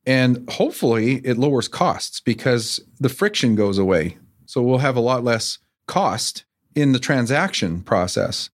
And 0.06 0.48
hopefully 0.50 1.20
it 1.24 1.36
lowers 1.36 1.68
costs 1.68 2.20
because 2.20 2.80
the 2.98 3.10
friction 3.10 3.54
goes 3.54 3.78
away. 3.78 4.16
So 4.46 4.62
we'll 4.62 4.78
have 4.78 4.96
a 4.96 5.00
lot 5.00 5.22
less 5.22 5.58
cost 5.86 6.44
in 6.74 6.92
the 6.92 6.98
transaction 6.98 7.82
process. 7.82 8.50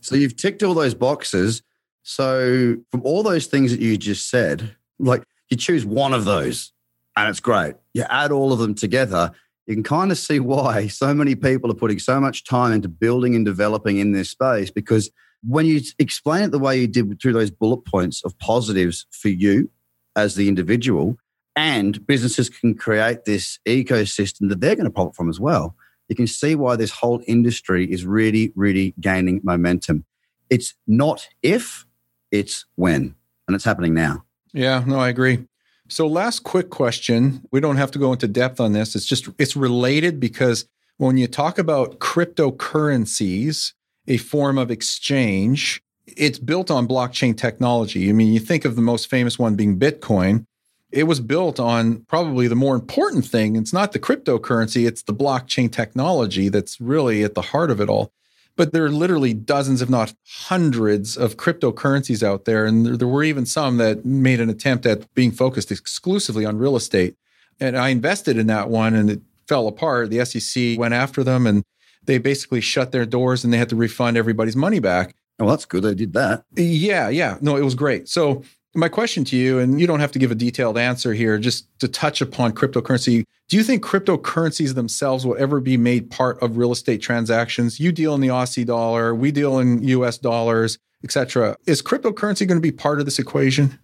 So 0.00 0.14
you've 0.14 0.36
ticked 0.36 0.62
all 0.62 0.74
those 0.74 0.94
boxes. 0.94 1.62
So 2.02 2.76
from 2.90 3.02
all 3.02 3.22
those 3.22 3.46
things 3.46 3.70
that 3.72 3.80
you 3.80 3.96
just 3.96 4.28
said, 4.28 4.76
like 4.98 5.24
you 5.48 5.56
choose 5.56 5.84
one 5.84 6.12
of 6.12 6.24
those 6.24 6.72
and 7.16 7.28
it's 7.28 7.40
great. 7.40 7.74
You 7.92 8.04
add 8.08 8.32
all 8.32 8.52
of 8.52 8.58
them 8.58 8.74
together, 8.74 9.32
you 9.66 9.74
can 9.74 9.82
kind 9.82 10.10
of 10.10 10.18
see 10.18 10.40
why 10.40 10.88
so 10.88 11.14
many 11.14 11.34
people 11.34 11.70
are 11.70 11.76
putting 11.76 11.98
so 11.98 12.20
much 12.20 12.44
time 12.44 12.72
into 12.72 12.88
building 12.88 13.34
and 13.34 13.44
developing 13.44 13.98
in 13.98 14.12
this 14.12 14.30
space 14.30 14.70
because 14.70 15.10
when 15.46 15.66
you 15.66 15.80
explain 15.98 16.44
it 16.44 16.50
the 16.50 16.58
way 16.58 16.78
you 16.78 16.86
did 16.86 17.20
through 17.20 17.32
those 17.32 17.50
bullet 17.50 17.84
points 17.84 18.24
of 18.24 18.38
positives 18.38 19.06
for 19.10 19.28
you 19.28 19.70
as 20.16 20.34
the 20.34 20.48
individual, 20.48 21.18
and 21.56 22.04
businesses 22.06 22.48
can 22.48 22.74
create 22.74 23.24
this 23.24 23.58
ecosystem 23.66 24.48
that 24.48 24.60
they're 24.60 24.74
going 24.76 24.84
to 24.84 24.90
profit 24.90 25.14
from 25.14 25.28
as 25.28 25.38
well, 25.38 25.76
you 26.08 26.16
can 26.16 26.26
see 26.26 26.54
why 26.54 26.76
this 26.76 26.90
whole 26.90 27.22
industry 27.26 27.90
is 27.90 28.04
really, 28.04 28.52
really 28.54 28.94
gaining 29.00 29.40
momentum. 29.42 30.04
It's 30.50 30.74
not 30.86 31.28
if, 31.42 31.86
it's 32.30 32.66
when. 32.74 33.14
And 33.46 33.54
it's 33.54 33.64
happening 33.64 33.94
now. 33.94 34.24
Yeah, 34.52 34.82
no, 34.86 34.98
I 34.98 35.08
agree. 35.08 35.46
So 35.94 36.08
last 36.08 36.40
quick 36.40 36.70
question. 36.70 37.46
We 37.52 37.60
don't 37.60 37.76
have 37.76 37.92
to 37.92 38.00
go 38.00 38.12
into 38.12 38.26
depth 38.26 38.58
on 38.58 38.72
this. 38.72 38.96
It's 38.96 39.06
just 39.06 39.28
it's 39.38 39.54
related 39.54 40.18
because 40.18 40.66
when 40.96 41.16
you 41.16 41.28
talk 41.28 41.56
about 41.56 42.00
cryptocurrencies, 42.00 43.74
a 44.08 44.16
form 44.16 44.58
of 44.58 44.72
exchange, 44.72 45.80
it's 46.08 46.40
built 46.40 46.68
on 46.68 46.88
blockchain 46.88 47.36
technology. 47.36 48.08
I 48.08 48.12
mean, 48.12 48.32
you 48.32 48.40
think 48.40 48.64
of 48.64 48.74
the 48.74 48.82
most 48.82 49.08
famous 49.08 49.38
one 49.38 49.54
being 49.54 49.78
Bitcoin. 49.78 50.46
It 50.90 51.04
was 51.04 51.20
built 51.20 51.60
on 51.60 52.04
probably 52.08 52.48
the 52.48 52.56
more 52.56 52.74
important 52.74 53.24
thing. 53.24 53.54
It's 53.54 53.72
not 53.72 53.92
the 53.92 54.00
cryptocurrency, 54.00 54.88
it's 54.88 55.04
the 55.04 55.14
blockchain 55.14 55.70
technology 55.70 56.48
that's 56.48 56.80
really 56.80 57.22
at 57.22 57.34
the 57.34 57.42
heart 57.42 57.70
of 57.70 57.80
it 57.80 57.88
all. 57.88 58.10
But 58.56 58.72
there 58.72 58.84
are 58.84 58.90
literally 58.90 59.34
dozens, 59.34 59.82
if 59.82 59.90
not 59.90 60.14
hundreds, 60.26 61.16
of 61.16 61.36
cryptocurrencies 61.36 62.22
out 62.22 62.44
there. 62.44 62.66
And 62.66 62.86
there, 62.86 62.96
there 62.96 63.08
were 63.08 63.24
even 63.24 63.46
some 63.46 63.78
that 63.78 64.04
made 64.04 64.40
an 64.40 64.48
attempt 64.48 64.86
at 64.86 65.12
being 65.14 65.32
focused 65.32 65.72
exclusively 65.72 66.44
on 66.44 66.58
real 66.58 66.76
estate. 66.76 67.16
And 67.58 67.76
I 67.76 67.88
invested 67.88 68.36
in 68.36 68.46
that 68.48 68.68
one 68.68 68.94
and 68.94 69.10
it 69.10 69.22
fell 69.48 69.66
apart. 69.66 70.10
The 70.10 70.24
SEC 70.24 70.78
went 70.78 70.94
after 70.94 71.24
them 71.24 71.46
and 71.46 71.64
they 72.04 72.18
basically 72.18 72.60
shut 72.60 72.92
their 72.92 73.06
doors 73.06 73.44
and 73.44 73.52
they 73.52 73.58
had 73.58 73.68
to 73.70 73.76
refund 73.76 74.16
everybody's 74.16 74.56
money 74.56 74.78
back. 74.78 75.14
Well, 75.38 75.48
that's 75.48 75.64
good. 75.64 75.84
I 75.84 75.94
did 75.94 76.12
that. 76.12 76.44
Yeah, 76.54 77.08
yeah. 77.08 77.38
No, 77.40 77.56
it 77.56 77.64
was 77.64 77.74
great. 77.74 78.08
So 78.08 78.44
my 78.74 78.88
question 78.88 79.24
to 79.24 79.36
you, 79.36 79.58
and 79.58 79.80
you 79.80 79.86
don't 79.86 80.00
have 80.00 80.12
to 80.12 80.18
give 80.18 80.30
a 80.30 80.34
detailed 80.34 80.76
answer 80.76 81.14
here, 81.14 81.38
just 81.38 81.66
to 81.78 81.88
touch 81.88 82.20
upon 82.20 82.52
cryptocurrency. 82.52 83.24
Do 83.48 83.56
you 83.56 83.62
think 83.62 83.84
cryptocurrencies 83.84 84.74
themselves 84.74 85.24
will 85.24 85.36
ever 85.38 85.60
be 85.60 85.76
made 85.76 86.10
part 86.10 86.42
of 86.42 86.56
real 86.56 86.72
estate 86.72 87.00
transactions? 87.00 87.78
You 87.78 87.92
deal 87.92 88.14
in 88.14 88.20
the 88.20 88.28
Aussie 88.28 88.66
dollar, 88.66 89.14
we 89.14 89.30
deal 89.30 89.58
in 89.58 89.82
US 89.84 90.18
dollars, 90.18 90.78
etc. 91.04 91.56
Is 91.66 91.82
cryptocurrency 91.82 92.46
going 92.48 92.58
to 92.58 92.60
be 92.60 92.72
part 92.72 92.98
of 92.98 93.04
this 93.04 93.18
equation? 93.18 93.78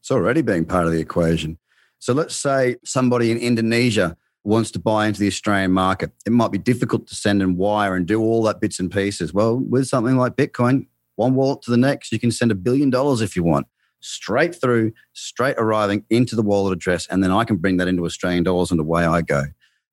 It's 0.00 0.10
already 0.10 0.42
being 0.42 0.64
part 0.64 0.86
of 0.86 0.92
the 0.92 1.00
equation. 1.00 1.58
So 2.00 2.12
let's 2.12 2.34
say 2.34 2.76
somebody 2.84 3.30
in 3.30 3.38
Indonesia 3.38 4.16
wants 4.42 4.72
to 4.72 4.80
buy 4.80 5.06
into 5.06 5.20
the 5.20 5.28
Australian 5.28 5.70
market. 5.70 6.10
It 6.26 6.32
might 6.32 6.50
be 6.50 6.58
difficult 6.58 7.06
to 7.06 7.14
send 7.14 7.42
and 7.42 7.56
wire 7.56 7.94
and 7.94 8.06
do 8.06 8.20
all 8.20 8.42
that 8.44 8.60
bits 8.60 8.80
and 8.80 8.90
pieces. 8.90 9.32
Well, 9.32 9.58
with 9.58 9.86
something 9.86 10.16
like 10.16 10.34
Bitcoin, 10.34 10.86
one 11.14 11.34
wallet 11.36 11.62
to 11.62 11.70
the 11.70 11.76
next, 11.76 12.10
you 12.10 12.18
can 12.18 12.32
send 12.32 12.50
a 12.50 12.56
billion 12.56 12.90
dollars 12.90 13.20
if 13.20 13.36
you 13.36 13.44
want 13.44 13.68
straight 14.02 14.54
through, 14.54 14.92
straight 15.14 15.56
arriving 15.58 16.04
into 16.10 16.36
the 16.36 16.42
wallet 16.42 16.72
address, 16.72 17.06
and 17.06 17.24
then 17.24 17.30
I 17.30 17.44
can 17.44 17.56
bring 17.56 17.78
that 17.78 17.88
into 17.88 18.04
Australian 18.04 18.44
dollars 18.44 18.70
and 18.70 18.78
away 18.78 19.04
I 19.04 19.22
go. 19.22 19.44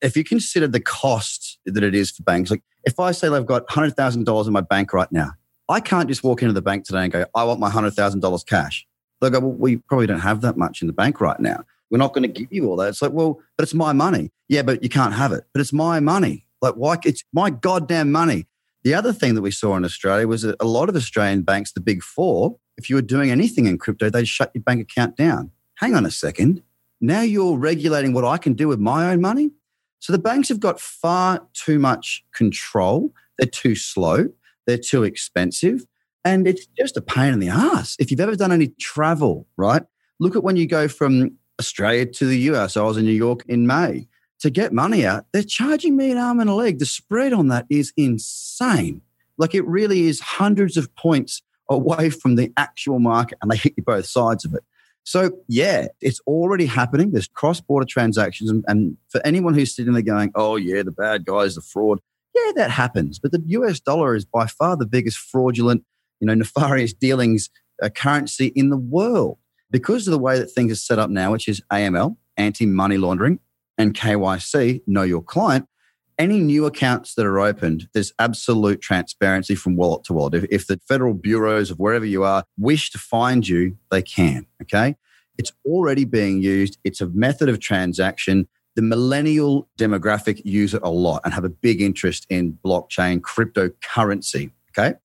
If 0.01 0.17
you 0.17 0.23
consider 0.23 0.67
the 0.67 0.79
cost 0.79 1.59
that 1.65 1.83
it 1.83 1.95
is 1.95 2.11
for 2.11 2.23
banks, 2.23 2.51
like 2.51 2.63
if 2.83 2.99
I 2.99 3.11
say 3.11 3.27
I've 3.27 3.45
got 3.45 3.67
$100,000 3.67 4.47
in 4.47 4.53
my 4.53 4.61
bank 4.61 4.93
right 4.93 5.11
now, 5.11 5.31
I 5.67 5.79
can't 5.79 6.07
just 6.07 6.23
walk 6.23 6.41
into 6.41 6.53
the 6.53 6.61
bank 6.61 6.85
today 6.85 7.03
and 7.03 7.11
go, 7.11 7.25
I 7.35 7.43
want 7.43 7.59
my 7.59 7.69
$100,000 7.69 8.45
cash. 8.45 8.87
They'll 9.21 9.29
go, 9.29 9.39
well, 9.39 9.51
we 9.51 9.77
probably 9.77 10.07
don't 10.07 10.19
have 10.19 10.41
that 10.41 10.57
much 10.57 10.81
in 10.81 10.87
the 10.87 10.93
bank 10.93 11.21
right 11.21 11.39
now. 11.39 11.63
We're 11.91 11.97
not 11.97 12.13
going 12.13 12.23
to 12.23 12.27
give 12.27 12.51
you 12.51 12.67
all 12.69 12.75
that. 12.77 12.89
It's 12.89 13.01
like, 13.01 13.11
well, 13.11 13.39
but 13.57 13.63
it's 13.63 13.73
my 13.73 13.93
money. 13.93 14.31
Yeah, 14.47 14.61
but 14.61 14.81
you 14.83 14.89
can't 14.89 15.13
have 15.13 15.31
it. 15.31 15.43
But 15.53 15.61
it's 15.61 15.73
my 15.73 15.99
money. 15.99 16.45
Like, 16.61 16.75
why? 16.75 16.97
It's 17.03 17.23
my 17.33 17.49
goddamn 17.49 18.11
money. 18.11 18.47
The 18.83 18.93
other 18.93 19.11
thing 19.11 19.35
that 19.35 19.41
we 19.41 19.51
saw 19.51 19.75
in 19.75 19.83
Australia 19.83 20.27
was 20.27 20.43
that 20.43 20.55
a 20.59 20.65
lot 20.65 20.89
of 20.89 20.95
Australian 20.95 21.41
banks, 21.41 21.73
the 21.73 21.81
big 21.81 22.01
four, 22.01 22.57
if 22.79 22.89
you 22.89 22.95
were 22.95 23.01
doing 23.01 23.29
anything 23.29 23.65
in 23.65 23.77
crypto, 23.77 24.09
they'd 24.09 24.27
shut 24.27 24.51
your 24.53 24.63
bank 24.63 24.81
account 24.81 25.17
down. 25.17 25.51
Hang 25.75 25.95
on 25.95 26.05
a 26.05 26.11
second. 26.11 26.63
Now 27.01 27.21
you're 27.21 27.57
regulating 27.57 28.13
what 28.13 28.23
I 28.23 28.37
can 28.37 28.53
do 28.53 28.69
with 28.69 28.79
my 28.79 29.11
own 29.11 29.19
money. 29.19 29.51
So 29.99 30.13
the 30.13 30.19
banks 30.19 30.47
have 30.47 30.61
got 30.61 30.79
far 30.79 31.45
too 31.53 31.77
much 31.77 32.23
control. 32.33 33.13
They're 33.37 33.49
too 33.49 33.75
slow. 33.75 34.29
They're 34.65 34.77
too 34.77 35.03
expensive. 35.03 35.85
And 36.23 36.47
it's 36.47 36.67
just 36.77 36.95
a 36.95 37.01
pain 37.01 37.33
in 37.33 37.39
the 37.39 37.49
ass. 37.49 37.97
If 37.99 38.11
you've 38.11 38.21
ever 38.21 38.35
done 38.37 38.53
any 38.53 38.69
travel, 38.79 39.45
right? 39.57 39.83
Look 40.21 40.37
at 40.37 40.43
when 40.43 40.55
you 40.55 40.65
go 40.65 40.87
from 40.87 41.37
Australia 41.59 42.05
to 42.05 42.25
the 42.25 42.39
US. 42.51 42.77
I 42.77 42.83
was 42.83 42.95
in 42.95 43.03
New 43.03 43.11
York 43.11 43.43
in 43.47 43.67
May. 43.67 44.07
To 44.39 44.49
get 44.49 44.71
money 44.71 45.05
out, 45.05 45.25
they're 45.33 45.43
charging 45.43 45.97
me 45.97 46.11
an 46.11 46.17
arm 46.17 46.39
and 46.39 46.49
a 46.49 46.53
leg. 46.53 46.79
The 46.79 46.85
spread 46.85 47.33
on 47.33 47.49
that 47.49 47.65
is 47.69 47.91
insane. 47.97 49.01
Like 49.37 49.53
it 49.53 49.67
really 49.67 50.07
is 50.07 50.21
hundreds 50.21 50.77
of 50.77 50.95
points 50.95 51.41
away 51.69 52.09
from 52.09 52.35
the 52.35 52.51
actual 52.57 52.99
market 52.99 53.37
and 53.41 53.51
they 53.51 53.57
hit 53.57 53.73
you 53.77 53.83
both 53.83 54.05
sides 54.05 54.45
of 54.45 54.53
it. 54.53 54.63
So, 55.03 55.31
yeah, 55.47 55.87
it's 56.01 56.19
already 56.27 56.65
happening. 56.65 57.11
There's 57.11 57.27
cross 57.27 57.61
border 57.61 57.85
transactions. 57.85 58.49
And, 58.49 58.63
and, 58.67 58.97
for 59.09 59.25
anyone 59.25 59.53
who's 59.53 59.75
sitting 59.75 59.93
there 59.93 60.01
going, 60.01 60.31
oh, 60.35 60.55
yeah, 60.55 60.83
the 60.83 60.91
bad 60.91 61.25
guys, 61.25 61.55
the 61.55 61.61
fraud, 61.61 61.99
yeah, 62.35 62.51
that 62.57 62.69
happens. 62.69 63.17
But 63.17 63.31
the 63.31 63.41
US 63.47 63.79
dollar 63.79 64.15
is 64.15 64.25
by 64.25 64.45
far 64.45 64.77
the 64.77 64.85
biggest 64.85 65.17
fraudulent, 65.17 65.83
you 66.19 66.27
know, 66.27 66.35
nefarious 66.35 66.93
dealings 66.93 67.49
uh, 67.81 67.89
currency 67.89 68.47
in 68.47 68.69
the 68.69 68.77
world. 68.77 69.37
Because 69.71 70.07
of 70.07 70.11
the 70.11 70.19
way 70.19 70.37
that 70.37 70.47
things 70.47 70.71
are 70.71 70.75
set 70.75 70.99
up 70.99 71.09
now, 71.09 71.31
which 71.31 71.47
is 71.47 71.61
AML, 71.71 72.17
anti 72.37 72.65
money 72.65 72.97
laundering, 72.97 73.39
and 73.77 73.93
KYC, 73.93 74.81
know 74.87 75.03
your 75.03 75.21
client, 75.21 75.67
any 76.19 76.39
new 76.41 76.65
accounts 76.65 77.15
that 77.15 77.25
are 77.25 77.39
opened, 77.39 77.87
there's 77.93 78.13
absolute 78.19 78.81
transparency 78.81 79.55
from 79.55 79.77
wallet 79.77 80.03
to 80.03 80.13
wallet. 80.13 80.35
If, 80.35 80.45
if, 80.51 80.67
the 80.67 80.79
federal 80.87 81.13
bureaus 81.13 81.71
of 81.71 81.79
wherever 81.79 82.05
you 82.05 82.23
are 82.23 82.43
wish 82.57 82.91
to 82.91 82.99
find 82.99 83.47
you, 83.47 83.77
they 83.89 84.01
can. 84.01 84.45
Okay. 84.61 84.97
It's 85.37 85.53
already 85.65 86.03
being 86.03 86.41
used. 86.41 86.77
It's 86.83 86.99
a 86.99 87.07
method 87.07 87.47
of 87.47 87.61
transaction. 87.61 88.47
The 88.75 88.81
millennial 88.81 89.69
demographic 89.79 90.41
use 90.43 90.73
it 90.73 90.81
a 90.83 90.89
lot 90.89 91.21
and 91.23 91.33
have 91.33 91.45
a 91.45 91.49
big 91.49 91.81
interest 91.81 92.27
in 92.29 92.59
blockchain 92.63 93.21
cryptocurrency. 93.21 94.51
Okay. 94.77 94.97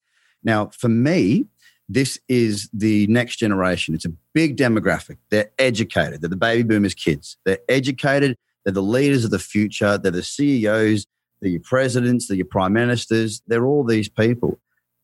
Now, 0.42 0.70
for 0.76 0.88
me, 0.88 1.46
this 1.88 2.18
is 2.28 2.68
the 2.72 3.06
next 3.06 3.36
generation. 3.36 3.94
It's 3.94 4.04
a 4.04 4.12
big 4.32 4.56
demographic. 4.56 5.18
They're 5.30 5.50
educated. 5.58 6.20
They're 6.20 6.30
the 6.30 6.36
baby 6.36 6.62
boomers' 6.62 6.94
kids. 6.94 7.36
They're 7.44 7.58
educated. 7.68 8.36
They're 8.64 8.72
the 8.72 8.82
leaders 8.82 9.24
of 9.24 9.30
the 9.30 9.38
future. 9.38 9.98
They're 9.98 10.10
the 10.10 10.22
CEOs. 10.22 11.06
They're 11.40 11.50
your 11.50 11.60
presidents. 11.60 12.28
They're 12.28 12.36
your 12.36 12.46
prime 12.46 12.72
ministers. 12.72 13.42
They're 13.46 13.66
all 13.66 13.84
these 13.84 14.08
people. 14.08 14.58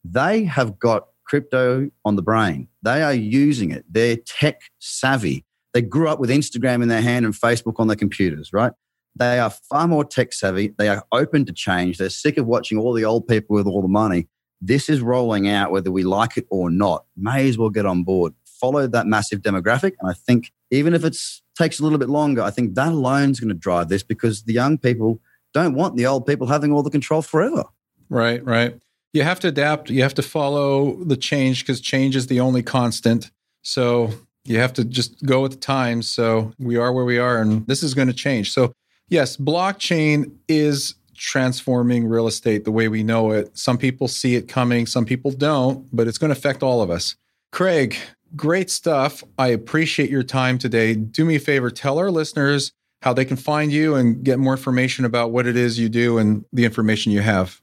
They 0.05 0.45
have 0.45 0.79
got 0.79 1.09
crypto 1.25 1.91
on 2.05 2.17
the 2.17 2.23
brain. 2.23 2.69
They 2.83 3.03
are 3.03 3.15
using 3.15 3.71
it. 3.71 3.85
They're 3.89 4.17
tech 4.17 4.63
savvy. 4.79 5.45
They 5.75 5.83
grew 5.83 6.09
up 6.09 6.19
with 6.19 6.31
Instagram 6.31 6.83
in 6.83 6.89
their 6.89 7.03
hand 7.03 7.25
and 7.25 7.35
Facebook 7.35 7.75
on 7.79 7.87
their 7.87 7.97
computers, 7.97 8.53
right? 8.53 8.73
They 9.17 9.39
are 9.39 9.51
far 9.51 9.87
more 9.87 10.05
tech 10.05 10.33
savvy. 10.33 10.75
They 10.79 10.89
are 10.89 11.05
open 11.13 11.45
to 11.45 11.53
change. 11.53 11.99
They're 11.99 12.11
sick 12.11 12.39
of 12.39 12.47
watching 12.47 12.79
all 12.79 12.93
the 12.93 13.05
old 13.05 13.29
people 13.29 13.55
with 13.55 13.67
all 13.67 13.83
the 13.83 13.89
money 13.89 14.29
this 14.61 14.89
is 14.89 15.01
rolling 15.01 15.49
out 15.49 15.71
whether 15.71 15.91
we 15.91 16.03
like 16.03 16.37
it 16.37 16.47
or 16.51 16.71
not. 16.71 17.05
May 17.17 17.49
as 17.49 17.57
well 17.57 17.71
get 17.71 17.87
on 17.87 18.05
board. 18.05 18.35
Follow 18.45 18.87
that 18.87 19.07
massive 19.07 19.41
demographic. 19.41 19.93
And 20.01 20.11
I 20.11 20.13
think 20.13 20.53
even 20.71 20.95
if 20.95 21.05
it 21.05 21.16
takes 21.57 21.81
a 21.81 21.83
little 21.83 21.99
bit 21.99 22.09
longer, 22.09 22.43
I 22.43 22.51
think 22.51 22.75
that 22.75 22.89
alone 22.89 23.31
is 23.31 23.41
going 23.41 23.49
to 23.49 23.55
drive 23.55 23.89
this 23.89 24.03
because 24.03 24.43
the 24.45 24.53
young 24.53 24.79
people 24.79 25.21
don't 25.53 25.75
want 25.75 25.97
the 25.97 26.07
old 26.07 26.27
people 26.27 26.47
having 26.47 26.73
all 26.73 26.83
the 26.83 26.91
control 26.91 27.23
forever. 27.23 27.64
Right, 28.09 28.45
right. 28.45 28.81
You 29.12 29.23
have 29.23 29.41
to 29.41 29.49
adapt. 29.49 29.91
You 29.91 30.03
have 30.03 30.14
to 30.14 30.23
follow 30.23 31.03
the 31.05 31.16
change 31.16 31.64
because 31.64 31.81
change 31.81 32.14
is 32.14 32.29
the 32.29 32.41
only 32.41 32.62
constant. 32.62 33.31
So 33.62 34.12
you 34.45 34.59
have 34.59 34.73
to 34.75 34.85
just 34.85 35.25
go 35.25 35.43
with 35.43 35.53
the 35.53 35.59
times. 35.59 36.09
So 36.09 36.53
we 36.59 36.77
are 36.77 36.93
where 36.93 37.05
we 37.05 37.18
are, 37.18 37.41
and 37.41 37.66
this 37.66 37.83
is 37.83 37.95
going 37.95 38.09
to 38.09 38.14
change. 38.14 38.53
So, 38.53 38.73
yes, 39.09 39.37
blockchain 39.37 40.33
is 40.49 40.95
transforming 41.16 42.07
real 42.07 42.27
estate 42.27 42.64
the 42.64 42.73
way 42.73 42.89
we 42.89 43.03
know 43.03 43.33
it. 43.33 43.57
Some 43.57 43.77
people 43.77 44.09
see 44.09 44.37
it 44.37 44.49
coming, 44.49 44.87
some 44.87 45.05
people 45.05 45.31
don't, 45.31 45.87
but 45.95 46.09
it's 46.09 46.18
going 46.18 46.33
to 46.33 46.39
affect 46.39 46.62
all 46.62 46.81
of 46.81 46.91
us. 46.91 47.16
Craig, 47.53 47.97
great 48.37 48.70
stuff. 48.70 49.22
I 49.39 49.49
appreciate 49.49 50.11
your 50.11 50.22
time 50.22 50.59
today. 50.59 50.95
Do 50.95 51.24
me 51.24 51.37
a 51.37 51.41
favor, 51.41 51.70
tell 51.70 51.99
our 51.99 52.11
listeners 52.11 52.72
how 53.03 53.12
they 53.12 53.24
can 53.24 53.37
find 53.37 53.72
you 53.72 53.95
and 53.95 54.22
get 54.22 54.39
more 54.39 54.53
information 54.53 55.05
about 55.05 55.33
what 55.33 55.47
it 55.47 55.57
is 55.57 55.78
you 55.78 55.89
do 55.89 56.18
and 56.18 56.45
the 56.53 56.64
information 56.64 57.12
you 57.12 57.20
have. 57.20 57.61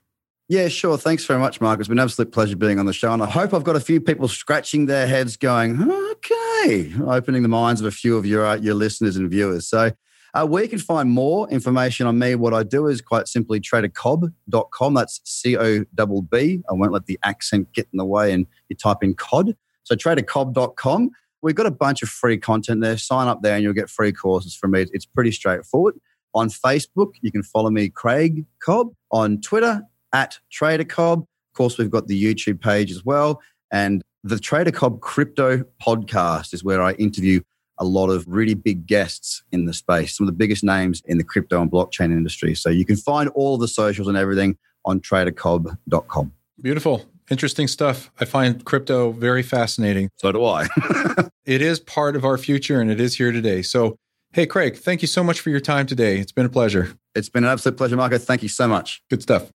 Yeah, 0.49 0.69
sure. 0.69 0.97
Thanks 0.97 1.25
very 1.25 1.39
much, 1.39 1.59
Mark. 1.59 1.79
It's 1.79 1.89
been 1.89 1.99
an 1.99 2.03
absolute 2.03 2.31
pleasure 2.31 2.55
being 2.55 2.79
on 2.79 2.85
the 2.85 2.93
show. 2.93 3.11
And 3.11 3.21
I 3.21 3.29
hope 3.29 3.53
I've 3.53 3.65
got 3.65 3.75
a 3.75 3.81
few 3.81 3.99
people 3.99 4.29
scratching 4.29 4.85
their 4.85 5.05
heads 5.05 5.35
going, 5.35 5.91
okay, 5.91 6.93
opening 7.05 7.43
the 7.43 7.49
minds 7.49 7.81
of 7.81 7.87
a 7.87 7.91
few 7.91 8.17
of 8.17 8.25
your, 8.25 8.45
uh, 8.45 8.55
your 8.55 8.73
listeners 8.73 9.17
and 9.17 9.29
viewers. 9.29 9.67
So 9.67 9.91
uh, 10.33 10.45
where 10.45 10.63
you 10.63 10.69
can 10.69 10.79
find 10.79 11.09
more 11.09 11.49
information 11.49 12.07
on 12.07 12.17
me, 12.17 12.35
what 12.35 12.53
I 12.53 12.63
do 12.63 12.87
is 12.87 13.01
quite 13.01 13.27
simply 13.27 13.59
tradercobb.com. 13.59 14.93
That's 14.93 15.19
C 15.25 15.57
O 15.57 15.83
B 15.83 16.21
B. 16.31 16.63
I 16.69 16.73
won't 16.73 16.93
let 16.93 17.07
the 17.07 17.19
accent 17.23 17.73
get 17.73 17.87
in 17.91 17.97
the 17.97 18.05
way 18.05 18.31
and 18.31 18.45
you 18.69 18.75
type 18.75 19.03
in 19.03 19.15
COD. 19.15 19.55
So 19.87 19.95
tradercobb.com. 19.95 21.11
We've 21.41 21.55
got 21.55 21.65
a 21.65 21.71
bunch 21.71 22.03
of 22.03 22.09
free 22.09 22.37
content 22.37 22.81
there. 22.81 22.97
Sign 22.97 23.27
up 23.27 23.41
there 23.41 23.55
and 23.55 23.63
you'll 23.63 23.73
get 23.73 23.89
free 23.89 24.11
courses 24.11 24.55
from 24.55 24.71
me. 24.71 24.85
It's 24.91 25.05
pretty 25.05 25.31
straightforward. 25.31 25.95
On 26.33 26.49
Facebook, 26.49 27.13
you 27.21 27.31
can 27.31 27.41
follow 27.43 27.69
me, 27.69 27.89
Craig 27.89 28.45
Cobb. 28.59 28.89
On 29.11 29.39
Twitter, 29.39 29.83
at 30.13 30.39
Trader 30.51 30.83
Cobb. 30.83 31.19
Of 31.21 31.57
course, 31.57 31.77
we've 31.77 31.89
got 31.89 32.07
the 32.07 32.21
YouTube 32.21 32.61
page 32.61 32.91
as 32.91 33.05
well. 33.05 33.41
And 33.71 34.03
the 34.23 34.39
Trader 34.39 34.71
Cobb 34.71 34.99
Crypto 35.01 35.63
Podcast 35.81 36.53
is 36.53 36.63
where 36.63 36.81
I 36.81 36.93
interview 36.93 37.41
a 37.79 37.85
lot 37.85 38.09
of 38.09 38.25
really 38.27 38.55
big 38.55 38.87
guests 38.87 39.43
in 39.51 39.65
the 39.65 39.73
space, 39.73 40.17
some 40.17 40.27
of 40.27 40.33
the 40.33 40.37
biggest 40.37 40.63
names 40.63 41.01
in 41.05 41.17
the 41.17 41.23
crypto 41.23 41.61
and 41.61 41.71
blockchain 41.71 42.11
industry. 42.11 42.55
So 42.55 42.69
you 42.69 42.85
can 42.85 42.95
find 42.95 43.29
all 43.29 43.57
the 43.57 43.67
socials 43.67 44.07
and 44.07 44.17
everything 44.17 44.57
on 44.85 44.99
tradercobb.com. 44.99 46.33
Beautiful. 46.59 47.05
Interesting 47.29 47.67
stuff. 47.67 48.11
I 48.19 48.25
find 48.25 48.63
crypto 48.63 49.11
very 49.11 49.43
fascinating. 49.43 50.09
So 50.15 50.31
do 50.31 50.45
I. 50.45 50.67
it 51.45 51.61
is 51.61 51.79
part 51.79 52.15
of 52.15 52.23
our 52.23 52.37
future 52.37 52.79
and 52.79 52.89
it 52.89 52.99
is 52.99 53.17
here 53.17 53.31
today. 53.31 53.61
So, 53.61 53.97
hey, 54.33 54.45
Craig, 54.45 54.77
thank 54.77 55.01
you 55.01 55.07
so 55.07 55.23
much 55.23 55.39
for 55.39 55.49
your 55.49 55.59
time 55.59 55.85
today. 55.85 56.19
It's 56.19 56.31
been 56.31 56.45
a 56.45 56.49
pleasure. 56.49 56.97
It's 57.15 57.29
been 57.29 57.43
an 57.43 57.49
absolute 57.49 57.77
pleasure, 57.77 57.97
Marco. 57.97 58.17
Thank 58.17 58.43
you 58.43 58.49
so 58.49 58.67
much. 58.67 59.01
Good 59.09 59.21
stuff. 59.21 59.51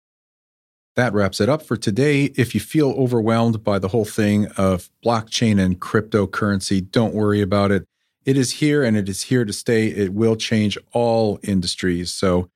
That 0.96 1.12
wraps 1.12 1.40
it 1.40 1.48
up 1.48 1.62
for 1.62 1.76
today. 1.76 2.24
If 2.36 2.54
you 2.54 2.60
feel 2.60 2.90
overwhelmed 2.90 3.62
by 3.62 3.78
the 3.78 3.88
whole 3.88 4.04
thing 4.04 4.46
of 4.56 4.90
blockchain 5.04 5.60
and 5.60 5.80
cryptocurrency, 5.80 6.90
don't 6.90 7.14
worry 7.14 7.40
about 7.40 7.70
it 7.70 7.86
it 8.24 8.36
is 8.36 8.52
here 8.52 8.84
and 8.84 8.96
it 8.96 9.08
is 9.08 9.24
here 9.24 9.44
to 9.44 9.52
stay. 9.52 9.86
It 9.88 10.12
will 10.12 10.36
change 10.36 10.76
all 10.92 11.38
industries. 11.42 12.12
So 12.12 12.48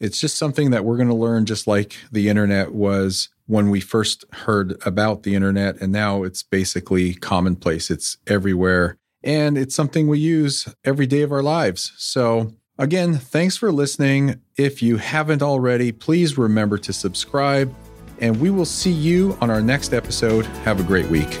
it's 0.00 0.20
just 0.20 0.36
something 0.36 0.70
that 0.70 0.84
we're 0.84 0.96
going 0.96 1.08
to 1.08 1.14
learn, 1.14 1.46
just 1.46 1.66
like 1.66 1.96
the 2.12 2.28
internet 2.28 2.72
was 2.72 3.28
when 3.46 3.70
we 3.70 3.80
first 3.80 4.24
heard 4.32 4.76
about 4.84 5.22
the 5.22 5.34
internet. 5.34 5.80
And 5.80 5.92
now 5.92 6.22
it's 6.22 6.42
basically 6.42 7.14
commonplace, 7.14 7.90
it's 7.90 8.18
everywhere. 8.26 8.98
And 9.22 9.58
it's 9.58 9.74
something 9.74 10.06
we 10.06 10.18
use 10.18 10.72
every 10.84 11.06
day 11.06 11.22
of 11.22 11.32
our 11.32 11.42
lives. 11.42 11.92
So, 11.96 12.52
again, 12.78 13.14
thanks 13.14 13.56
for 13.56 13.72
listening. 13.72 14.40
If 14.56 14.82
you 14.82 14.98
haven't 14.98 15.42
already, 15.42 15.90
please 15.92 16.38
remember 16.38 16.78
to 16.78 16.92
subscribe. 16.92 17.74
And 18.20 18.40
we 18.40 18.50
will 18.50 18.64
see 18.64 18.92
you 18.92 19.36
on 19.40 19.50
our 19.50 19.60
next 19.60 19.92
episode. 19.92 20.46
Have 20.64 20.80
a 20.80 20.84
great 20.84 21.06
week. 21.06 21.40